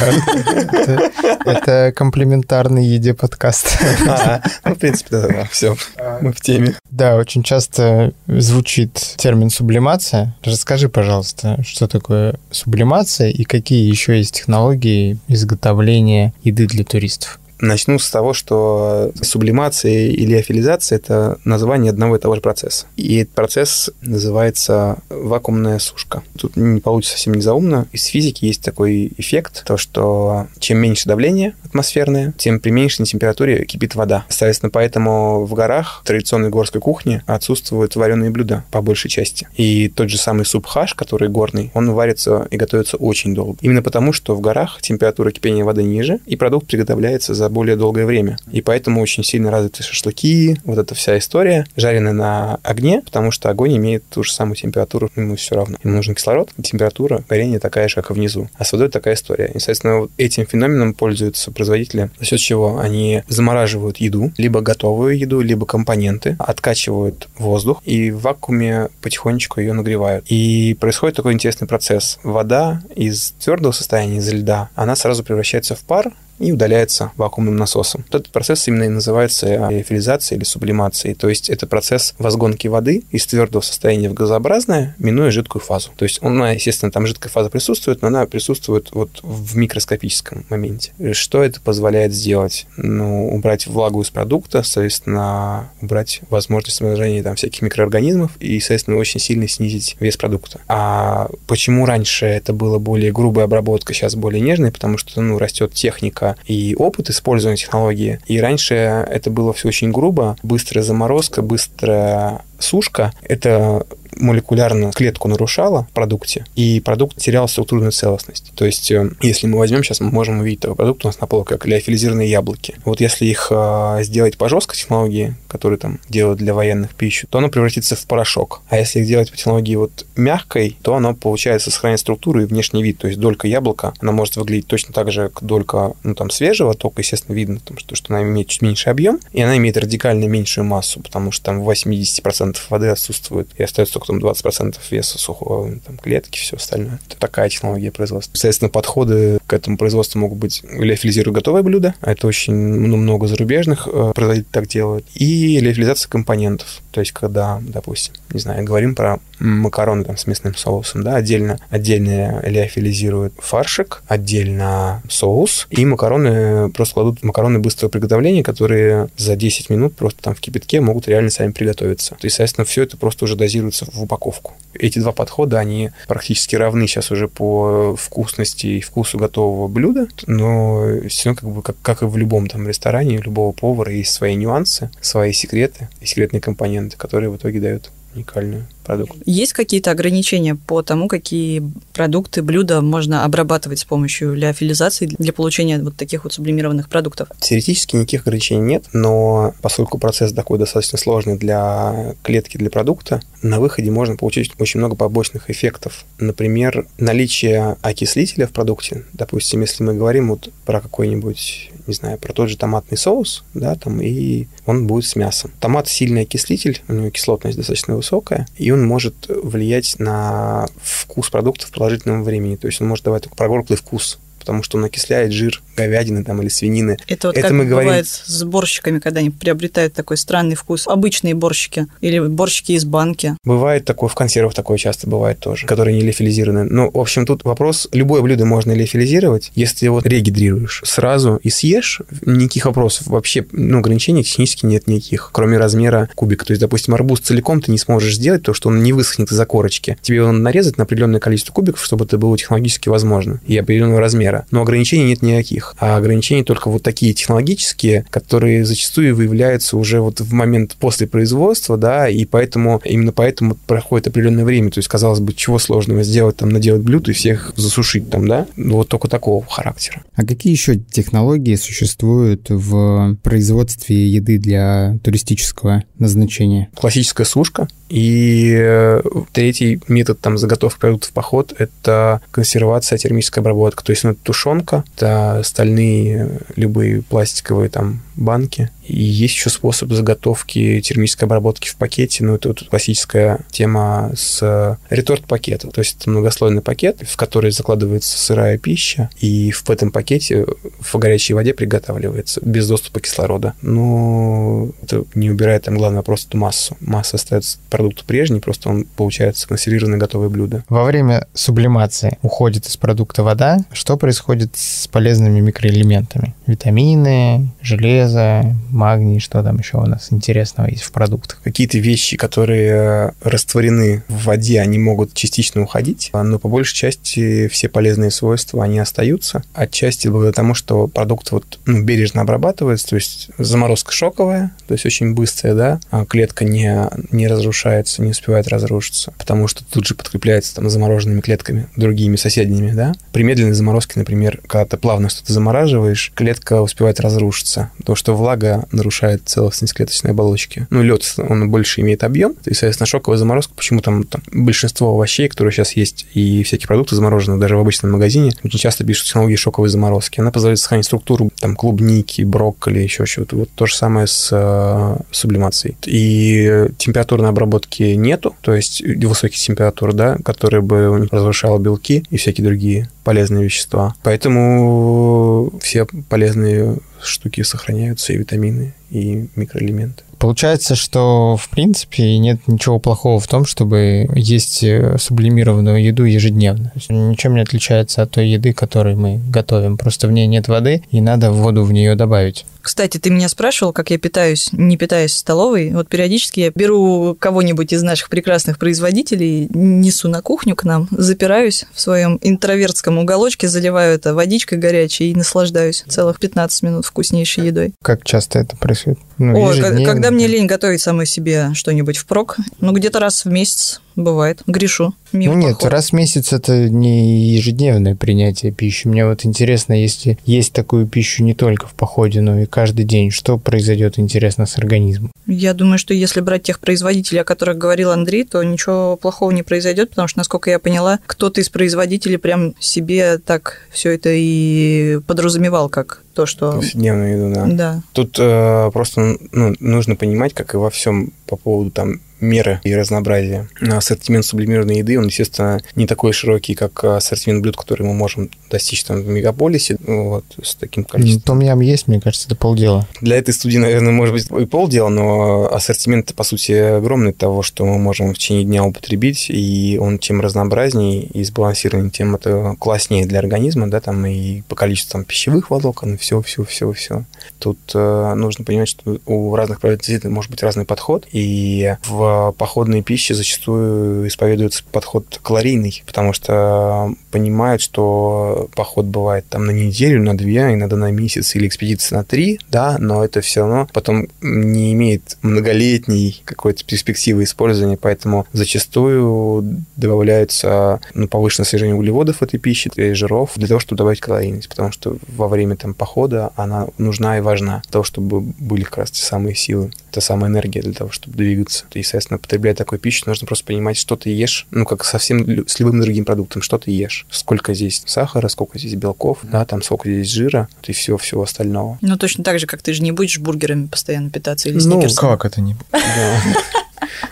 Это, 0.75 1.11
это 1.45 1.93
комплементарный 1.95 2.85
еде 2.85 3.13
подкаст. 3.13 3.77
А, 4.07 4.41
ну, 4.65 4.75
в 4.75 4.77
принципе, 4.77 5.09
да, 5.11 5.47
все, 5.51 5.77
мы 6.21 6.33
в 6.33 6.41
теме. 6.41 6.75
Да, 6.89 7.15
очень 7.15 7.43
часто 7.43 8.13
звучит 8.27 8.93
термин 9.17 9.49
сублимация. 9.49 10.35
Расскажи, 10.43 10.89
пожалуйста, 10.89 11.63
что 11.63 11.87
такое 11.87 12.35
сублимация 12.51 13.29
и 13.29 13.43
какие 13.43 13.87
еще 13.87 14.17
есть 14.17 14.35
технологии 14.35 15.17
изготовления 15.27 16.33
еды 16.43 16.67
для 16.67 16.83
туристов? 16.83 17.39
Начну 17.59 17.99
с 17.99 18.09
того, 18.09 18.33
что 18.33 19.11
сублимация 19.21 20.09
или 20.09 20.35
афилизация– 20.35 20.97
это 20.97 21.39
название 21.45 21.91
одного 21.91 22.17
и 22.17 22.19
того 22.19 22.35
же 22.35 22.41
процесса. 22.41 22.85
И 22.95 23.17
этот 23.17 23.33
процесс 23.33 23.89
называется 24.01 24.97
вакуумная 25.09 25.79
сушка. 25.79 26.23
Тут 26.37 26.57
не 26.57 26.81
получится 26.81 27.13
совсем 27.13 27.33
незаумно. 27.33 27.87
Из 27.91 28.05
физики 28.05 28.45
есть 28.45 28.61
такой 28.61 29.13
эффект, 29.17 29.63
то 29.65 29.77
что 29.77 30.47
чем 30.59 30.79
меньше 30.79 31.07
давление 31.07 31.55
атмосферное, 31.63 32.33
тем 32.37 32.59
при 32.59 32.71
меньшей 32.71 33.05
температуре 33.05 33.65
кипит 33.65 33.95
вода. 33.95 34.25
Соответственно, 34.29 34.69
поэтому 34.69 35.45
в 35.45 35.53
горах 35.53 36.01
в 36.03 36.07
традиционной 36.07 36.49
горской 36.49 36.81
кухне 36.81 37.23
отсутствуют 37.25 37.95
вареные 37.95 38.29
блюда 38.29 38.63
по 38.71 38.81
большей 38.81 39.09
части. 39.09 39.47
И 39.55 39.89
тот 39.89 40.09
же 40.09 40.17
самый 40.17 40.45
суп 40.45 40.65
хаш, 40.65 40.93
который 40.93 41.29
горный, 41.29 41.71
он 41.73 41.91
варится 41.91 42.47
и 42.51 42.57
готовится 42.57 42.97
очень 42.97 43.33
долго. 43.33 43.57
Именно 43.61 43.81
потому, 43.81 44.13
что 44.13 44.35
в 44.35 44.41
горах 44.41 44.79
температура 44.81 45.31
кипения 45.31 45.63
воды 45.63 45.83
ниже, 45.83 46.19
и 46.25 46.35
продукт 46.35 46.67
приготовляется 46.67 47.33
за 47.33 47.44
более 47.49 47.75
долгое 47.75 48.05
время. 48.05 48.37
И 48.51 48.61
поэтому 48.61 49.01
очень 49.01 49.23
сильно 49.23 49.51
развиты 49.51 49.83
шашлыки, 49.83 50.59
вот 50.63 50.77
эта 50.77 50.95
вся 50.95 51.17
история, 51.17 51.65
жареная 51.75 52.13
на 52.13 52.59
огне, 52.63 53.01
потому 53.03 53.31
что 53.31 53.49
огонь 53.49 53.77
имеет 53.77 54.03
ту 54.09 54.23
же 54.23 54.31
самую 54.31 54.55
температуру, 54.55 55.09
ему 55.15 55.35
все 55.35 55.55
равно. 55.55 55.77
Ему 55.83 55.95
нужен 55.95 56.15
кислород, 56.15 56.51
температура 56.61 57.23
горения 57.27 57.59
такая 57.59 57.87
же, 57.87 57.95
как 57.95 58.11
и 58.11 58.13
внизу. 58.13 58.49
А 58.57 58.63
с 58.63 58.71
водой 58.71 58.89
такая 58.89 59.15
история. 59.15 59.47
И, 59.47 59.59
соответственно, 59.59 59.99
вот 59.99 60.11
этим 60.17 60.45
феноменом 60.45 60.93
пользуются 60.93 61.51
производители, 61.51 62.09
за 62.19 62.25
счет 62.25 62.39
чего 62.39 62.79
они 62.79 63.23
замораживают 63.27 63.97
еду, 63.97 64.31
либо 64.37 64.61
готовую 64.61 65.17
еду, 65.17 65.41
либо 65.41 65.65
компоненты, 65.65 66.35
откачивают 66.39 67.27
воздух 67.37 67.81
и 67.85 68.11
в 68.11 68.21
вакууме 68.21 68.89
потихонечку 69.01 69.59
ее 69.59 69.73
нагревают. 69.73 70.25
И 70.29 70.75
происходит 70.79 71.15
такой 71.15 71.33
интересный 71.33 71.67
процесс. 71.67 72.19
Вода 72.23 72.81
из 72.95 73.33
твердого 73.39 73.71
состояния, 73.71 74.17
из 74.17 74.31
льда, 74.31 74.69
она 74.75 74.95
сразу 74.95 75.23
превращается 75.23 75.75
в 75.75 75.81
пар, 75.81 76.11
и 76.39 76.51
удаляется 76.51 77.11
вакуумным 77.17 77.55
насосом. 77.55 78.05
Вот 78.09 78.21
этот 78.21 78.31
процесс 78.31 78.67
именно 78.67 78.83
и 78.83 78.89
называется 78.89 79.69
лиофилизацией 79.69 80.37
или 80.37 80.45
сублимацией. 80.45 81.15
То 81.15 81.29
есть 81.29 81.49
это 81.49 81.67
процесс 81.67 82.13
возгонки 82.17 82.67
воды 82.67 83.03
из 83.11 83.25
твердого 83.25 83.61
состояния 83.61 84.09
в 84.09 84.13
газообразное, 84.13 84.95
минуя 84.99 85.31
жидкую 85.31 85.61
фазу. 85.61 85.91
То 85.95 86.03
есть 86.03 86.19
она, 86.21 86.51
естественно, 86.51 86.91
там 86.91 87.07
жидкая 87.07 87.31
фаза 87.31 87.49
присутствует, 87.49 88.01
но 88.01 88.09
она 88.09 88.25
присутствует 88.25 88.89
вот 88.91 89.19
в 89.23 89.55
микроскопическом 89.55 90.45
моменте. 90.49 90.91
Что 91.13 91.43
это 91.43 91.61
позволяет 91.61 92.13
сделать? 92.13 92.67
Ну, 92.77 93.29
убрать 93.29 93.67
влагу 93.67 94.01
из 94.01 94.09
продукта, 94.09 94.63
соответственно, 94.63 95.69
убрать 95.81 96.21
возможность 96.29 96.81
размножения 96.81 97.23
там 97.23 97.35
всяких 97.35 97.61
микроорганизмов 97.61 98.31
и, 98.39 98.59
соответственно, 98.59 98.97
очень 98.97 99.19
сильно 99.19 99.47
снизить 99.47 99.95
вес 99.99 100.17
продукта. 100.17 100.59
А 100.67 101.29
почему 101.47 101.85
раньше 101.85 102.25
это 102.25 102.53
было 102.53 102.79
более 102.79 103.11
грубая 103.11 103.45
обработка, 103.45 103.93
сейчас 103.93 104.15
более 104.15 104.41
нежная? 104.41 104.71
Потому 104.71 104.97
что, 104.97 105.21
ну, 105.21 105.37
растет 105.37 105.73
техника 105.73 106.24
и 106.45 106.75
опыт 106.77 107.09
использования 107.09 107.57
технологии. 107.57 108.19
И 108.27 108.39
раньше 108.39 108.75
это 108.75 109.29
было 109.29 109.53
все 109.53 109.67
очень 109.67 109.91
грубо. 109.91 110.35
Быстрая 110.43 110.83
заморозка, 110.83 111.41
быстрая 111.41 112.41
сушка. 112.59 113.11
Это 113.21 113.85
молекулярно 114.15 114.91
клетку 114.91 115.27
нарушала 115.27 115.87
в 115.89 115.93
продукте, 115.93 116.45
и 116.55 116.79
продукт 116.79 117.17
терял 117.17 117.47
структурную 117.47 117.91
целостность. 117.91 118.51
То 118.55 118.65
есть, 118.65 118.91
э, 118.91 119.09
если 119.21 119.47
мы 119.47 119.57
возьмем, 119.57 119.83
сейчас 119.83 119.99
мы 119.99 120.11
можем 120.11 120.39
увидеть 120.39 120.61
такой 120.61 120.75
продукт 120.75 121.05
у 121.05 121.07
нас 121.07 121.19
на 121.19 121.27
полке, 121.27 121.55
как 121.55 121.65
лиофилизированные 121.65 122.29
яблоки. 122.29 122.75
Вот 122.85 123.01
если 123.01 123.25
их 123.25 123.47
э, 123.51 123.99
сделать 124.01 124.37
по 124.37 124.49
жесткой 124.49 124.77
технологии, 124.77 125.35
которые 125.47 125.79
там 125.79 125.99
делают 126.09 126.39
для 126.39 126.53
военных 126.53 126.95
пищу, 126.95 127.27
то 127.29 127.37
оно 127.37 127.49
превратится 127.49 127.95
в 127.95 128.05
порошок. 128.05 128.61
А 128.69 128.77
если 128.77 128.99
их 128.99 129.07
делать 129.07 129.31
по 129.31 129.37
технологии 129.37 129.75
вот 129.75 130.05
мягкой, 130.15 130.77
то 130.81 130.95
оно, 130.95 131.13
получается, 131.13 131.71
сохраняет 131.71 131.99
структуру 131.99 132.41
и 132.41 132.45
внешний 132.45 132.83
вид. 132.83 132.99
То 132.99 133.07
есть 133.07 133.19
долька 133.19 133.47
яблока, 133.47 133.93
она 133.99 134.11
может 134.11 134.37
выглядеть 134.37 134.67
точно 134.67 134.93
так 134.93 135.11
же, 135.11 135.29
как 135.29 135.43
долька, 135.43 135.93
ну, 136.03 136.15
там, 136.15 136.29
свежего, 136.29 136.73
только, 136.73 137.01
естественно, 137.01 137.35
видно, 137.35 137.59
потому 137.59 137.79
что, 137.79 137.95
что 137.95 138.13
она 138.13 138.23
имеет 138.23 138.47
чуть 138.47 138.61
меньший 138.61 138.91
объем, 138.91 139.19
и 139.31 139.41
она 139.41 139.57
имеет 139.57 139.77
радикально 139.77 140.25
меньшую 140.25 140.65
массу, 140.65 141.01
потому 141.01 141.31
что 141.31 141.45
там 141.45 141.61
80% 141.61 142.57
воды 142.69 142.87
отсутствует, 142.87 143.49
и 143.57 143.63
остается 143.63 143.93
там 144.07 144.19
20% 144.19 144.77
веса 144.91 145.17
сухого, 145.17 145.71
там, 145.85 145.97
клетки, 145.97 146.37
все 146.39 146.57
остальное. 146.57 146.99
Это 147.07 147.19
такая 147.19 147.49
технология 147.49 147.91
производства. 147.91 148.35
Соответственно, 148.35 148.69
подходы 148.69 149.39
к 149.47 149.53
этому 149.53 149.77
производству 149.77 150.19
могут 150.19 150.37
быть 150.37 150.61
лиофилизируют 150.63 151.35
готовое 151.35 151.63
блюдо, 151.63 151.95
а 152.01 152.11
это 152.11 152.27
очень 152.27 152.53
ну, 152.53 152.97
много 152.97 153.27
зарубежных 153.27 153.87
э, 153.91 154.11
производителей 154.13 154.49
так 154.51 154.67
делают, 154.67 155.05
и 155.15 155.59
лиофилизация 155.59 156.09
компонентов. 156.09 156.81
То 156.95 157.01
есть, 157.01 157.11
когда, 157.11 157.61
допустим, 157.61 158.13
не 158.31 158.39
знаю, 158.39 158.63
говорим 158.63 158.95
про 158.95 159.19
макароны 159.39 160.05
там, 160.05 160.15
с 160.15 160.27
мясным 160.27 160.55
соусом, 160.55 161.03
да, 161.03 161.17
отдельно, 161.17 161.59
отдельно 161.69 162.41
лиофилизируют 162.45 163.33
фаршик, 163.37 164.01
отдельно 164.07 165.03
соус, 165.09 165.67
и 165.71 165.85
макароны 165.85 166.69
просто 166.69 166.93
кладут 166.93 167.21
макароны 167.21 167.59
быстрого 167.59 167.89
приготовления, 167.89 168.43
которые 168.43 169.09
за 169.17 169.35
10 169.35 169.69
минут 169.69 169.97
просто 169.97 170.23
там 170.23 170.35
в 170.35 170.39
кипятке 170.39 170.79
могут 170.79 171.09
реально 171.09 171.31
сами 171.31 171.51
приготовиться. 171.51 172.15
То 172.15 172.27
есть, 172.27 172.37
соответственно, 172.37 172.63
все 172.63 172.83
это 172.83 172.95
просто 172.95 173.25
уже 173.25 173.35
дозируется 173.35 173.85
в 173.91 174.01
упаковку. 174.01 174.53
Эти 174.73 174.99
два 174.99 175.11
подхода, 175.11 175.59
они 175.59 175.91
практически 176.07 176.55
равны 176.55 176.87
сейчас 176.87 177.11
уже 177.11 177.27
по 177.27 177.97
вкусности 177.97 178.67
и 178.67 178.79
вкусу 178.79 179.17
готового 179.17 179.67
блюда, 179.67 180.07
но 180.27 180.85
все 181.09 181.29
равно 181.29 181.41
как 181.41 181.49
бы 181.49 181.61
как, 181.61 181.75
как 181.81 182.03
и 182.03 182.05
в 182.05 182.15
любом 182.15 182.47
там 182.47 182.65
ресторане, 182.65 183.19
у 183.19 183.21
любого 183.21 183.51
повара 183.51 183.91
есть 183.91 184.13
свои 184.13 184.35
нюансы, 184.35 184.89
свои 185.01 185.33
секреты 185.33 185.89
и 185.99 186.05
секретные 186.05 186.39
компоненты, 186.41 186.84
которые 186.93 187.29
в 187.29 187.37
итоге 187.37 187.59
дают 187.59 187.91
уникальную 188.15 188.67
продукт. 188.83 189.13
Есть 189.25 189.53
какие-то 189.53 189.91
ограничения 189.91 190.55
по 190.55 190.81
тому, 190.81 191.07
какие 191.07 191.63
продукты, 191.93 192.41
блюда 192.41 192.81
можно 192.81 193.23
обрабатывать 193.23 193.79
с 193.79 193.85
помощью 193.85 194.33
лиофилизации 194.33 195.07
для 195.07 195.33
получения 195.33 195.79
вот 195.79 195.95
таких 195.95 196.23
вот 196.23 196.33
сублимированных 196.33 196.87
продуктов? 196.89 197.29
Теоретически 197.39 197.95
никаких 197.95 198.21
ограничений 198.21 198.61
нет, 198.61 198.85
но 198.93 199.53
поскольку 199.61 199.97
процесс 199.97 200.33
такой 200.33 200.59
достаточно 200.59 200.97
сложный 200.97 201.37
для 201.37 202.15
клетки, 202.23 202.57
для 202.57 202.69
продукта, 202.69 203.21
на 203.41 203.59
выходе 203.59 203.91
можно 203.91 204.15
получить 204.15 204.51
очень 204.59 204.79
много 204.79 204.95
побочных 204.95 205.49
эффектов. 205.49 206.05
Например, 206.19 206.87
наличие 206.97 207.77
окислителя 207.81 208.47
в 208.47 208.51
продукте. 208.51 209.03
Допустим, 209.13 209.61
если 209.61 209.83
мы 209.83 209.93
говорим 209.93 210.29
вот 210.29 210.49
про 210.65 210.79
какой-нибудь, 210.79 211.71
не 211.87 211.93
знаю, 211.93 212.17
про 212.17 212.33
тот 212.33 212.49
же 212.49 212.57
томатный 212.57 212.97
соус, 212.97 213.43
да, 213.53 213.75
там, 213.75 214.01
и 214.01 214.47
он 214.65 214.87
будет 214.87 215.05
с 215.05 215.15
мясом. 215.15 215.51
Томат 215.59 215.87
сильный 215.87 216.23
окислитель, 216.23 216.81
у 216.87 216.93
него 216.93 217.09
кислотность 217.09 217.57
достаточно 217.57 217.95
высокая, 217.95 218.47
и 218.57 218.71
он 218.71 218.85
может 218.85 219.27
влиять 219.27 219.95
на 219.99 220.67
вкус 220.81 221.29
продукта 221.29 221.67
в 221.67 221.71
положительном 221.71 222.23
времени. 222.23 222.55
То 222.55 222.67
есть 222.67 222.81
он 222.81 222.87
может 222.87 223.05
давать 223.05 223.23
только 223.23 223.35
прогорклый 223.35 223.77
вкус 223.77 224.19
потому 224.45 224.61
что 224.61 224.77
он 224.77 224.85
окисляет 224.85 225.31
жир 225.31 225.61
говядины 225.75 226.23
там 226.23 226.39
или 226.41 226.49
свинины. 226.49 226.97
Это 227.07 227.29
вот 227.29 227.37
Это 227.37 227.47
как 227.47 227.51
мы 227.57 227.65
говорим- 227.65 227.87
бывает 227.89 228.07
с 228.07 228.43
борщиками, 228.43 228.99
когда 228.99 229.19
они 229.21 229.31
приобретают 229.31 229.93
такой 229.93 230.17
странный 230.17 230.55
вкус. 230.55 230.87
Обычные 230.87 231.33
борщики 231.33 231.87
или 232.01 232.19
борщики 232.19 232.73
из 232.73 232.85
банки. 232.85 233.35
Бывает 233.43 233.85
такое, 233.85 234.07
в 234.07 234.13
консервах 234.15 234.53
такое 234.53 234.77
часто 234.77 235.09
бывает 235.09 235.39
тоже, 235.39 235.65
которые 235.65 235.95
не 235.97 236.01
лифилизированы. 236.03 236.63
Ну, 236.65 236.91
в 236.91 236.99
общем, 236.99 237.25
тут 237.25 237.43
вопрос, 237.43 237.87
любое 237.91 238.21
блюдо 238.21 238.45
можно 238.45 238.71
лифилизировать, 238.71 239.51
если 239.55 239.79
ты 239.79 239.85
его 239.85 240.01
регидрируешь 240.03 240.81
сразу 240.85 241.39
и 241.41 241.49
съешь, 241.49 242.01
никаких 242.25 242.65
вопросов. 242.65 243.07
Вообще, 243.07 243.45
ну, 243.51 243.79
ограничений 243.79 244.23
технически 244.23 244.65
нет 244.67 244.87
никаких, 244.87 245.29
кроме 245.33 245.57
размера 245.57 246.09
кубика. 246.15 246.45
То 246.45 246.51
есть, 246.51 246.61
допустим, 246.61 246.93
арбуз 246.93 247.19
целиком 247.21 247.61
ты 247.61 247.71
не 247.71 247.77
сможешь 247.77 248.15
сделать, 248.15 248.41
потому 248.41 248.55
что 248.55 248.69
он 248.69 248.83
не 248.83 248.93
высохнет 248.93 249.31
из-за 249.31 249.45
корочки. 249.45 249.97
Тебе 250.01 250.17
его 250.17 250.27
надо 250.27 250.39
нарезать 250.39 250.77
на 250.77 250.83
определенное 250.83 251.19
количество 251.19 251.53
кубиков, 251.53 251.83
чтобы 251.83 252.05
это 252.05 252.17
было 252.17 252.37
технологически 252.37 252.89
возможно 252.89 253.41
и 253.47 253.57
определенного 253.57 253.99
размера. 253.99 254.34
Но 254.51 254.61
ограничений 254.61 255.05
нет 255.05 255.21
никаких. 255.21 255.75
А 255.79 255.97
ограничения 255.97 256.43
только 256.43 256.69
вот 256.69 256.83
такие 256.83 257.13
технологические, 257.13 258.05
которые 258.09 258.65
зачастую 258.65 259.15
выявляются 259.15 259.77
уже 259.77 260.01
вот 260.01 260.19
в 260.21 260.33
момент 260.33 260.75
после 260.79 261.07
производства, 261.07 261.77
да, 261.77 262.07
и 262.09 262.25
поэтому, 262.25 262.81
именно 262.83 263.11
поэтому 263.11 263.55
проходит 263.67 264.07
определенное 264.07 264.45
время. 264.45 264.71
То 264.71 264.79
есть, 264.79 264.87
казалось 264.87 265.19
бы, 265.19 265.33
чего 265.33 265.59
сложного 265.59 266.03
сделать, 266.03 266.37
там, 266.37 266.49
наделать 266.49 266.81
блюд 266.81 267.09
и 267.09 267.13
всех 267.13 267.53
засушить 267.55 268.09
там, 268.09 268.27
да? 268.27 268.47
Ну, 268.55 268.77
Вот 268.77 268.89
только 268.89 269.07
такого 269.07 269.45
характера. 269.45 270.03
А 270.15 270.25
какие 270.25 270.51
еще 270.51 270.75
технологии 270.75 271.55
существуют 271.55 272.47
в 272.49 273.17
производстве 273.23 274.07
еды 274.07 274.37
для 274.37 274.97
туристического 275.03 275.83
назначения? 275.99 276.69
классическая 276.75 277.25
сушка. 277.25 277.67
И 277.89 278.55
э, 278.57 279.01
третий 279.31 279.79
метод 279.87 280.19
там 280.19 280.37
заготовки 280.37 280.79
продуктов 280.79 281.11
в 281.11 281.13
поход– 281.13 281.53
это 281.57 282.21
консервация, 282.31 282.97
термическая 282.97 283.41
обработка. 283.41 283.83
То 283.83 283.91
есть, 283.91 284.03
ну, 284.03 284.11
это 284.11 284.19
тушенка, 284.23 284.83
это 284.95 285.41
стальные 285.43 286.27
э, 286.29 286.37
любые 286.55 287.01
пластиковые 287.03 287.69
там 287.69 288.01
банки. 288.15 288.69
И 288.83 289.01
есть 289.01 289.35
еще 289.35 289.49
способ 289.49 289.91
заготовки 289.91 290.79
термической 290.81 291.25
обработки 291.25 291.69
в 291.69 291.75
пакете. 291.75 292.23
Ну, 292.23 292.35
это 292.35 292.49
вот 292.49 292.67
классическая 292.69 293.39
тема 293.51 294.11
с 294.15 294.39
э, 294.41 294.77
реторт-пакета. 294.89 295.69
То 295.69 295.81
есть, 295.81 295.97
это 296.01 296.09
многослойный 296.09 296.61
пакет, 296.61 297.01
в 297.07 297.15
который 297.17 297.51
закладывается 297.51 298.17
сырая 298.17 298.57
пища, 298.57 299.09
и 299.19 299.51
в 299.51 299.69
этом 299.69 299.91
пакете 299.91 300.45
в 300.79 300.97
горячей 300.97 301.33
воде 301.33 301.53
приготавливается 301.53 302.41
без 302.43 302.67
доступа 302.67 302.99
кислорода. 302.99 303.53
Но 303.61 304.69
это 304.81 305.03
не 305.13 305.29
убирает 305.29 305.63
там 305.63 305.77
главный 305.77 305.97
вопрос, 305.97 306.27
массу. 306.33 306.77
Масса 306.79 307.17
остается 307.17 307.57
продукту 307.75 308.03
прежний, 308.05 308.39
просто 308.39 308.69
он 308.69 308.85
получается 308.95 309.47
консервированное 309.47 309.99
готовое 309.99 310.29
блюдо. 310.29 310.63
Во 310.69 310.85
время 310.85 311.27
сублимации 311.33 312.17
уходит 312.21 312.65
из 312.67 312.77
продукта 312.77 313.23
вода. 313.23 313.57
Что 313.73 313.97
происходит 313.97 314.51
с 314.55 314.87
полезными 314.87 315.41
микроэлементами? 315.41 316.33
Витамины, 316.47 317.49
железо, 317.61 318.55
магний, 318.69 319.19
что 319.19 319.43
там 319.43 319.57
еще 319.57 319.77
у 319.77 319.85
нас 319.85 320.07
интересного 320.11 320.67
есть 320.67 320.83
в 320.83 320.91
продуктах? 320.91 321.41
Какие-то 321.43 321.77
вещи, 321.77 322.15
которые 322.15 323.13
растворены 323.21 324.03
в 324.07 324.25
воде, 324.25 324.61
они 324.61 324.79
могут 324.79 325.13
частично 325.13 325.61
уходить, 325.61 326.11
но 326.13 326.39
по 326.39 326.47
большей 326.47 326.75
части 326.75 327.47
все 327.47 327.67
полезные 327.67 328.11
свойства, 328.11 328.63
они 328.63 328.79
остаются. 328.79 329.43
Отчасти 329.53 330.07
благодаря 330.07 330.33
тому, 330.33 330.53
что 330.53 330.87
продукт 330.87 331.31
вот, 331.31 331.59
ну, 331.65 331.83
бережно 331.83 332.21
обрабатывается, 332.21 332.87
то 332.89 332.95
есть 332.95 333.29
заморозка 333.37 333.91
шоковая, 333.91 334.51
то 334.67 334.73
есть 334.73 334.85
очень 334.85 335.13
быстрая, 335.13 335.55
да, 335.55 335.79
а 335.91 336.05
клетка 336.05 336.45
не, 336.45 336.87
не 337.11 337.27
разрушается, 337.27 337.64
не 338.01 338.11
успевает 338.11 338.47
разрушиться, 338.47 339.13
потому 339.17 339.47
что 339.47 339.63
тут 339.65 339.85
же 339.85 339.95
подкрепляется 339.95 340.55
там 340.55 340.69
замороженными 340.69 341.21
клетками, 341.21 341.67
другими 341.75 342.15
соседними, 342.15 342.71
да. 342.71 342.93
При 343.11 343.23
медленной 343.23 343.53
заморозке, 343.53 343.99
например, 343.99 344.41
когда 344.47 344.65
ты 344.65 344.77
плавно 344.77 345.09
что-то 345.09 345.33
замораживаешь, 345.33 346.11
клетка 346.15 346.61
успевает 346.61 346.99
разрушиться, 346.99 347.71
потому 347.77 347.95
что 347.95 348.15
влага 348.15 348.65
нарушает 348.71 349.23
целостность 349.25 349.73
клеточной 349.73 350.11
оболочки. 350.11 350.67
Ну, 350.69 350.83
лед, 350.83 351.15
он 351.17 351.49
больше 351.49 351.81
имеет 351.81 352.03
объем, 352.03 352.35
и, 352.45 352.53
соответственно, 352.53 352.87
шоковая 352.87 353.17
заморозка, 353.17 353.53
почему 353.55 353.81
там, 353.81 354.03
там 354.03 354.21
большинство 354.31 354.89
овощей, 354.89 355.27
которые 355.27 355.51
сейчас 355.51 355.73
есть, 355.73 356.05
и 356.13 356.43
всякие 356.43 356.67
продукты 356.67 356.95
замороженные 356.95 357.39
даже 357.39 357.57
в 357.57 357.59
обычном 357.59 357.91
магазине, 357.91 358.31
очень 358.43 358.59
часто 358.59 358.83
пишут 358.83 359.07
технологии 359.07 359.35
шоковой 359.35 359.69
заморозки. 359.69 360.19
Она 360.19 360.31
позволяет 360.31 360.59
сохранить 360.59 360.85
структуру 360.85 361.31
там 361.39 361.55
клубники, 361.55 362.21
брокколи, 362.23 362.79
еще 362.79 363.05
чего-то. 363.05 363.35
Вот 363.35 363.49
то 363.55 363.65
же 363.65 363.75
самое 363.75 364.07
с 364.07 364.29
э, 364.31 365.03
сублимацией. 365.11 365.77
И 365.85 366.67
температурной 366.77 367.29
обработки 367.55 367.83
нету, 367.95 368.35
то 368.41 368.53
есть 368.53 368.81
высоких 368.81 369.37
температур, 369.37 369.93
да, 369.93 370.17
которые 370.23 370.61
бы 370.61 371.07
разрушало 371.11 371.59
белки 371.59 372.03
и 372.09 372.17
всякие 372.17 372.45
другие 372.45 372.89
полезные 373.03 373.45
вещества. 373.45 373.93
Поэтому 374.03 375.53
все 375.61 375.85
полезные 376.09 376.77
штуки 377.01 377.43
сохраняются, 377.43 378.13
и 378.13 378.17
витамины, 378.17 378.73
и 378.89 379.29
микроэлементы. 379.35 380.03
Получается, 380.17 380.75
что 380.75 381.37
в 381.37 381.49
принципе 381.49 382.17
нет 382.17 382.39
ничего 382.47 382.79
плохого 382.79 383.19
в 383.19 383.27
том, 383.27 383.45
чтобы 383.45 384.07
есть 384.15 384.63
э, 384.63 384.97
сублимированную 384.97 385.83
еду 385.83 386.05
ежедневно. 386.05 386.71
Ничем 386.89 387.35
не 387.35 387.41
отличается 387.41 388.01
от 388.01 388.11
той 388.11 388.29
еды, 388.29 388.53
которую 388.53 388.97
мы 388.97 389.21
готовим. 389.29 389.77
Просто 389.77 390.07
в 390.07 390.11
ней 390.11 390.25
нет 390.25 390.47
воды, 390.47 390.83
и 390.89 391.01
надо 391.01 391.31
воду 391.31 391.63
в 391.63 391.71
нее 391.71 391.95
добавить. 391.95 392.45
Кстати, 392.65 392.97
ты 392.97 393.11
меня 393.11 393.29
спрашивал, 393.29 393.73
как 393.73 393.91
я 393.91 393.99
питаюсь, 393.99 394.49
не 394.51 394.75
питаясь 394.75 395.11
в 395.11 395.17
столовой. 395.17 395.69
Вот 395.69 395.87
периодически 395.87 396.39
я 396.39 396.49
беру 396.49 397.15
кого-нибудь 397.19 397.71
из 397.71 397.83
наших 397.83 398.09
прекрасных 398.09 398.57
производителей, 398.57 399.47
несу 399.53 400.09
на 400.09 400.23
кухню 400.23 400.55
к 400.55 400.63
нам, 400.63 400.87
запираюсь 400.89 401.65
в 401.73 401.79
своем 401.79 402.17
интровертском 402.23 402.97
уголочке, 402.97 403.47
заливаю 403.47 403.93
это 403.93 404.15
водичкой 404.15 404.57
горячей 404.57 405.11
и 405.11 405.15
наслаждаюсь 405.15 405.83
целых 405.87 406.19
15 406.19 406.63
минут 406.63 406.85
вкуснейшей 406.87 407.45
едой. 407.45 407.75
Как 407.83 408.03
часто 408.03 408.39
это 408.39 408.57
происходит? 408.57 408.97
Ну, 409.19 409.51
ежедневно. 409.51 409.85
когда 409.85 410.09
мне 410.09 410.25
лень 410.25 410.47
готовить 410.47 410.81
самой 410.81 411.05
себе 411.05 411.51
что-нибудь 411.53 411.97
впрок, 411.97 412.37
ну 412.61 412.73
где-то 412.73 412.99
раз 412.99 413.25
в 413.25 413.29
месяц 413.29 413.79
бывает, 413.95 414.41
грешу. 414.47 414.93
Мимо 415.15 415.33
Ну 415.33 415.39
нет, 415.39 415.53
похода. 415.53 415.69
раз 415.69 415.89
в 415.89 415.93
месяц 415.93 416.33
это 416.33 416.69
не 416.69 417.29
ежедневное 417.29 417.95
принятие 417.95 418.51
пищи. 418.51 418.87
Мне 418.87 419.05
вот 419.05 419.25
интересно, 419.25 419.73
если 419.73 420.17
есть 420.25 420.53
такую 420.53 420.87
пищу 420.87 421.23
не 421.23 421.33
только 421.33 421.67
в 421.67 421.73
походе, 421.73 422.21
но 422.21 422.39
и 422.39 422.45
каждый 422.45 422.85
день, 422.85 423.11
что 423.11 423.37
произойдет 423.37 423.97
интересно 423.97 424.45
с 424.45 424.57
организмом? 424.57 425.11
Я 425.27 425.53
думаю, 425.53 425.79
что 425.79 425.93
если 425.93 426.21
брать 426.21 426.43
тех 426.43 426.59
производителей, 426.59 427.21
о 427.21 427.23
которых 427.23 427.57
говорил 427.57 427.91
Андрей, 427.91 428.25
то 428.25 428.43
ничего 428.43 428.97
плохого 428.97 429.31
не 429.31 429.43
произойдет, 429.43 429.89
потому 429.89 430.07
что, 430.07 430.19
насколько 430.19 430.49
я 430.49 430.59
поняла, 430.59 430.99
кто-то 431.05 431.41
из 431.41 431.49
производителей 431.49 432.17
прям 432.17 432.53
себе 432.59 433.17
так 433.17 433.67
все 433.71 433.91
это 433.91 434.09
и 434.13 434.99
подразумевал, 435.07 435.69
как 435.69 436.03
то, 436.13 436.25
что... 436.25 436.53
Повседневную 436.53 437.17
еду, 437.17 437.33
да. 437.33 437.45
Да. 437.45 437.81
Тут 437.93 438.17
э, 438.19 438.69
просто 438.71 439.17
ну, 439.31 439.53
нужно 439.59 439.95
понимать, 439.95 440.33
как 440.33 440.53
и 440.53 440.57
во 440.57 440.69
всем 440.69 441.11
по 441.27 441.35
поводу 441.35 441.71
там 441.71 441.99
меры 442.19 442.59
и 442.63 442.73
разнообразия. 442.75 443.47
Ассортимент 443.61 444.25
сублимированной 444.25 444.79
еды, 444.79 444.97
он, 444.97 445.07
естественно, 445.07 445.61
не 445.75 445.85
такой 445.87 446.13
широкий, 446.13 446.55
как 446.55 446.83
ассортимент 446.83 447.41
блюд, 447.41 447.57
которые 447.57 447.87
мы 447.87 447.93
можем 447.93 448.29
достичь 448.49 448.83
там 448.83 449.01
в 449.01 449.07
мегаполисе, 449.07 449.77
вот, 449.85 450.25
с 450.41 450.55
таким 450.55 450.83
количеством. 450.83 451.21
Том 451.21 451.39
ям 451.41 451.59
есть, 451.59 451.87
мне 451.87 451.99
кажется, 451.99 452.27
это 452.27 452.35
полдела. 452.35 452.87
Для 453.01 453.17
этой 453.17 453.33
студии, 453.33 453.57
наверное, 453.57 453.91
может 453.91 454.13
быть 454.13 454.27
и 454.31 454.45
полдела, 454.45 454.89
но 454.89 455.49
ассортимент, 455.51 456.13
по 456.15 456.23
сути, 456.23 456.51
огромный 456.51 457.13
того, 457.13 457.41
что 457.41 457.65
мы 457.65 457.77
можем 457.77 458.13
в 458.13 458.17
течение 458.17 458.45
дня 458.45 458.63
употребить, 458.63 459.27
и 459.29 459.77
он 459.81 459.99
чем 459.99 460.21
разнообразнее 460.21 461.03
и 461.03 461.23
сбалансированнее, 461.23 461.91
тем 461.91 462.15
это 462.15 462.55
класснее 462.59 463.05
для 463.05 463.19
организма, 463.19 463.69
да, 463.69 463.81
там 463.81 464.05
и 464.05 464.41
по 464.43 464.55
количеству 464.55 464.93
там, 464.93 465.03
пищевых 465.03 465.49
волокон, 465.49 465.95
и 465.95 465.97
все, 465.97 466.21
все, 466.21 466.43
все, 466.43 466.71
все. 466.71 467.03
Тут 467.39 467.59
э, 467.73 468.13
нужно 468.15 468.45
понимать, 468.45 468.69
что 468.69 468.99
у 469.05 469.35
разных 469.35 469.59
производителей 469.59 470.09
может 470.09 470.31
быть 470.31 470.43
разный 470.43 470.65
подход, 470.65 471.05
и 471.11 471.75
в 471.87 472.04
походной 472.37 472.81
пище 472.81 473.13
зачастую 473.13 474.07
исповедуется 474.07 474.63
подход 474.71 475.19
калорийный, 475.21 475.83
потому 475.85 476.13
что 476.13 476.93
понимают, 477.15 477.61
что 477.61 478.49
поход 478.57 478.87
бывает 478.87 479.25
там 479.29 479.45
на 479.45 479.51
неделю, 479.51 480.01
на 480.01 480.17
две, 480.17 480.53
иногда 480.53 480.75
на 480.75 480.91
месяц 480.91 481.33
или 481.37 481.47
экспедиция 481.47 481.99
на 481.99 482.03
три, 482.03 482.41
да, 482.51 482.75
но 482.77 483.05
это 483.05 483.21
все 483.21 483.39
равно 483.39 483.69
потом 483.71 484.09
не 484.19 484.73
имеет 484.73 485.17
многолетней 485.21 486.21
какой-то 486.25 486.65
перспективы 486.65 487.23
использования, 487.23 487.77
поэтому 487.77 488.27
зачастую 488.33 489.63
добавляются 489.77 490.81
ну, 490.93 491.07
повышенное 491.07 491.45
содержание 491.45 491.77
углеводов 491.77 492.17
в 492.17 492.21
этой 492.21 492.37
пище, 492.37 492.69
и 492.75 492.91
жиров, 492.91 493.31
для 493.37 493.47
того, 493.47 493.61
чтобы 493.61 493.77
добавить 493.77 494.01
калорийность, 494.01 494.49
потому 494.49 494.73
что 494.73 494.97
во 495.07 495.29
время 495.29 495.55
там 495.55 495.73
похода 495.73 496.33
она 496.35 496.67
нужна 496.77 497.17
и 497.17 497.21
важна 497.21 497.61
для 497.63 497.71
того, 497.71 497.85
чтобы 497.85 498.19
были 498.19 498.63
как 498.63 498.79
раз 498.79 498.91
те 498.91 499.03
самые 499.03 499.35
силы, 499.35 499.71
та 499.91 500.01
самая 500.01 500.29
энергия 500.29 500.61
для 500.61 500.73
того, 500.73 500.91
чтобы 500.91 501.15
двигаться. 501.15 501.63
И, 501.73 501.81
соответственно, 501.81 502.17
потребляя 502.17 502.55
такую 502.55 502.79
пищу, 502.79 503.05
нужно 503.07 503.25
просто 503.25 503.45
понимать, 503.45 503.77
что 503.77 503.95
ты 503.95 504.09
ешь, 504.09 504.47
ну, 504.51 504.65
как 504.65 504.83
совсем 504.83 505.47
с 505.47 505.57
любым 505.61 505.79
другим 505.79 506.03
продуктом, 506.03 506.41
что 506.41 506.57
ты 506.57 506.71
ешь, 506.71 507.04
сколько 507.09 507.53
здесь 507.53 507.81
сахара, 507.85 508.27
сколько 508.27 508.59
здесь 508.59 508.75
белков, 508.75 509.19
да, 509.23 509.45
там 509.45 509.61
сколько 509.61 509.89
здесь 509.89 510.09
жира 510.09 510.47
и 510.67 510.73
всего-всего 510.73 511.23
остального. 511.23 511.77
Ну, 511.81 511.97
точно 511.97 512.23
так 512.23 512.39
же, 512.39 512.47
как 512.47 512.61
ты 512.61 512.73
же 512.73 512.81
не 512.81 512.91
будешь 512.91 513.19
бургерами 513.19 513.67
постоянно 513.67 514.09
питаться 514.09 514.49
или 514.49 514.55
Ну, 514.55 514.61
сникерсом. 514.61 515.09
Как 515.09 515.25
это 515.25 515.41
не... 515.41 515.55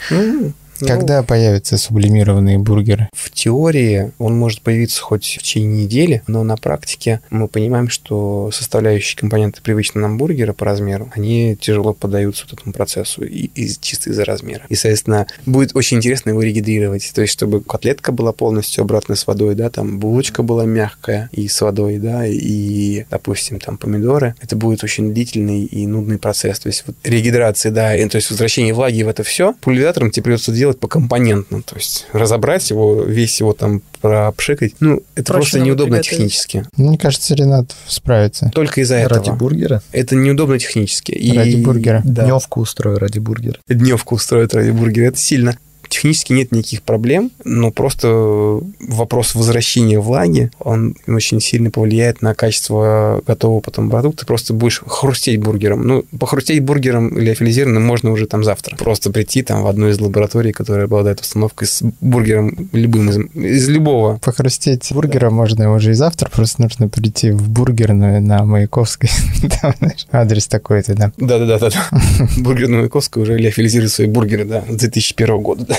Ну, 0.09 0.53
Когда 0.79 1.21
ну, 1.21 1.27
появятся 1.27 1.77
сублимированные 1.77 2.57
бургеры? 2.57 3.09
В 3.13 3.31
теории 3.31 4.11
он 4.17 4.37
может 4.37 4.61
появиться 4.61 5.01
хоть 5.01 5.25
в 5.25 5.43
течение 5.43 5.83
недели, 5.83 6.23
но 6.27 6.43
на 6.43 6.57
практике 6.57 7.21
мы 7.29 7.47
понимаем, 7.47 7.89
что 7.89 8.49
составляющие 8.51 9.17
компоненты 9.17 9.61
привычные 9.61 10.01
нам 10.01 10.17
бургера 10.17 10.53
по 10.53 10.65
размеру, 10.65 11.11
они 11.15 11.55
тяжело 11.59 11.93
поддаются 11.93 12.45
вот 12.49 12.59
этому 12.59 12.73
процессу 12.73 13.23
и, 13.23 13.49
и 13.55 13.69
чисто 13.79 14.09
из-за 14.09 14.25
размера. 14.25 14.65
И, 14.69 14.75
соответственно, 14.75 15.27
будет 15.45 15.75
очень 15.75 15.97
интересно 15.97 16.31
его 16.31 16.41
регидрировать. 16.41 17.11
То 17.13 17.21
есть, 17.21 17.33
чтобы 17.33 17.61
котлетка 17.61 18.11
была 18.11 18.33
полностью 18.33 18.81
обратно 18.81 19.15
с 19.15 19.27
водой, 19.27 19.55
да, 19.55 19.69
там 19.69 19.99
булочка 19.99 20.43
была 20.43 20.65
мягкая 20.65 21.29
и 21.31 21.47
с 21.47 21.61
водой, 21.61 21.97
да, 21.97 22.25
и, 22.25 23.05
допустим, 23.09 23.59
там 23.59 23.77
помидоры. 23.77 24.35
Это 24.41 24.55
будет 24.55 24.83
очень 24.83 25.13
длительный 25.13 25.63
и 25.63 25.85
нудный 25.85 26.17
процесс. 26.17 26.59
То 26.59 26.67
есть, 26.67 26.83
вот 26.87 26.95
регидрация, 27.03 27.71
да, 27.71 27.95
и, 27.95 28.07
то 28.07 28.17
есть 28.17 28.29
возвращение 28.29 28.73
влаги 28.73 29.03
в 29.03 29.07
это 29.07 29.23
все, 29.23 29.53
пульверизатором 29.61 30.11
тебе 30.11 30.23
придется 30.23 30.51
делать 30.51 30.62
по 30.71 30.87
компонентно. 30.87 31.61
То 31.61 31.75
есть, 31.75 32.07
разобрать 32.13 32.69
его, 32.69 33.03
весь 33.03 33.39
его 33.39 33.53
там 33.53 33.81
пропшикать. 34.01 34.73
Ну, 34.79 35.01
это 35.15 35.33
Проще 35.33 35.51
просто 35.51 35.59
неудобно 35.59 36.01
технически. 36.01 36.65
Мне 36.77 36.97
кажется, 36.97 37.35
Ренат 37.35 37.75
справится. 37.87 38.51
Только 38.53 38.81
из-за 38.81 38.95
этого. 38.95 39.19
Ради 39.19 39.37
бургера? 39.37 39.81
Это 39.91 40.15
неудобно 40.15 40.59
технически. 40.59 41.11
И... 41.11 41.37
Ради 41.37 41.55
бургера. 41.57 42.01
Да. 42.03 42.23
Дневку 42.23 42.61
устрою 42.61 42.99
ради 42.99 43.19
бургера. 43.19 43.59
Дневку 43.67 44.15
устроить 44.15 44.53
ради 44.53 44.71
бургера. 44.71 45.07
Это 45.07 45.17
сильно 45.17 45.57
технически 45.93 46.33
нет 46.33 46.51
никаких 46.51 46.81
проблем, 46.81 47.31
но 47.43 47.71
просто 47.71 48.61
вопрос 48.79 49.35
возвращения 49.35 49.99
влаги, 49.99 50.51
он 50.59 50.95
очень 51.07 51.39
сильно 51.39 51.69
повлияет 51.69 52.21
на 52.21 52.33
качество 52.33 53.21
готового 53.27 53.59
потом 53.59 53.89
продукта. 53.89 54.21
Ты 54.21 54.25
просто 54.25 54.53
будешь 54.53 54.81
хрустеть 54.85 55.39
бургером. 55.39 55.85
Ну, 55.85 56.05
похрустеть 56.19 56.63
бургером 56.63 57.09
или 57.17 57.29
афилизированным 57.29 57.83
можно 57.83 58.11
уже 58.11 58.25
там 58.25 58.43
завтра. 58.43 58.75
Просто 58.75 59.11
прийти 59.11 59.43
там 59.43 59.61
в 59.61 59.67
одну 59.67 59.89
из 59.89 59.99
лабораторий, 59.99 60.51
которая 60.51 60.85
обладает 60.85 61.21
установкой 61.21 61.67
с 61.67 61.83
бургером 62.01 62.69
любым 62.71 63.09
из, 63.09 63.17
из 63.35 63.69
любого. 63.69 64.17
Похрустеть 64.17 64.91
бургером 64.91 65.35
можно 65.35 65.71
уже 65.73 65.91
и 65.91 65.93
завтра, 65.93 66.29
просто 66.29 66.61
нужно 66.63 66.89
прийти 66.89 67.31
в 67.31 67.49
бургерную 67.49 68.21
на 68.21 68.45
Маяковской. 68.45 69.09
Там, 69.61 69.73
знаешь, 69.79 70.07
адрес 70.11 70.47
такой-то, 70.47 70.95
да. 70.95 71.11
Да-да-да. 71.17 71.69
Бургер 72.37 72.67
на 72.67 72.77
Маяковской 72.77 73.21
уже 73.21 73.37
леофилизирует 73.37 73.91
свои 73.91 74.07
бургеры, 74.07 74.45
да, 74.45 74.63
с 74.67 74.75
2001 74.75 75.37
года, 75.41 75.65
да. 75.65 75.77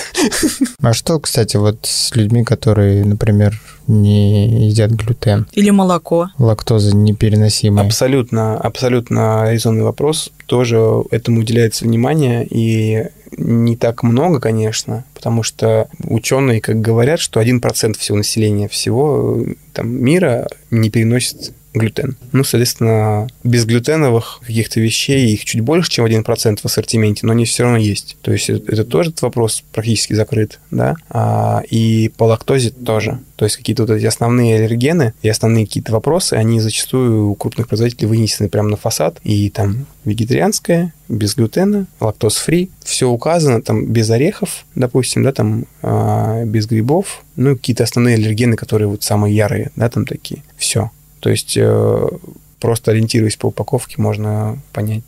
А 0.80 0.92
что, 0.92 1.18
кстати, 1.18 1.56
вот 1.56 1.78
с 1.82 2.14
людьми, 2.14 2.44
которые, 2.44 3.04
например, 3.04 3.60
не 3.86 4.68
едят 4.68 4.90
глютен? 4.90 5.46
Или 5.52 5.70
молоко. 5.70 6.30
Лактоза 6.38 6.94
непереносимая. 6.94 7.86
Абсолютно, 7.86 8.56
абсолютно 8.56 9.50
резонный 9.50 9.84
вопрос. 9.84 10.30
Тоже 10.46 10.78
этому 11.10 11.40
уделяется 11.40 11.84
внимание, 11.84 12.46
и 12.48 13.06
не 13.36 13.76
так 13.76 14.02
много, 14.02 14.40
конечно, 14.40 15.04
потому 15.14 15.42
что 15.42 15.88
ученые, 16.04 16.60
как 16.60 16.80
говорят, 16.80 17.20
что 17.20 17.40
1% 17.40 17.98
всего 17.98 18.18
населения 18.18 18.68
всего 18.68 19.44
там, 19.72 19.90
мира 19.90 20.48
не 20.70 20.90
переносит 20.90 21.52
глютен. 21.74 22.16
Ну, 22.32 22.44
соответственно, 22.44 23.28
безглютеновых 23.42 24.40
каких-то 24.46 24.80
вещей 24.80 25.32
их 25.32 25.44
чуть 25.44 25.60
больше, 25.60 25.90
чем 25.90 26.06
1% 26.06 26.60
в 26.60 26.64
ассортименте, 26.64 27.26
но 27.26 27.32
они 27.32 27.44
все 27.44 27.64
равно 27.64 27.78
есть. 27.78 28.16
То 28.22 28.32
есть 28.32 28.48
это 28.48 28.84
тоже 28.84 29.10
этот 29.10 29.22
вопрос 29.22 29.62
практически 29.72 30.14
закрыт, 30.14 30.60
да, 30.70 30.96
а, 31.10 31.62
и 31.68 32.10
по 32.16 32.24
лактозе 32.24 32.70
тоже. 32.70 33.18
То 33.36 33.44
есть 33.44 33.56
какие-то 33.56 33.82
вот 33.82 33.90
эти 33.90 34.06
основные 34.06 34.56
аллергены 34.56 35.12
и 35.22 35.28
основные 35.28 35.66
какие-то 35.66 35.92
вопросы, 35.92 36.34
они 36.34 36.60
зачастую 36.60 37.30
у 37.30 37.34
крупных 37.34 37.66
производителей 37.66 38.06
вынесены 38.06 38.48
прямо 38.48 38.70
на 38.70 38.76
фасад, 38.76 39.18
и 39.24 39.50
там 39.50 39.86
вегетарианское, 40.04 40.94
без 41.08 41.34
глютена, 41.34 41.86
лактоз-фри, 42.00 42.70
все 42.84 43.08
указано, 43.08 43.60
там 43.60 43.86
без 43.86 44.08
орехов, 44.10 44.64
допустим, 44.74 45.24
да, 45.24 45.32
там 45.32 45.64
а, 45.82 46.44
без 46.44 46.66
грибов, 46.66 47.24
ну, 47.36 47.56
какие-то 47.56 47.82
основные 47.82 48.14
аллергены, 48.14 48.56
которые 48.56 48.88
вот 48.88 49.02
самые 49.02 49.34
ярые, 49.34 49.72
да, 49.74 49.88
там 49.88 50.06
такие, 50.06 50.42
все. 50.56 50.90
То 51.24 51.30
есть 51.30 51.56
э, 51.56 52.06
просто 52.60 52.90
ориентируясь 52.90 53.36
по 53.36 53.46
упаковке, 53.46 53.94
можно 53.96 54.58
понять, 54.74 55.04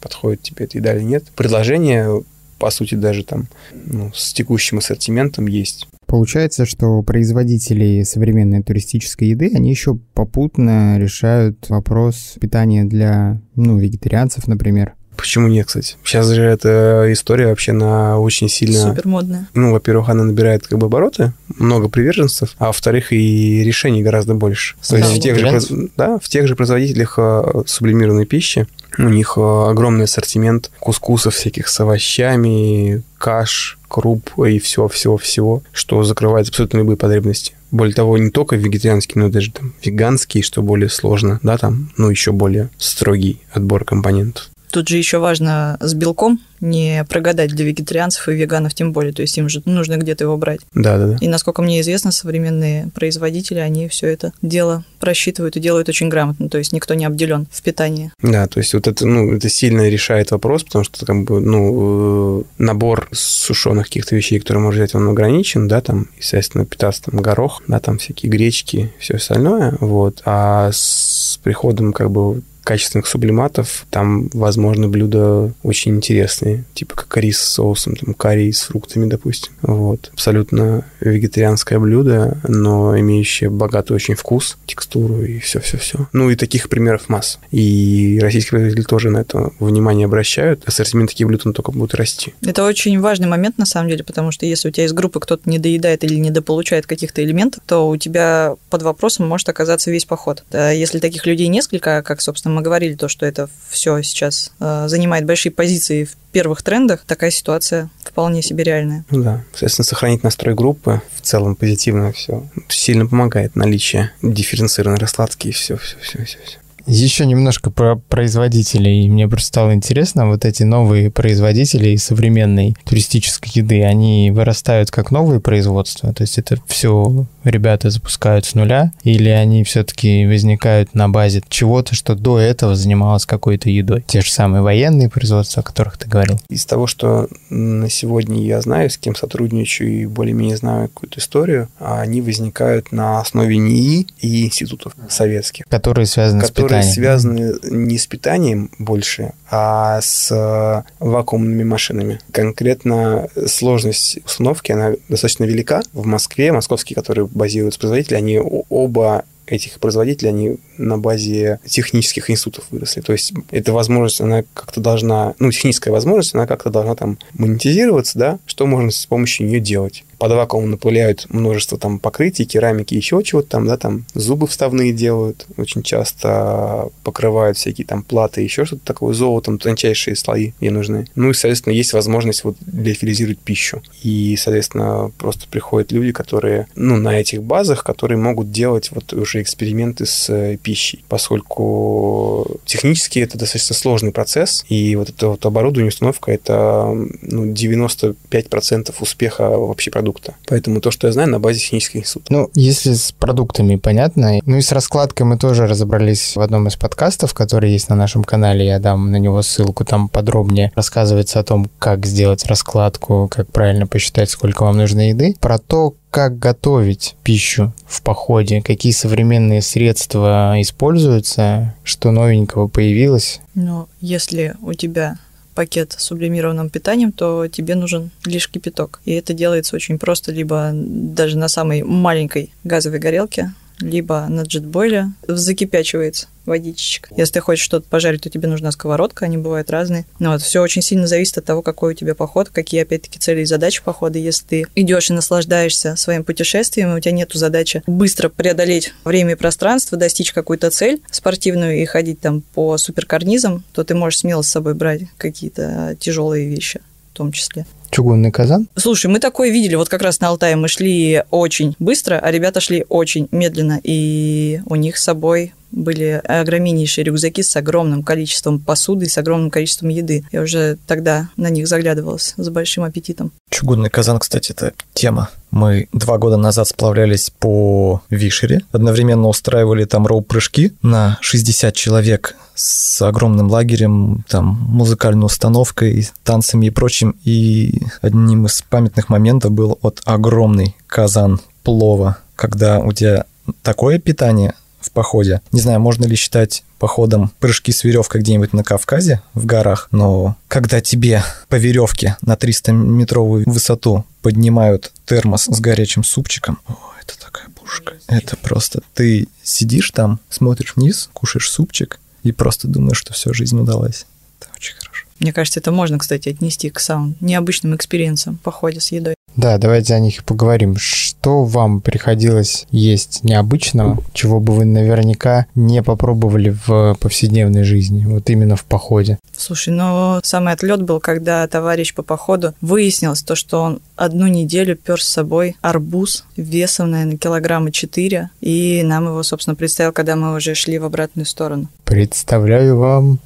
подходит 0.00 0.40
тебе 0.40 0.64
эта 0.64 0.78
еда 0.78 0.96
или 0.96 1.02
нет. 1.02 1.26
Предложение, 1.36 2.24
по 2.58 2.70
сути, 2.70 2.94
даже 2.94 3.22
там 3.22 3.48
ну, 3.74 4.10
с 4.14 4.32
текущим 4.32 4.78
ассортиментом 4.78 5.46
есть. 5.46 5.86
Получается, 6.06 6.64
что 6.64 7.02
производители 7.02 8.02
современной 8.02 8.62
туристической 8.62 9.28
еды, 9.28 9.52
они 9.54 9.68
еще 9.68 9.98
попутно 10.14 10.98
решают 10.98 11.68
вопрос 11.68 12.36
питания 12.40 12.84
для 12.84 13.38
ну, 13.54 13.76
вегетарианцев, 13.76 14.46
например. 14.46 14.94
Почему 15.18 15.48
нет, 15.48 15.66
кстати? 15.66 15.96
Сейчас 16.04 16.28
же 16.28 16.42
эта 16.42 17.08
история 17.10 17.48
вообще 17.48 17.72
на 17.72 18.20
очень 18.20 18.48
сильно... 18.48 18.78
Супер 18.78 19.06
модная. 19.08 19.48
Ну, 19.52 19.72
во-первых, 19.72 20.08
она 20.08 20.22
набирает 20.22 20.66
как 20.68 20.78
бы 20.78 20.86
обороты, 20.86 21.32
много 21.58 21.88
приверженцев, 21.88 22.54
а 22.58 22.66
во-вторых, 22.66 23.12
и 23.12 23.64
решений 23.64 24.02
гораздо 24.04 24.34
больше. 24.34 24.76
То 24.88 24.96
есть 24.96 25.10
в 25.10 25.20
тех, 25.20 25.36
же, 25.36 25.90
да, 25.96 26.20
в 26.20 26.28
тех 26.28 26.46
же 26.46 26.54
производителях 26.54 27.14
э, 27.18 27.62
сублимированной 27.66 28.26
пищи 28.26 28.68
у 28.96 29.08
них 29.08 29.34
э, 29.36 29.40
огромный 29.40 30.04
ассортимент 30.04 30.70
кускусов 30.78 31.34
всяких 31.34 31.66
с 31.66 31.80
овощами, 31.80 33.02
каш, 33.18 33.78
круп 33.88 34.38
и 34.46 34.60
всего-всего-всего, 34.60 35.64
что 35.72 36.04
закрывает 36.04 36.48
абсолютно 36.48 36.78
любые 36.78 36.96
потребности. 36.96 37.54
Более 37.72 37.94
того, 37.94 38.16
не 38.18 38.30
только 38.30 38.54
вегетарианские, 38.54 39.24
но 39.24 39.30
даже 39.30 39.50
там 39.50 39.74
веганские, 39.82 40.44
что 40.44 40.62
более 40.62 40.88
сложно, 40.88 41.40
да, 41.42 41.58
там, 41.58 41.90
ну, 41.96 42.08
еще 42.08 42.32
более 42.32 42.70
строгий 42.78 43.40
отбор 43.52 43.84
компонентов. 43.84 44.48
Тут 44.70 44.88
же 44.88 44.96
еще 44.96 45.18
важно 45.18 45.76
с 45.80 45.94
белком 45.94 46.40
не 46.60 47.04
прогадать 47.08 47.50
для 47.50 47.64
вегетарианцев 47.64 48.28
и 48.28 48.32
веганов 48.32 48.74
тем 48.74 48.92
более. 48.92 49.12
То 49.12 49.22
есть 49.22 49.36
им 49.38 49.48
же 49.48 49.62
нужно 49.64 49.96
где-то 49.96 50.24
его 50.24 50.36
брать. 50.36 50.60
Да, 50.74 50.98
да, 50.98 51.06
да. 51.08 51.16
И 51.20 51.28
насколько 51.28 51.62
мне 51.62 51.80
известно, 51.80 52.12
современные 52.12 52.88
производители, 52.94 53.58
они 53.58 53.88
все 53.88 54.08
это 54.08 54.32
дело 54.42 54.84
просчитывают 55.00 55.56
и 55.56 55.60
делают 55.60 55.88
очень 55.88 56.08
грамотно. 56.08 56.48
То 56.48 56.58
есть 56.58 56.72
никто 56.72 56.94
не 56.94 57.04
обделен 57.04 57.46
в 57.50 57.62
питании. 57.62 58.12
Да, 58.22 58.46
то 58.46 58.58
есть 58.58 58.74
вот 58.74 58.86
это, 58.86 59.06
ну, 59.06 59.32
это 59.32 59.48
сильно 59.48 59.88
решает 59.88 60.30
вопрос, 60.30 60.64
потому 60.64 60.84
что 60.84 61.06
как 61.06 61.24
бы, 61.24 61.40
ну, 61.40 62.40
э, 62.40 62.42
набор 62.58 63.08
сушеных 63.12 63.86
каких-то 63.86 64.16
вещей, 64.16 64.40
которые 64.40 64.62
можно 64.62 64.82
взять, 64.82 64.94
он 64.94 65.08
ограничен, 65.08 65.68
да, 65.68 65.80
там, 65.80 66.08
естественно, 66.18 66.64
питаться 66.64 67.04
там 67.04 67.20
горох, 67.20 67.62
да, 67.68 67.78
там 67.78 67.98
всякие 67.98 68.30
гречки, 68.30 68.92
все 68.98 69.14
остальное, 69.14 69.76
вот. 69.80 70.22
А 70.24 70.70
с 70.72 71.38
приходом 71.42 71.92
как 71.92 72.10
бы 72.10 72.42
качественных 72.68 73.06
сублиматов. 73.06 73.86
Там, 73.88 74.28
возможно, 74.34 74.88
блюда 74.88 75.54
очень 75.62 75.96
интересные, 75.96 76.64
типа 76.74 76.94
как 76.94 77.16
рис 77.16 77.38
с 77.38 77.54
соусом, 77.54 77.96
там 77.96 78.12
карри 78.12 78.50
с 78.50 78.60
фруктами, 78.60 79.08
допустим. 79.08 79.54
Вот. 79.62 80.10
Абсолютно 80.12 80.84
вегетарианское 81.00 81.78
блюдо, 81.78 82.36
но 82.46 82.98
имеющее 82.98 83.48
богатый 83.48 83.92
очень 83.92 84.16
вкус, 84.16 84.58
текстуру 84.66 85.22
и 85.22 85.38
все-все-все. 85.38 86.08
Ну 86.12 86.28
и 86.28 86.36
таких 86.36 86.68
примеров 86.68 87.08
масса. 87.08 87.38
И 87.50 88.18
российские 88.20 88.50
производители 88.50 88.84
тоже 88.84 89.08
на 89.08 89.18
это 89.18 89.50
внимание 89.60 90.04
обращают. 90.04 90.62
Ассортимент 90.66 91.08
таких 91.08 91.26
блюд 91.26 91.46
он 91.46 91.54
только 91.54 91.72
будет 91.72 91.94
расти. 91.94 92.34
Это 92.42 92.64
очень 92.64 93.00
важный 93.00 93.28
момент, 93.28 93.56
на 93.56 93.64
самом 93.64 93.88
деле, 93.88 94.04
потому 94.04 94.30
что 94.30 94.44
если 94.44 94.68
у 94.68 94.72
тебя 94.72 94.84
из 94.84 94.92
группы 94.92 95.20
кто-то 95.20 95.48
не 95.48 95.58
доедает 95.58 96.04
или 96.04 96.16
недополучает 96.16 96.86
каких-то 96.86 97.24
элементов, 97.24 97.62
то 97.66 97.88
у 97.88 97.96
тебя 97.96 98.56
под 98.68 98.82
вопросом 98.82 99.26
может 99.26 99.48
оказаться 99.48 99.90
весь 99.90 100.04
поход. 100.04 100.44
Если 100.52 100.98
таких 100.98 101.24
людей 101.24 101.48
несколько, 101.48 102.02
как, 102.02 102.20
собственно, 102.20 102.57
мы 102.58 102.62
говорили, 102.62 102.94
то, 102.94 103.06
что 103.06 103.24
это 103.24 103.48
все 103.70 104.02
сейчас 104.02 104.50
э, 104.58 104.88
занимает 104.88 105.24
большие 105.24 105.52
позиции 105.52 106.04
в 106.04 106.16
первых 106.32 106.62
трендах, 106.62 107.04
такая 107.06 107.30
ситуация 107.30 107.88
вполне 108.04 108.42
себе 108.42 108.64
реальная. 108.64 109.04
Да, 109.10 109.44
соответственно, 109.52 109.84
сохранить 109.84 110.24
настрой 110.24 110.56
группы 110.56 111.00
в 111.14 111.20
целом 111.20 111.54
позитивно 111.54 112.12
все 112.12 112.48
сильно 112.68 113.06
помогает 113.06 113.54
наличие 113.54 114.10
дифференцированной 114.22 114.98
раскладки 114.98 115.48
и 115.48 115.52
все, 115.52 115.76
все, 115.76 115.96
все, 116.02 116.24
все, 116.24 116.38
все. 116.44 116.58
Еще 116.88 117.26
немножко 117.26 117.70
про 117.70 117.96
производителей. 117.96 119.10
Мне 119.10 119.28
просто 119.28 119.48
стало 119.48 119.74
интересно, 119.74 120.26
вот 120.26 120.46
эти 120.46 120.62
новые 120.62 121.10
производители 121.10 121.94
современной 121.96 122.76
туристической 122.84 123.52
еды, 123.54 123.84
они 123.84 124.30
вырастают 124.30 124.90
как 124.90 125.10
новые 125.10 125.40
производства? 125.40 126.14
То 126.14 126.22
есть 126.22 126.38
это 126.38 126.56
все 126.66 127.26
ребята 127.44 127.90
запускают 127.90 128.46
с 128.46 128.54
нуля? 128.54 128.90
Или 129.02 129.28
они 129.28 129.64
все-таки 129.64 130.26
возникают 130.26 130.94
на 130.94 131.10
базе 131.10 131.42
чего-то, 131.50 131.94
что 131.94 132.14
до 132.14 132.38
этого 132.38 132.74
занималось 132.74 133.26
какой-то 133.26 133.68
едой? 133.68 134.02
Те 134.06 134.22
же 134.22 134.32
самые 134.32 134.62
военные 134.62 135.10
производства, 135.10 135.60
о 135.60 135.64
которых 135.64 135.98
ты 135.98 136.08
говорил. 136.08 136.40
Из 136.48 136.64
того, 136.64 136.86
что 136.86 137.28
на 137.50 137.90
сегодня 137.90 138.42
я 138.42 138.62
знаю, 138.62 138.88
с 138.88 138.96
кем 138.96 139.14
сотрудничаю 139.14 139.90
и 139.90 140.06
более-менее 140.06 140.56
знаю 140.56 140.88
какую-то 140.88 141.20
историю, 141.20 141.68
они 141.78 142.22
возникают 142.22 142.92
на 142.92 143.20
основе 143.20 143.58
НИИ 143.58 144.06
и 144.20 144.46
институтов 144.46 144.94
советских. 145.10 145.66
Которые 145.66 146.06
связаны 146.06 146.40
которые 146.40 146.62
с 146.62 146.68
питанием 146.68 146.77
которые 146.78 146.94
связаны 146.94 147.54
не 147.62 147.98
с 147.98 148.06
питанием 148.06 148.70
больше, 148.78 149.32
а 149.50 150.00
с 150.00 150.30
э, 150.30 150.82
вакуумными 150.98 151.64
машинами. 151.64 152.20
Конкретно 152.32 153.28
сложность 153.46 154.18
установки, 154.24 154.72
она 154.72 154.92
достаточно 155.08 155.44
велика. 155.44 155.82
В 155.92 156.06
Москве, 156.06 156.52
московские, 156.52 156.94
которые 156.94 157.26
базируются 157.26 157.80
производители, 157.80 158.14
они 158.14 158.38
оба 158.38 159.24
этих 159.46 159.80
производителей, 159.80 160.28
они 160.30 160.56
на 160.76 160.98
базе 160.98 161.60
технических 161.64 162.30
институтов 162.30 162.66
выросли. 162.70 163.00
То 163.00 163.12
есть 163.12 163.32
эта 163.50 163.72
возможность, 163.72 164.20
она 164.20 164.44
как-то 164.54 164.80
должна, 164.80 165.34
ну, 165.38 165.50
техническая 165.50 165.92
возможность, 165.92 166.34
она 166.34 166.46
как-то 166.46 166.70
должна 166.70 166.94
там 166.94 167.18
монетизироваться, 167.32 168.18
да, 168.18 168.38
что 168.46 168.66
можно 168.66 168.90
с 168.90 169.06
помощью 169.06 169.46
нее 169.46 169.60
делать 169.60 170.04
под 170.18 170.32
вакуум 170.32 170.70
напыляют 170.70 171.26
множество 171.30 171.78
там 171.78 171.98
покрытий, 171.98 172.44
керамики, 172.44 172.94
еще 172.94 173.22
чего-то 173.22 173.48
там, 173.48 173.66
да, 173.66 173.76
там 173.76 174.04
зубы 174.14 174.46
вставные 174.46 174.92
делают, 174.92 175.46
очень 175.56 175.82
часто 175.82 176.88
покрывают 177.04 177.56
всякие 177.56 177.86
там 177.86 178.02
платы, 178.02 178.42
еще 178.42 178.64
что-то 178.64 178.84
такое, 178.84 179.14
золотом, 179.14 179.58
тончайшие 179.58 180.16
слои 180.16 180.52
ей 180.60 180.70
нужны. 180.70 181.06
Ну 181.14 181.30
и, 181.30 181.34
соответственно, 181.34 181.74
есть 181.74 181.92
возможность 181.92 182.44
вот 182.44 182.56
леофилизировать 182.70 183.38
пищу. 183.38 183.82
И, 184.02 184.36
соответственно, 184.36 185.12
просто 185.18 185.46
приходят 185.48 185.92
люди, 185.92 186.12
которые, 186.12 186.66
ну, 186.74 186.96
на 186.96 187.20
этих 187.20 187.42
базах, 187.42 187.84
которые 187.84 188.18
могут 188.18 188.50
делать 188.50 188.90
вот 188.90 189.12
уже 189.12 189.40
эксперименты 189.40 190.04
с 190.04 190.28
э, 190.30 190.56
пищей, 190.56 191.04
поскольку 191.08 192.60
технически 192.64 193.20
это 193.20 193.38
достаточно 193.38 193.74
сложный 193.74 194.12
процесс, 194.12 194.64
и 194.68 194.96
вот 194.96 195.10
это 195.10 195.28
вот 195.28 195.46
оборудование, 195.46 195.88
установка, 195.88 196.32
это 196.32 196.92
ну, 197.22 197.52
95% 197.52 198.94
успеха 199.00 199.48
вообще 199.50 199.90
продукта 199.90 200.07
продукта. 200.08 200.34
Поэтому 200.46 200.80
то, 200.80 200.90
что 200.90 201.06
я 201.06 201.12
знаю, 201.12 201.28
на 201.28 201.38
базе 201.38 201.60
технических 201.60 202.00
институтов. 202.00 202.30
Ну, 202.30 202.50
если 202.54 202.94
с 202.94 203.12
продуктами 203.12 203.76
понятно. 203.76 204.40
Ну 204.46 204.56
и 204.56 204.60
с 204.60 204.72
раскладкой 204.72 205.26
мы 205.26 205.36
тоже 205.36 205.66
разобрались 205.66 206.36
в 206.36 206.40
одном 206.40 206.66
из 206.68 206.76
подкастов, 206.76 207.34
который 207.34 207.70
есть 207.70 207.90
на 207.90 207.96
нашем 207.96 208.24
канале. 208.24 208.66
Я 208.66 208.78
дам 208.78 209.10
на 209.10 209.16
него 209.16 209.42
ссылку. 209.42 209.84
Там 209.84 210.08
подробнее 210.08 210.72
рассказывается 210.74 211.40
о 211.40 211.44
том, 211.44 211.70
как 211.78 212.06
сделать 212.06 212.46
раскладку, 212.46 213.28
как 213.30 213.50
правильно 213.52 213.86
посчитать, 213.86 214.30
сколько 214.30 214.62
вам 214.62 214.78
нужно 214.78 215.10
еды. 215.10 215.34
Про 215.40 215.58
то, 215.58 215.94
как 216.10 216.38
готовить 216.38 217.16
пищу 217.22 217.72
в 217.86 218.02
походе, 218.02 218.62
какие 218.62 218.92
современные 218.92 219.60
средства 219.60 220.54
используются, 220.58 221.74
что 221.84 222.10
новенького 222.12 222.68
появилось. 222.68 223.40
Ну, 223.54 223.88
если 224.00 224.54
у 224.62 224.72
тебя 224.72 225.18
пакет 225.58 225.96
с 225.98 226.04
сублимированным 226.04 226.70
питанием, 226.70 227.10
то 227.10 227.48
тебе 227.48 227.74
нужен 227.74 228.12
лишь 228.24 228.48
кипяток. 228.48 229.00
И 229.04 229.10
это 229.10 229.34
делается 229.34 229.74
очень 229.74 229.98
просто, 229.98 230.30
либо 230.30 230.70
даже 230.72 231.36
на 231.36 231.48
самой 231.48 231.82
маленькой 231.82 232.52
газовой 232.62 233.00
горелке, 233.00 233.52
либо 233.80 234.26
на 234.28 234.42
джетбойле 234.42 235.12
закипячивается 235.26 236.28
водичечка. 236.48 237.10
Если 237.16 237.34
ты 237.34 237.40
хочешь 237.40 237.64
что-то 237.64 237.86
пожарить, 237.88 238.22
то 238.22 238.30
тебе 238.30 238.48
нужна 238.48 238.72
сковородка, 238.72 239.26
они 239.26 239.36
бывают 239.36 239.70
разные. 239.70 240.06
Но 240.18 240.32
вот 240.32 240.42
все 240.42 240.62
очень 240.62 240.82
сильно 240.82 241.06
зависит 241.06 241.38
от 241.38 241.44
того, 241.44 241.62
какой 241.62 241.92
у 241.92 241.96
тебя 241.96 242.14
поход, 242.14 242.48
какие, 242.48 242.82
опять-таки, 242.82 243.18
цели 243.18 243.42
и 243.42 243.44
задачи 243.44 243.82
похода. 243.84 244.18
Если 244.18 244.44
ты 244.46 244.66
идешь 244.74 245.10
и 245.10 245.12
наслаждаешься 245.12 245.94
своим 245.96 246.24
путешествием, 246.24 246.94
у 246.94 247.00
тебя 247.00 247.12
нет 247.12 247.30
задачи 247.34 247.82
быстро 247.86 248.30
преодолеть 248.30 248.94
время 249.04 249.32
и 249.32 249.36
пространство, 249.36 249.98
достичь 249.98 250.32
какую-то 250.32 250.70
цель 250.70 251.02
спортивную 251.10 251.80
и 251.80 251.84
ходить 251.84 252.20
там 252.20 252.40
по 252.40 252.78
суперкарнизам, 252.78 253.62
то 253.72 253.84
ты 253.84 253.94
можешь 253.94 254.20
смело 254.20 254.42
с 254.42 254.48
собой 254.48 254.74
брать 254.74 255.02
какие-то 255.18 255.96
тяжелые 256.00 256.48
вещи 256.48 256.80
в 257.12 257.16
том 257.18 257.32
числе. 257.32 257.66
Чугунный 257.90 258.30
казан? 258.30 258.68
Слушай, 258.76 259.06
мы 259.06 259.18
такое 259.18 259.50
видели. 259.50 259.74
Вот 259.74 259.88
как 259.88 260.02
раз 260.02 260.20
на 260.20 260.28
Алтае 260.28 260.56
мы 260.56 260.68
шли 260.68 261.22
очень 261.30 261.74
быстро, 261.78 262.18
а 262.18 262.30
ребята 262.30 262.60
шли 262.60 262.84
очень 262.88 263.28
медленно. 263.32 263.80
И 263.82 264.60
у 264.66 264.74
них 264.74 264.98
с 264.98 265.04
собой 265.04 265.52
были 265.70 266.20
огромнейшие 266.24 267.04
рюкзаки 267.04 267.42
с 267.42 267.56
огромным 267.56 268.02
количеством 268.02 268.58
посуды 268.58 269.06
и 269.06 269.08
с 269.08 269.18
огромным 269.18 269.50
количеством 269.50 269.88
еды. 269.88 270.24
Я 270.32 270.42
уже 270.42 270.78
тогда 270.86 271.28
на 271.36 271.50
них 271.50 271.68
заглядывалась 271.68 272.34
с 272.36 272.48
большим 272.48 272.84
аппетитом. 272.84 273.32
Чугунный 273.50 273.90
казан, 273.90 274.18
кстати, 274.18 274.52
это 274.52 274.72
тема. 274.94 275.30
Мы 275.50 275.88
два 275.92 276.18
года 276.18 276.36
назад 276.36 276.68
сплавлялись 276.68 277.30
по 277.30 278.02
Вишере, 278.10 278.62
одновременно 278.70 279.28
устраивали 279.28 279.84
там 279.84 280.06
роу-прыжки 280.06 280.72
на 280.82 281.18
60 281.22 281.74
человек 281.74 282.36
с 282.54 283.00
огромным 283.00 283.50
лагерем, 283.50 284.24
там, 284.28 284.58
музыкальной 284.68 285.24
установкой, 285.24 286.08
танцами 286.24 286.66
и 286.66 286.70
прочим. 286.70 287.16
И 287.24 287.82
одним 288.02 288.46
из 288.46 288.62
памятных 288.62 289.08
моментов 289.08 289.52
был 289.52 289.78
вот 289.80 290.02
огромный 290.04 290.76
казан 290.86 291.40
плова, 291.62 292.18
когда 292.36 292.80
у 292.80 292.92
тебя 292.92 293.24
такое 293.62 293.98
питание 293.98 294.54
в 294.88 294.90
походе. 294.90 295.40
Не 295.52 295.60
знаю, 295.60 295.80
можно 295.80 296.04
ли 296.04 296.16
считать 296.16 296.64
походом 296.78 297.32
прыжки 297.40 297.72
с 297.72 297.84
веревкой 297.84 298.20
где-нибудь 298.20 298.52
на 298.52 298.64
Кавказе, 298.64 299.22
в 299.34 299.46
горах, 299.46 299.88
но 299.90 300.36
когда 300.48 300.80
тебе 300.80 301.22
по 301.48 301.56
веревке 301.56 302.16
на 302.22 302.34
300-метровую 302.34 303.44
высоту 303.46 304.04
поднимают 304.22 304.92
термос 305.06 305.44
с 305.44 305.60
горячим 305.60 306.04
супчиком, 306.04 306.58
о, 306.66 306.76
это 307.02 307.18
такая 307.18 307.48
пушка. 307.48 307.94
Это 308.06 308.36
просто 308.36 308.82
ты 308.94 309.28
сидишь 309.42 309.90
там, 309.90 310.20
смотришь 310.30 310.74
вниз, 310.76 311.10
кушаешь 311.12 311.50
супчик 311.50 312.00
и 312.22 312.32
просто 312.32 312.68
думаешь, 312.68 312.98
что 312.98 313.12
все, 313.12 313.32
жизнь 313.32 313.58
удалась. 313.58 314.06
Это 314.40 314.50
очень 314.54 314.74
хорошо. 314.76 315.06
Мне 315.18 315.32
кажется, 315.32 315.60
это 315.60 315.72
можно, 315.72 315.98
кстати, 315.98 316.28
отнести 316.28 316.70
к 316.70 316.78
самым 316.78 317.16
необычным 317.20 317.74
experience-ам 317.74 318.38
в 318.38 318.40
походе 318.40 318.80
с 318.80 318.92
едой. 318.92 319.14
Да, 319.38 319.56
давайте 319.56 319.94
о 319.94 320.00
них 320.00 320.18
и 320.18 320.22
поговорим. 320.24 320.74
Что 320.76 321.44
вам 321.44 321.80
приходилось 321.80 322.66
есть 322.72 323.22
необычного, 323.22 324.02
чего 324.12 324.40
бы 324.40 324.52
вы 324.52 324.64
наверняка 324.64 325.46
не 325.54 325.80
попробовали 325.80 326.56
в 326.66 326.96
повседневной 327.00 327.62
жизни, 327.62 328.04
вот 328.04 328.28
именно 328.30 328.56
в 328.56 328.64
походе? 328.64 329.20
Слушай, 329.36 329.74
ну 329.74 330.18
самый 330.24 330.54
отлет 330.54 330.82
был, 330.82 330.98
когда 330.98 331.46
товарищ 331.46 331.94
по 331.94 332.02
походу 332.02 332.54
выяснилось 332.60 333.22
то, 333.22 333.36
что 333.36 333.62
он 333.62 333.80
одну 333.94 334.26
неделю 334.26 334.74
пер 334.74 335.00
с 335.00 335.06
собой 335.06 335.54
арбуз 335.60 336.24
весом, 336.36 336.90
наверное, 336.90 337.16
килограмма 337.16 337.70
4, 337.70 338.30
и 338.40 338.82
нам 338.82 339.06
его, 339.06 339.22
собственно, 339.22 339.54
представил, 339.54 339.92
когда 339.92 340.16
мы 340.16 340.34
уже 340.34 340.56
шли 340.56 340.80
в 340.80 340.84
обратную 340.84 341.26
сторону. 341.26 341.68
Представляю 341.84 342.76
вам 342.76 343.20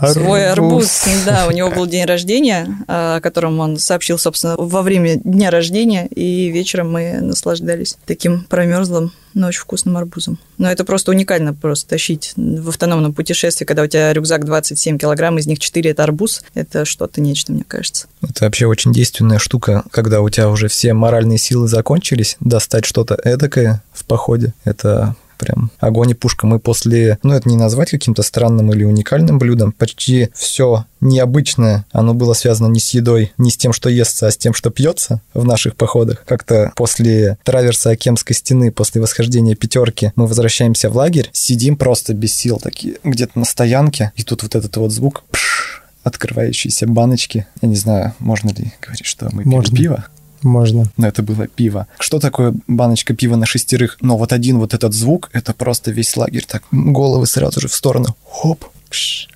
Арбуз. 0.00 0.22
Свой 0.22 0.50
арбуз. 0.50 1.02
Да, 1.26 1.46
у 1.46 1.50
него 1.50 1.70
был 1.70 1.86
день 1.86 2.06
рождения, 2.06 2.78
о 2.88 3.20
котором 3.20 3.60
он 3.60 3.78
сообщил, 3.78 4.18
собственно, 4.18 4.56
во 4.56 4.80
время 4.80 5.16
дня 5.16 5.50
рождения, 5.50 6.06
и 6.06 6.50
вечером 6.50 6.90
мы 6.92 7.20
наслаждались 7.20 7.98
таким 8.06 8.44
промерзлым, 8.44 9.12
но 9.34 9.48
очень 9.48 9.60
вкусным 9.60 9.98
арбузом. 9.98 10.38
Но 10.56 10.70
это 10.70 10.84
просто 10.84 11.10
уникально 11.10 11.52
просто 11.52 11.90
тащить 11.90 12.32
в 12.36 12.70
автономном 12.70 13.12
путешествии, 13.12 13.66
когда 13.66 13.82
у 13.82 13.86
тебя 13.86 14.12
рюкзак 14.12 14.46
27 14.46 14.96
килограмм, 14.96 15.38
из 15.38 15.46
них 15.46 15.58
4 15.58 15.90
это 15.90 16.02
арбуз. 16.02 16.42
Это 16.54 16.86
что-то 16.86 17.20
нечто, 17.20 17.52
мне 17.52 17.64
кажется. 17.68 18.06
Это 18.22 18.44
вообще 18.44 18.66
очень 18.66 18.92
действенная 18.92 19.38
штука, 19.38 19.84
когда 19.90 20.22
у 20.22 20.30
тебя 20.30 20.48
уже 20.48 20.68
все 20.68 20.94
моральные 20.94 21.38
силы 21.38 21.68
закончились, 21.68 22.38
достать 22.40 22.86
что-то 22.86 23.16
эдакое 23.22 23.82
в 23.92 24.04
походе. 24.06 24.54
Это 24.64 25.14
прям 25.40 25.70
огонь 25.78 26.10
и 26.10 26.14
пушка. 26.14 26.46
Мы 26.46 26.58
после, 26.58 27.18
ну 27.22 27.32
это 27.32 27.48
не 27.48 27.56
назвать 27.56 27.90
каким-то 27.90 28.22
странным 28.22 28.72
или 28.72 28.84
уникальным 28.84 29.38
блюдом, 29.38 29.72
почти 29.72 30.28
все 30.34 30.84
необычное, 31.00 31.86
оно 31.92 32.12
было 32.12 32.34
связано 32.34 32.68
не 32.68 32.78
с 32.78 32.90
едой, 32.90 33.32
не 33.38 33.50
с 33.50 33.56
тем, 33.56 33.72
что 33.72 33.88
естся, 33.88 34.26
а 34.26 34.30
с 34.30 34.36
тем, 34.36 34.52
что 34.52 34.70
пьется 34.70 35.22
в 35.32 35.44
наших 35.44 35.74
походах. 35.74 36.22
Как-то 36.26 36.72
после 36.76 37.38
траверса 37.42 37.90
Акемской 37.90 38.36
стены, 38.36 38.70
после 38.70 39.00
восхождения 39.00 39.54
пятерки, 39.54 40.12
мы 40.14 40.26
возвращаемся 40.26 40.90
в 40.90 40.96
лагерь, 40.96 41.30
сидим 41.32 41.76
просто 41.76 42.12
без 42.12 42.34
сил 42.34 42.58
такие, 42.62 42.98
где-то 43.02 43.38
на 43.38 43.46
стоянке, 43.46 44.12
и 44.16 44.22
тут 44.22 44.42
вот 44.42 44.54
этот 44.54 44.76
вот 44.76 44.92
звук, 44.92 45.24
пш, 45.30 45.82
открывающиеся 46.02 46.86
баночки. 46.86 47.46
Я 47.62 47.68
не 47.68 47.76
знаю, 47.76 48.14
можно 48.18 48.50
ли 48.50 48.72
говорить, 48.80 49.06
что 49.06 49.26
мы 49.32 49.42
пили 49.42 49.54
Можно. 49.54 49.76
пиво. 49.76 50.06
Можно. 50.42 50.86
Но 50.96 51.06
это 51.06 51.22
было 51.22 51.46
пиво. 51.46 51.86
Что 51.98 52.18
такое 52.18 52.54
баночка 52.66 53.14
пива 53.14 53.36
на 53.36 53.46
шестерых? 53.46 53.98
Но 54.00 54.16
вот 54.16 54.32
один 54.32 54.58
вот 54.58 54.74
этот 54.74 54.94
звук, 54.94 55.30
это 55.32 55.52
просто 55.52 55.90
весь 55.90 56.16
лагерь 56.16 56.44
так, 56.46 56.62
головы 56.70 57.26
сразу 57.26 57.60
же 57.60 57.68
в 57.68 57.74
сторону. 57.74 58.16
Хоп, 58.30 58.64
пш, 58.88 59.28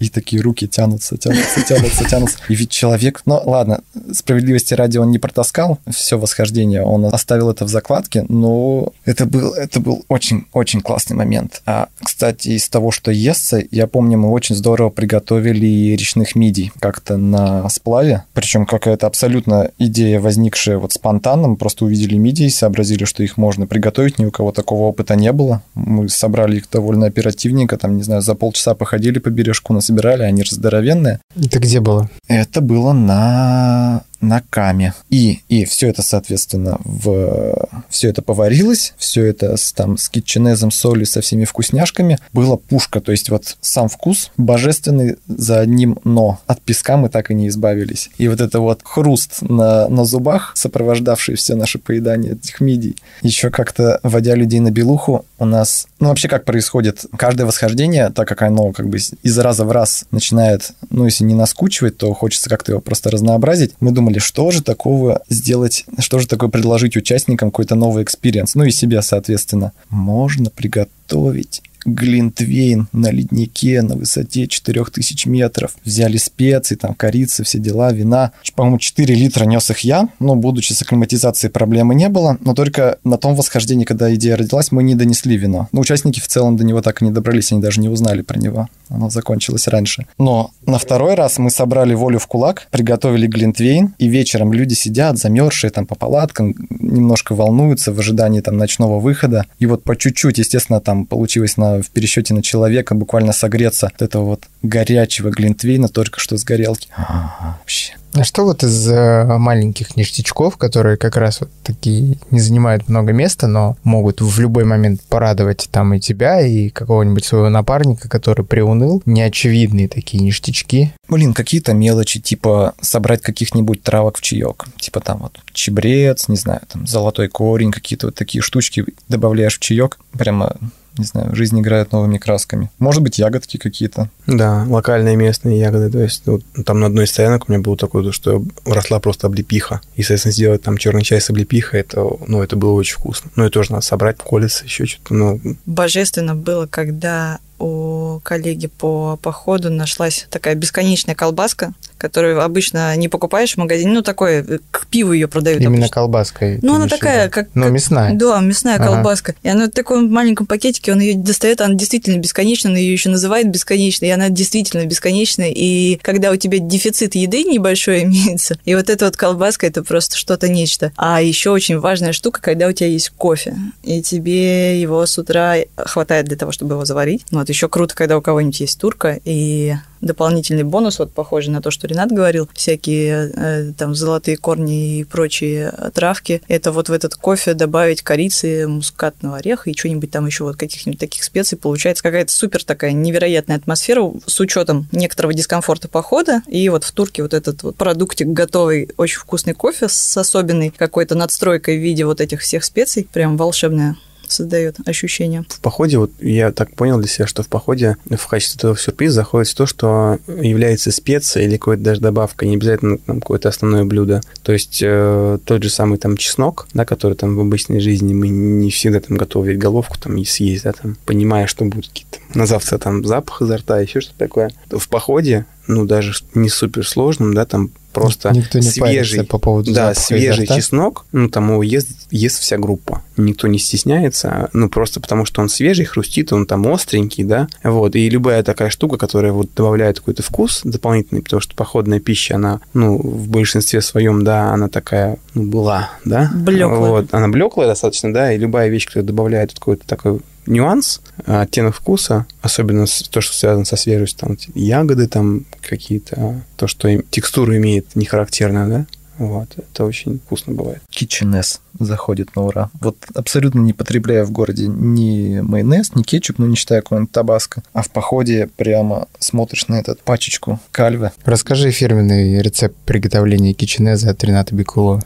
и 0.00 0.08
такие 0.08 0.42
руки 0.42 0.66
тянутся, 0.66 1.16
тянутся, 1.16 1.62
тянутся, 1.62 2.04
тянутся. 2.04 2.38
И 2.48 2.54
ведь 2.54 2.70
человек, 2.70 3.22
ну 3.26 3.40
ладно, 3.44 3.82
справедливости 4.12 4.74
ради 4.74 4.98
он 4.98 5.10
не 5.10 5.18
протаскал 5.18 5.78
все 5.90 6.18
восхождение, 6.18 6.82
он 6.82 7.04
оставил 7.04 7.50
это 7.50 7.64
в 7.64 7.68
закладке, 7.68 8.24
но 8.28 8.92
это 9.04 9.26
был, 9.26 9.52
это 9.52 9.80
был 9.80 10.04
очень-очень 10.08 10.80
классный 10.80 11.16
момент. 11.16 11.62
А, 11.66 11.88
кстати, 12.02 12.48
из 12.48 12.68
того, 12.68 12.90
что 12.90 13.10
естся, 13.10 13.62
я 13.70 13.86
помню, 13.86 14.18
мы 14.18 14.30
очень 14.30 14.56
здорово 14.56 14.90
приготовили 14.90 15.94
речных 15.96 16.34
мидий 16.34 16.72
как-то 16.80 17.16
на 17.16 17.68
сплаве, 17.68 18.24
причем 18.32 18.66
какая-то 18.66 19.06
абсолютно 19.06 19.70
идея, 19.78 20.20
возникшая 20.20 20.78
вот 20.78 20.92
спонтанно, 20.92 21.48
мы 21.48 21.56
просто 21.56 21.84
увидели 21.84 22.16
мидии, 22.16 22.48
сообразили, 22.48 23.04
что 23.04 23.22
их 23.22 23.36
можно 23.36 23.66
приготовить, 23.66 24.18
ни 24.18 24.24
у 24.24 24.30
кого 24.30 24.52
такого 24.52 24.84
опыта 24.84 25.14
не 25.14 25.32
было. 25.32 25.62
Мы 25.74 26.08
собрали 26.08 26.56
их 26.56 26.70
довольно 26.70 27.06
оперативненько, 27.06 27.76
там, 27.76 27.96
не 27.96 28.02
знаю, 28.02 28.22
за 28.22 28.34
полчаса 28.34 28.74
походили 28.74 29.18
по 29.18 29.28
бережку, 29.28 29.74
насобирали, 29.90 30.22
они 30.22 30.44
же 30.44 30.54
здоровенные. 30.54 31.20
Это 31.36 31.58
где 31.58 31.80
было? 31.80 32.08
Это 32.28 32.60
было 32.60 32.92
на 32.92 34.02
на 34.20 34.42
каме. 34.50 34.94
И, 35.08 35.40
и 35.48 35.64
все 35.64 35.88
это, 35.88 36.02
соответственно, 36.02 36.78
в... 36.84 37.68
все 37.88 38.08
это 38.08 38.22
поварилось, 38.22 38.94
все 38.96 39.24
это 39.24 39.56
с, 39.56 39.72
там, 39.72 39.96
с 39.98 40.08
кетчунезом, 40.08 40.70
солью, 40.70 41.06
со 41.06 41.20
всеми 41.20 41.44
вкусняшками. 41.44 42.18
Была 42.32 42.56
пушка, 42.56 43.00
то 43.00 43.12
есть 43.12 43.30
вот 43.30 43.56
сам 43.60 43.88
вкус 43.88 44.30
божественный 44.36 45.16
за 45.26 45.60
одним 45.60 45.98
но. 46.04 46.40
От 46.46 46.60
песка 46.60 46.96
мы 46.96 47.08
так 47.08 47.30
и 47.30 47.34
не 47.34 47.48
избавились. 47.48 48.10
И 48.18 48.28
вот 48.28 48.40
это 48.40 48.60
вот 48.60 48.80
хруст 48.84 49.42
на, 49.42 49.88
на 49.88 50.04
зубах, 50.04 50.52
сопровождавший 50.54 51.36
все 51.36 51.54
наше 51.54 51.78
поедание 51.78 52.32
этих 52.32 52.60
мидий. 52.60 52.96
Еще 53.22 53.50
как-то, 53.50 54.00
водя 54.02 54.34
людей 54.34 54.60
на 54.60 54.70
белуху, 54.70 55.24
у 55.38 55.44
нас... 55.44 55.86
Ну, 56.00 56.08
вообще, 56.08 56.28
как 56.28 56.44
происходит? 56.44 57.04
Каждое 57.16 57.44
восхождение, 57.44 58.10
так 58.10 58.28
как 58.28 58.42
оно 58.42 58.72
как 58.72 58.88
бы 58.88 58.98
из 58.98 59.38
раза 59.38 59.64
в 59.64 59.72
раз 59.72 60.04
начинает, 60.10 60.72
ну, 60.90 61.06
если 61.06 61.24
не 61.24 61.34
наскучивать, 61.34 61.96
то 61.96 62.12
хочется 62.14 62.50
как-то 62.50 62.72
его 62.72 62.80
просто 62.80 63.10
разнообразить. 63.10 63.74
Мы 63.80 63.92
думали, 63.92 64.09
что 64.18 64.50
же 64.50 64.62
такого 64.62 65.22
сделать, 65.28 65.84
что 65.98 66.18
же 66.18 66.26
такое 66.26 66.48
предложить 66.48 66.96
участникам 66.96 67.50
какой-то 67.50 67.74
новый 67.74 68.02
experience, 68.02 68.54
ну 68.54 68.64
и 68.64 68.70
себе, 68.70 69.00
соответственно. 69.02 69.72
Можно 69.88 70.50
приготовить 70.50 71.62
глинтвейн 71.84 72.88
на 72.92 73.10
леднике 73.10 73.82
на 73.82 73.96
высоте 73.96 74.46
4000 74.46 75.26
метров. 75.28 75.76
Взяли 75.84 76.16
специи, 76.16 76.74
там 76.74 76.94
корица, 76.94 77.44
все 77.44 77.58
дела, 77.58 77.92
вина. 77.92 78.32
По-моему, 78.54 78.78
4 78.78 79.14
литра 79.14 79.44
нес 79.44 79.70
их 79.70 79.80
я, 79.80 80.08
но 80.18 80.34
будучи 80.34 80.72
с 80.72 80.82
акклиматизацией 80.82 81.50
проблемы 81.50 81.94
не 81.94 82.08
было, 82.08 82.38
но 82.40 82.54
только 82.54 82.98
на 83.04 83.16
том 83.16 83.34
восхождении, 83.34 83.84
когда 83.84 84.14
идея 84.14 84.36
родилась, 84.36 84.72
мы 84.72 84.82
не 84.82 84.94
донесли 84.94 85.36
вино. 85.36 85.68
Но 85.72 85.80
участники 85.80 86.20
в 86.20 86.26
целом 86.26 86.56
до 86.56 86.64
него 86.64 86.82
так 86.82 87.02
и 87.02 87.04
не 87.04 87.10
добрались, 87.10 87.52
они 87.52 87.60
даже 87.60 87.80
не 87.80 87.88
узнали 87.88 88.22
про 88.22 88.38
него. 88.38 88.68
Оно 88.88 89.08
закончилось 89.10 89.68
раньше. 89.68 90.06
Но 90.18 90.50
на 90.66 90.78
второй 90.78 91.14
раз 91.14 91.38
мы 91.38 91.50
собрали 91.50 91.94
волю 91.94 92.18
в 92.18 92.26
кулак, 92.26 92.66
приготовили 92.70 93.26
глинтвейн, 93.26 93.94
и 93.98 94.08
вечером 94.08 94.52
люди 94.52 94.74
сидят, 94.74 95.18
замерзшие 95.18 95.70
там 95.70 95.86
по 95.86 95.94
палаткам, 95.94 96.54
немножко 96.70 97.34
волнуются 97.34 97.92
в 97.92 97.98
ожидании 97.98 98.40
там 98.40 98.56
ночного 98.56 98.98
выхода. 98.98 99.46
И 99.58 99.66
вот 99.66 99.84
по 99.84 99.96
чуть-чуть, 99.96 100.38
естественно, 100.38 100.80
там 100.80 101.06
получилось 101.06 101.56
на 101.56 101.69
в 101.78 101.90
пересчете 101.90 102.34
на 102.34 102.42
человека 102.42 102.94
буквально 102.94 103.32
согреться 103.32 103.86
от 103.86 104.02
этого 104.02 104.24
вот 104.24 104.44
горячего 104.62 105.30
глинтвейна 105.30 105.88
только 105.88 106.20
что 106.20 106.36
с 106.36 106.44
горелки. 106.44 106.88
Вообще. 106.96 107.94
А 108.12 108.24
что 108.24 108.44
вот 108.44 108.64
из 108.64 108.88
э, 108.88 109.24
маленьких 109.24 109.96
ништячков, 109.96 110.56
которые 110.56 110.96
как 110.96 111.16
раз 111.16 111.40
вот 111.40 111.50
такие 111.62 112.18
не 112.32 112.40
занимают 112.40 112.88
много 112.88 113.12
места, 113.12 113.46
но 113.46 113.76
могут 113.84 114.20
в 114.20 114.40
любой 114.40 114.64
момент 114.64 115.00
порадовать 115.02 115.68
там 115.70 115.94
и 115.94 116.00
тебя, 116.00 116.40
и 116.40 116.70
какого-нибудь 116.70 117.24
своего 117.24 117.48
напарника, 117.48 118.08
который 118.08 118.44
приуныл, 118.44 119.00
неочевидные 119.06 119.88
такие 119.88 120.24
ништячки? 120.24 120.92
Блин, 121.08 121.34
какие-то 121.34 121.72
мелочи, 121.72 122.20
типа 122.20 122.74
собрать 122.80 123.22
каких-нибудь 123.22 123.82
травок 123.82 124.18
в 124.18 124.22
чаек. 124.22 124.66
Типа 124.78 125.00
там 125.00 125.18
вот 125.18 125.38
чебрец, 125.52 126.26
не 126.26 126.36
знаю, 126.36 126.62
там 126.68 126.88
золотой 126.88 127.28
корень, 127.28 127.70
какие-то 127.70 128.08
вот 128.08 128.16
такие 128.16 128.42
штучки 128.42 128.84
добавляешь 129.08 129.56
в 129.56 129.60
чаек. 129.60 129.98
Прямо 130.18 130.56
не 130.98 131.04
знаю, 131.04 131.34
жизнь 131.34 131.58
играет 131.60 131.92
новыми 131.92 132.18
красками. 132.18 132.70
Может 132.78 133.02
быть, 133.02 133.18
ягодки 133.18 133.56
какие-то. 133.56 134.08
Да, 134.26 134.64
локальные 134.68 135.16
местные 135.16 135.58
ягоды. 135.58 135.90
То 135.90 136.00
есть 136.00 136.22
вот, 136.26 136.42
там 136.64 136.80
на 136.80 136.86
одной 136.86 137.04
из 137.04 137.10
стоянок 137.10 137.48
у 137.48 137.52
меня 137.52 137.62
было 137.62 137.76
такое, 137.76 138.10
что 138.12 138.42
росла 138.64 139.00
просто 139.00 139.26
облепиха. 139.26 139.80
И, 139.96 140.02
соответственно, 140.02 140.32
сделать 140.32 140.62
там 140.62 140.76
черный 140.76 141.02
чай 141.02 141.20
с 141.20 141.30
облепихой, 141.30 141.80
это, 141.80 142.04
ну, 142.26 142.42
это 142.42 142.56
было 142.56 142.72
очень 142.72 142.94
вкусно. 142.94 143.30
Ну, 143.36 143.46
и 143.46 143.50
тоже 143.50 143.72
надо 143.72 143.84
собрать, 143.84 144.18
колется, 144.18 144.64
еще 144.64 144.86
что-то. 144.86 145.14
Ну. 145.14 145.40
Божественно 145.66 146.34
было, 146.34 146.66
когда 146.66 147.38
у 147.60 148.20
коллеги 148.20 148.66
по 148.66 149.18
походу 149.20 149.70
нашлась 149.70 150.26
такая 150.30 150.54
бесконечная 150.54 151.14
колбаска, 151.14 151.72
которую 151.98 152.42
обычно 152.42 152.96
не 152.96 153.08
покупаешь 153.08 153.54
в 153.54 153.56
магазине. 153.58 153.92
Ну, 153.92 154.02
такое, 154.02 154.42
э, 154.42 154.58
к 154.70 154.86
пиву 154.86 155.12
ее 155.12 155.28
продают. 155.28 155.60
Именно 155.60 155.84
обычно. 155.84 155.94
колбаской. 155.94 156.58
Ну, 156.62 156.74
она 156.74 156.88
такая, 156.88 157.28
как... 157.28 157.48
Ну, 157.54 157.64
как, 157.64 157.72
мясная. 157.72 158.14
Да, 158.14 158.40
мясная 158.40 158.76
ага. 158.76 158.86
колбаска. 158.86 159.34
И 159.42 159.48
она 159.48 159.66
в 159.66 159.70
таком 159.70 160.10
маленьком 160.10 160.46
пакетике, 160.46 160.92
он 160.92 161.00
ее 161.00 161.14
достает, 161.14 161.60
она 161.60 161.74
действительно 161.74 162.18
бесконечна, 162.18 162.70
он 162.70 162.76
ее 162.76 162.92
еще 162.92 163.10
называет 163.10 163.50
бесконечной, 163.50 164.08
и 164.08 164.12
она 164.12 164.30
действительно 164.30 164.86
бесконечная. 164.86 165.50
И 165.50 165.96
когда 166.02 166.30
у 166.30 166.36
тебя 166.36 166.58
дефицит 166.58 167.14
еды 167.14 167.44
небольшой 167.44 168.02
имеется, 168.04 168.56
и 168.64 168.74
вот 168.74 168.88
эта 168.88 169.04
вот 169.04 169.16
колбаска, 169.16 169.66
это 169.66 169.82
просто 169.84 170.16
что-то 170.16 170.48
нечто. 170.48 170.92
А 170.96 171.20
еще 171.20 171.50
очень 171.50 171.78
важная 171.78 172.14
штука, 172.14 172.40
когда 172.40 172.66
у 172.68 172.72
тебя 172.72 172.88
есть 172.88 173.10
кофе, 173.10 173.54
и 173.82 174.00
тебе 174.00 174.80
его 174.80 175.04
с 175.04 175.18
утра 175.18 175.56
хватает 175.76 176.26
для 176.26 176.36
того, 176.38 176.50
чтобы 176.50 176.74
его 176.74 176.86
заварить. 176.86 177.26
Ну, 177.30 177.40
вот 177.40 177.49
еще 177.50 177.68
круто, 177.68 177.94
когда 177.94 178.16
у 178.16 178.22
кого-нибудь 178.22 178.60
есть 178.60 178.80
турка, 178.80 179.20
и 179.24 179.74
дополнительный 180.00 180.62
бонус, 180.62 180.98
вот 180.98 181.12
похожий 181.12 181.52
на 181.52 181.60
то, 181.60 181.70
что 181.70 181.86
Ренат 181.86 182.10
говорил, 182.10 182.48
всякие 182.54 183.32
э, 183.34 183.72
там 183.76 183.94
золотые 183.94 184.36
корни 184.36 184.98
и 184.98 185.04
прочие 185.04 185.72
травки, 185.94 186.42
это 186.48 186.72
вот 186.72 186.88
в 186.88 186.92
этот 186.92 187.14
кофе 187.16 187.54
добавить 187.54 188.02
корицы, 188.02 188.66
мускатного 188.66 189.38
ореха 189.38 189.70
и 189.70 189.76
что-нибудь 189.76 190.10
там 190.10 190.26
еще 190.26 190.44
вот 190.44 190.56
каких-нибудь 190.56 190.98
таких 190.98 191.22
специй, 191.24 191.58
получается. 191.58 192.02
Какая-то 192.02 192.32
супер 192.32 192.64
такая 192.64 192.92
невероятная 192.92 193.56
атмосфера 193.56 194.10
с 194.26 194.40
учетом 194.40 194.88
некоторого 194.92 195.34
дискомфорта 195.34 195.88
похода, 195.88 196.42
и 196.46 196.68
вот 196.68 196.84
в 196.84 196.92
турке 196.92 197.22
вот 197.22 197.34
этот 197.34 197.62
вот 197.62 197.76
продуктик 197.76 198.28
готовый, 198.28 198.90
очень 198.96 199.18
вкусный 199.18 199.54
кофе 199.54 199.88
с 199.88 200.16
особенной 200.16 200.70
какой-то 200.70 201.14
надстройкой 201.14 201.78
в 201.78 201.82
виде 201.82 202.04
вот 202.04 202.20
этих 202.20 202.40
всех 202.40 202.64
специй, 202.64 203.06
прям 203.10 203.36
волшебная 203.36 203.96
создает 204.32 204.76
ощущение. 204.86 205.44
В 205.48 205.60
походе, 205.60 205.98
вот 205.98 206.10
я 206.20 206.52
так 206.52 206.74
понял 206.74 206.98
для 206.98 207.08
себя, 207.08 207.26
что 207.26 207.42
в 207.42 207.48
походе 207.48 207.96
в 208.08 208.26
качестве 208.26 208.58
этого 208.58 208.76
сюрприза 208.76 209.16
заходит 209.16 209.54
то, 209.54 209.66
что 209.66 210.18
является 210.26 210.90
специей 210.90 211.46
или 211.46 211.56
какой-то 211.56 211.82
даже 211.82 212.00
добавкой, 212.00 212.48
не 212.48 212.56
обязательно 212.56 212.98
там, 212.98 213.20
какое-то 213.20 213.48
основное 213.48 213.84
блюдо. 213.84 214.20
То 214.42 214.52
есть 214.52 214.80
э, 214.82 215.38
тот 215.44 215.62
же 215.62 215.70
самый 215.70 215.98
там 215.98 216.16
чеснок, 216.16 216.68
да, 216.74 216.84
который 216.84 217.14
там 217.14 217.36
в 217.36 217.40
обычной 217.40 217.80
жизни 217.80 218.14
мы 218.14 218.28
не 218.28 218.70
всегда 218.70 219.00
там 219.00 219.16
готовы 219.16 219.54
головку 219.54 219.98
там 219.98 220.16
и 220.16 220.24
съесть, 220.24 220.64
да, 220.64 220.72
там, 220.72 220.96
понимая, 221.04 221.46
что 221.46 221.64
будут 221.64 221.88
какие-то 221.88 222.18
на 222.34 222.46
завтра 222.46 222.78
там 222.78 223.04
запах 223.04 223.42
изо 223.42 223.56
рта, 223.56 223.80
еще 223.80 224.00
что-то 224.00 224.18
такое. 224.18 224.52
В 224.70 224.88
походе, 224.88 225.46
ну, 225.70 225.84
даже 225.84 226.12
не 226.34 226.48
супер 226.48 226.86
сложным, 226.86 227.34
да, 227.34 227.44
там 227.46 227.70
просто 227.92 228.30
Никто 228.32 228.58
не 228.58 228.64
свежий, 228.64 229.24
по 229.24 229.38
поводу 229.38 229.72
да, 229.72 229.94
свежий 229.94 230.46
чеснок, 230.46 231.06
ну, 231.12 231.28
там 231.28 231.50
его 231.50 231.62
ест, 231.62 231.88
ест 232.10 232.40
вся 232.40 232.56
группа. 232.56 233.02
Никто 233.16 233.48
не 233.48 233.58
стесняется, 233.58 234.48
ну, 234.52 234.68
просто 234.68 235.00
потому 235.00 235.24
что 235.24 235.42
он 235.42 235.48
свежий, 235.48 235.84
хрустит, 235.84 236.32
он 236.32 236.46
там 236.46 236.66
остренький, 236.68 237.24
да, 237.24 237.48
вот, 237.64 237.96
и 237.96 238.08
любая 238.08 238.42
такая 238.42 238.70
штука, 238.70 238.96
которая 238.96 239.32
вот 239.32 239.50
добавляет 239.54 239.98
какой-то 239.98 240.22
вкус 240.22 240.60
дополнительный, 240.64 241.22
потому 241.22 241.40
что 241.40 241.54
походная 241.54 242.00
пища, 242.00 242.36
она, 242.36 242.60
ну, 242.74 242.96
в 242.96 243.28
большинстве 243.28 243.80
своем, 243.80 244.24
да, 244.24 244.52
она 244.52 244.68
такая, 244.68 245.18
ну, 245.34 245.44
была, 245.44 245.90
да. 246.04 246.30
Блеклая. 246.34 246.78
Вот, 246.78 247.14
она 247.14 247.28
блеклая 247.28 247.68
достаточно, 247.68 248.12
да, 248.12 248.32
и 248.32 248.38
любая 248.38 248.68
вещь, 248.68 248.86
которая 248.86 249.06
добавляет 249.06 249.54
какой-то 249.54 249.86
такой 249.86 250.20
нюанс, 250.50 251.00
оттенок 251.24 251.74
вкуса, 251.74 252.26
особенно 252.42 252.86
то, 253.10 253.20
что 253.20 253.34
связано 253.34 253.64
со 253.64 253.76
свежестью, 253.76 254.28
там, 254.28 254.36
ягоды 254.54 255.06
там 255.06 255.46
какие-то, 255.62 256.42
то, 256.56 256.66
что 256.66 257.00
текстуру 257.10 257.56
имеет 257.56 257.96
не 257.96 258.04
характерную, 258.04 258.68
да, 258.68 258.86
вот, 259.20 259.50
это 259.58 259.84
очень 259.84 260.18
вкусно 260.18 260.54
бывает. 260.54 260.80
Kitchen 260.90 261.30
заходит 261.78 262.34
на 262.36 262.42
ура. 262.42 262.70
Вот 262.80 262.96
абсолютно 263.14 263.60
не 263.60 263.74
потребляя 263.74 264.24
в 264.24 264.30
городе 264.30 264.66
ни 264.66 265.40
майонез, 265.40 265.94
ни 265.94 266.02
кетчуп, 266.02 266.38
ну 266.38 266.46
не 266.46 266.56
считая 266.56 266.80
какого-нибудь 266.80 267.12
табаско, 267.12 267.62
а 267.74 267.82
в 267.82 267.90
походе 267.90 268.48
прямо 268.56 269.08
смотришь 269.18 269.68
на 269.68 269.78
эту 269.78 269.94
пачечку 270.02 270.58
кальвы. 270.72 271.10
Расскажи 271.26 271.70
фирменный 271.70 272.40
рецепт 272.40 272.74
приготовления 272.86 273.52
киченеза 273.52 274.08
от 274.08 274.24
Рената 274.24 274.54
Бикулова. 274.54 275.02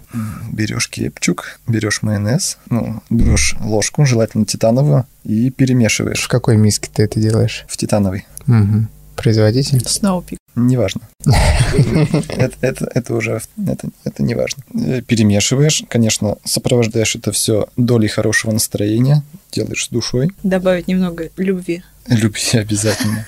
Берешь 0.52 0.88
кетчук, 0.88 1.58
берешь 1.66 2.02
майонез, 2.02 2.58
ну, 2.70 3.02
берешь 3.10 3.56
ложку, 3.60 4.06
желательно 4.06 4.46
титановую, 4.46 5.06
и 5.24 5.50
перемешиваешь. 5.50 6.22
В 6.22 6.28
какой 6.28 6.56
миске 6.56 6.88
ты 6.94 7.02
это 7.02 7.18
делаешь? 7.18 7.64
В 7.66 7.76
титановой. 7.76 8.26
Угу. 8.46 8.86
Производитель? 9.16 9.80
Сноупик. 9.86 10.38
Неважно. 10.56 11.02
это, 12.28 12.56
это, 12.60 12.90
это 12.94 13.14
уже 13.14 13.40
это, 13.66 13.88
это 14.04 14.22
не 14.22 14.34
важно. 14.34 14.62
Перемешиваешь, 15.02 15.82
конечно, 15.88 16.36
сопровождаешь 16.44 17.16
это 17.16 17.32
все 17.32 17.66
долей 17.76 18.08
хорошего 18.08 18.52
настроения, 18.52 19.22
делаешь 19.52 19.86
с 19.86 19.88
душой. 19.88 20.30
Добавить 20.42 20.86
немного 20.86 21.30
любви. 21.36 21.82
Любви 22.06 22.58
обязательно. 22.58 23.26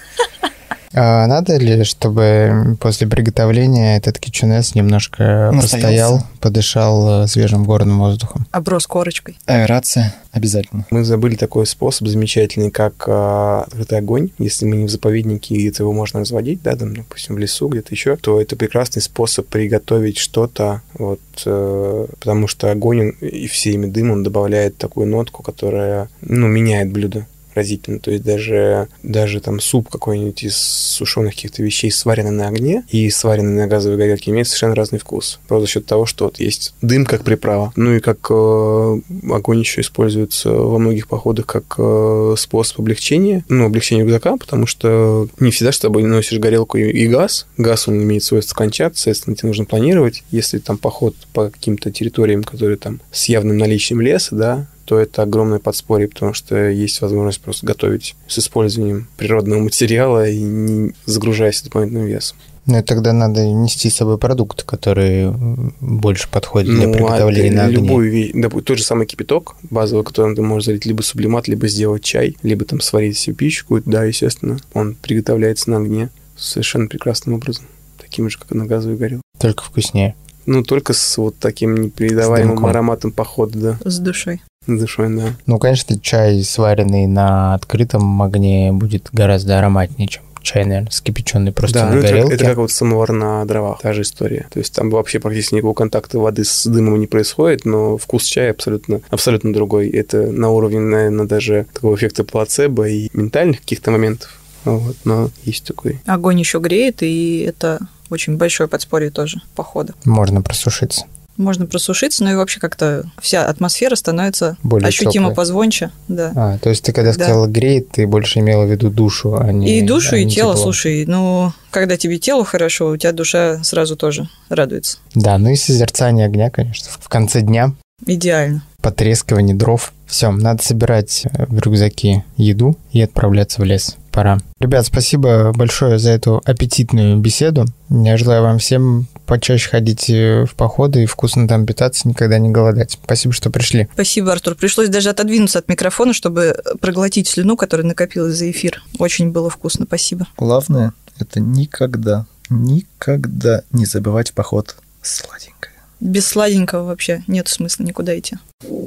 А 0.98 1.26
надо 1.26 1.58
ли, 1.58 1.84
чтобы 1.84 2.78
после 2.80 3.06
приготовления 3.06 3.98
этот 3.98 4.18
кичунес 4.18 4.74
немножко 4.74 5.50
Настоялся. 5.52 5.76
постоял, 5.76 6.22
подышал 6.40 7.24
э, 7.24 7.26
свежим 7.26 7.64
горным 7.64 7.98
воздухом? 7.98 8.46
Оброс 8.50 8.86
корочкой. 8.86 9.36
Аэрация 9.44 10.14
обязательно. 10.32 10.86
Мы 10.90 11.04
забыли 11.04 11.36
такой 11.36 11.66
способ 11.66 12.08
замечательный, 12.08 12.70
как 12.70 13.04
э, 13.06 13.64
открытый 13.66 13.98
огонь. 13.98 14.30
Если 14.38 14.64
мы 14.64 14.76
не 14.76 14.86
в 14.86 14.90
заповеднике, 14.90 15.54
и 15.54 15.68
это 15.68 15.82
его 15.82 15.92
можно 15.92 16.20
разводить, 16.20 16.62
да, 16.62 16.74
там, 16.76 16.96
допустим, 16.96 17.34
в 17.34 17.38
лесу, 17.38 17.68
где-то 17.68 17.92
еще, 17.92 18.16
то 18.16 18.40
это 18.40 18.56
прекрасный 18.56 19.02
способ 19.02 19.46
приготовить 19.48 20.16
что-то, 20.16 20.80
вот, 20.94 21.20
э, 21.44 22.06
потому 22.18 22.48
что 22.48 22.70
огонь 22.70 23.00
он, 23.00 23.10
и 23.20 23.46
всеми 23.48 23.84
дым 23.84 24.12
он 24.12 24.22
добавляет 24.22 24.78
такую 24.78 25.08
нотку, 25.08 25.42
которая, 25.42 26.08
ну, 26.22 26.48
меняет 26.48 26.90
блюдо 26.90 27.26
поразительно. 27.56 28.00
То 28.00 28.10
есть 28.10 28.22
даже, 28.22 28.88
даже 29.02 29.40
там 29.40 29.60
суп 29.60 29.88
какой-нибудь 29.88 30.42
из 30.42 30.56
сушеных 30.56 31.34
каких-то 31.34 31.62
вещей, 31.62 31.90
сваренный 31.90 32.30
на 32.30 32.48
огне 32.48 32.84
и 32.90 33.08
сваренный 33.08 33.62
на 33.62 33.66
газовой 33.66 33.96
горелке, 33.96 34.30
имеет 34.30 34.46
совершенно 34.46 34.74
разный 34.74 34.98
вкус. 34.98 35.40
Просто 35.48 35.62
за 35.62 35.72
счет 35.72 35.86
того, 35.86 36.04
что 36.04 36.26
вот 36.26 36.38
есть 36.38 36.74
дым 36.82 37.06
как 37.06 37.24
приправа. 37.24 37.72
Ну 37.74 37.94
и 37.94 38.00
как 38.00 38.18
э, 38.28 39.00
огонь 39.30 39.60
еще 39.60 39.80
используется 39.80 40.50
во 40.50 40.78
многих 40.78 41.08
походах 41.08 41.46
как 41.46 41.76
э, 41.78 42.34
способ 42.36 42.80
облегчения, 42.80 43.42
ну, 43.48 43.64
облегчения 43.64 44.02
рюкзака, 44.02 44.36
потому 44.36 44.66
что 44.66 45.26
не 45.40 45.50
всегда 45.50 45.72
с 45.72 45.78
тобой 45.78 46.02
носишь 46.02 46.38
горелку 46.38 46.76
и, 46.76 46.90
и 46.90 47.08
газ. 47.08 47.46
Газ, 47.56 47.88
он 47.88 48.02
имеет 48.02 48.22
свойство 48.22 48.54
кончаться, 48.54 49.04
соответственно, 49.04 49.34
тебе 49.34 49.48
нужно 49.48 49.64
планировать. 49.64 50.24
Если 50.30 50.58
там 50.58 50.76
поход 50.76 51.16
по 51.32 51.48
каким-то 51.48 51.90
территориям, 51.90 52.44
которые 52.44 52.76
там 52.76 53.00
с 53.12 53.30
явным 53.30 53.56
наличием 53.56 54.02
леса, 54.02 54.34
да, 54.34 54.66
то 54.86 54.98
это 54.98 55.22
огромное 55.22 55.58
подспорье, 55.58 56.08
потому 56.08 56.32
что 56.32 56.56
есть 56.70 57.00
возможность 57.02 57.40
просто 57.40 57.66
готовить 57.66 58.14
с 58.28 58.38
использованием 58.38 59.08
природного 59.18 59.60
материала 59.60 60.26
и 60.28 60.40
не 60.40 60.92
загружаясь 61.04 61.60
дополнительным 61.60 62.06
весом. 62.06 62.38
Ну, 62.66 62.78
и 62.78 62.82
тогда 62.82 63.12
надо 63.12 63.44
нести 63.46 63.90
с 63.90 63.94
собой 63.96 64.18
продукты, 64.18 64.64
которые 64.64 65.32
больше 65.80 66.28
подходят 66.28 66.68
для 66.74 66.88
Ну, 66.88 66.94
приготовления 66.94 67.50
а 67.50 67.62
на 67.62 67.64
огне. 67.66 67.76
любую 67.76 68.10
вещь, 68.10 68.32
допу- 68.32 68.60
тот 68.60 68.78
же 68.78 68.84
самый 68.84 69.06
кипяток 69.06 69.54
базовый, 69.70 70.04
которым 70.04 70.34
ты 70.34 70.42
можешь 70.42 70.66
залить 70.66 70.84
либо 70.86 71.02
сублимат, 71.02 71.46
либо 71.46 71.68
сделать 71.68 72.02
чай, 72.02 72.36
либо 72.42 72.64
там 72.64 72.80
сварить 72.80 73.18
себе 73.18 73.36
пищу 73.36 73.62
какую-то, 73.64 73.88
да, 73.90 74.04
естественно, 74.04 74.56
он 74.74 74.94
приготовляется 74.94 75.70
на 75.70 75.76
огне 75.76 76.10
совершенно 76.36 76.88
прекрасным 76.88 77.36
образом, 77.36 77.66
таким 78.00 78.28
же, 78.30 78.38
как 78.38 78.50
и 78.52 78.56
на 78.56 78.66
газовой 78.66 78.96
горелке. 78.96 79.22
Только 79.38 79.62
вкуснее. 79.62 80.16
Ну, 80.46 80.62
только 80.62 80.92
с 80.92 81.16
вот 81.18 81.36
таким 81.38 81.76
непередаваемым 81.76 82.64
ароматом 82.66 83.12
похода, 83.12 83.58
да, 83.58 83.90
С 83.90 83.98
душой. 83.98 84.40
душой, 84.66 85.14
да. 85.16 85.34
Ну, 85.46 85.58
конечно, 85.58 85.98
чай, 85.98 86.42
сваренный 86.42 87.06
на 87.06 87.54
открытом 87.54 88.22
огне, 88.22 88.72
будет 88.72 89.08
гораздо 89.12 89.58
ароматнее, 89.58 90.08
чем 90.08 90.22
чай, 90.42 90.64
наверное, 90.64 90.90
скипяченный 90.92 91.50
просто 91.52 91.80
да, 91.80 91.86
на 91.86 91.92
ну, 91.94 91.98
это, 91.98 92.06
как- 92.06 92.14
горелке. 92.14 92.34
это 92.36 92.44
как 92.44 92.56
вот 92.58 92.70
самовар 92.70 93.10
на 93.12 93.44
дровах, 93.44 93.80
та 93.80 93.92
же 93.92 94.02
история. 94.02 94.46
То 94.52 94.60
есть 94.60 94.72
там 94.72 94.90
вообще 94.90 95.18
практически 95.18 95.54
никакого 95.54 95.74
контакта 95.74 96.20
воды 96.20 96.44
с 96.44 96.66
дымом 96.66 97.00
не 97.00 97.08
происходит, 97.08 97.64
но 97.64 97.96
вкус 97.96 98.22
чая 98.24 98.52
абсолютно, 98.52 99.00
абсолютно 99.10 99.52
другой. 99.52 99.88
Это 99.88 100.30
на 100.30 100.50
уровне, 100.50 100.78
наверное, 100.78 101.26
даже 101.26 101.66
такого 101.74 101.96
эффекта 101.96 102.22
плацебо 102.22 102.88
и 102.88 103.08
ментальных 103.12 103.58
каких-то 103.60 103.90
моментов. 103.90 104.38
Вот, 104.64 104.96
но 105.04 105.30
есть 105.44 105.64
такой. 105.64 106.00
Огонь 106.06 106.38
еще 106.38 106.58
греет, 106.60 107.02
и 107.02 107.40
это 107.40 107.80
очень 108.10 108.36
большое 108.36 108.68
подспорье 108.68 109.10
тоже 109.10 109.40
похода. 109.54 109.94
Можно 110.04 110.42
просушиться. 110.42 111.04
Можно 111.36 111.66
просушиться, 111.66 112.24
но 112.24 112.30
и 112.30 112.34
вообще 112.34 112.60
как-то 112.60 113.04
вся 113.20 113.46
атмосфера 113.46 113.94
становится 113.94 114.56
Более 114.62 114.88
ощутимо 114.88 115.26
тёплой. 115.28 115.34
позвонче. 115.34 115.90
Да. 116.08 116.32
А, 116.34 116.56
то 116.58 116.70
есть 116.70 116.82
ты 116.82 116.92
когда 116.94 117.12
Да. 117.12 117.24
сказала 117.24 117.46
греет, 117.46 117.90
ты 117.90 118.06
больше 118.06 118.38
имела 118.38 118.64
в 118.64 118.70
виду 118.70 118.88
душу, 118.88 119.36
а 119.38 119.52
не 119.52 119.78
И 119.78 119.82
душу, 119.82 120.14
а 120.14 120.18
и 120.18 120.24
не 120.24 120.30
тело, 120.30 120.54
тепло. 120.54 120.62
слушай, 120.64 121.04
ну, 121.06 121.52
когда 121.70 121.98
тебе 121.98 122.16
тело 122.18 122.42
хорошо, 122.46 122.88
у 122.88 122.96
тебя 122.96 123.12
душа 123.12 123.62
сразу 123.64 123.96
тоже 123.96 124.30
радуется. 124.48 124.96
Да, 125.14 125.36
ну 125.36 125.50
и 125.50 125.56
созерцание 125.56 126.24
огня, 126.24 126.48
конечно. 126.48 126.88
В 126.98 127.06
конце 127.10 127.42
дня 127.42 127.74
Идеально. 128.06 128.62
потрескивание 128.80 129.54
дров. 129.54 129.92
Все, 130.06 130.30
надо 130.30 130.62
собирать 130.62 131.24
э, 131.26 131.44
в 131.48 131.58
рюкзаки 131.58 132.22
еду 132.38 132.78
и 132.92 133.02
отправляться 133.02 133.60
в 133.60 133.64
лес. 133.64 133.96
Пора. 134.16 134.38
Ребят, 134.60 134.86
спасибо 134.86 135.52
большое 135.54 135.98
за 135.98 136.08
эту 136.08 136.40
аппетитную 136.42 137.18
беседу. 137.18 137.66
Я 137.90 138.16
желаю 138.16 138.44
вам 138.44 138.58
всем 138.58 139.08
почаще 139.26 139.68
ходить 139.68 140.08
э, 140.08 140.46
в 140.46 140.54
походы 140.54 141.02
и 141.02 141.06
вкусно 141.06 141.46
там 141.46 141.66
питаться, 141.66 142.08
никогда 142.08 142.38
не 142.38 142.48
голодать. 142.48 142.92
Спасибо, 142.92 143.34
что 143.34 143.50
пришли. 143.50 143.88
Спасибо, 143.92 144.32
Артур. 144.32 144.54
Пришлось 144.54 144.88
даже 144.88 145.10
отодвинуться 145.10 145.58
от 145.58 145.68
микрофона, 145.68 146.14
чтобы 146.14 146.56
проглотить 146.80 147.28
слюну, 147.28 147.58
которая 147.58 147.86
накопилась 147.86 148.38
за 148.38 148.50
эфир. 148.50 148.82
Очень 148.98 149.32
было 149.32 149.50
вкусно, 149.50 149.84
спасибо. 149.84 150.26
Главное– 150.38 150.94
это 151.18 151.38
никогда, 151.38 152.24
никогда 152.48 153.64
не 153.70 153.84
забывать 153.84 154.30
в 154.30 154.32
поход 154.32 154.76
сладенькое. 155.02 155.74
Без 156.00 156.26
сладенького 156.26 156.84
вообще 156.84 157.22
нет 157.26 157.48
смысла 157.48 157.84
никуда 157.84 158.18
идти. 158.18 158.36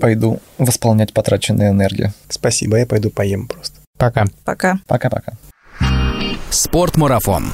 Пойду 0.01 0.41
восполнять 0.57 1.13
потраченную 1.13 1.69
энергию. 1.69 2.13
Спасибо, 2.29 2.77
я 2.77 2.87
пойду 2.87 3.11
поем 3.11 3.47
просто. 3.47 3.78
Пока. 3.99 4.23
Пока. 4.45 4.79
Пока-пока. 4.87 5.33
Спортмарафон. 6.49 7.51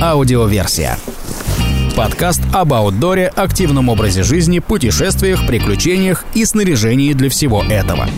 Аудиоверсия. 0.00 0.96
Подкаст 1.94 2.40
об 2.54 2.72
аутдоре, 2.72 3.28
активном 3.28 3.90
образе 3.90 4.22
жизни, 4.22 4.58
путешествиях, 4.58 5.46
приключениях 5.46 6.24
и 6.34 6.44
снаряжении 6.46 7.12
для 7.12 7.28
всего 7.28 7.62
этого. 7.62 8.08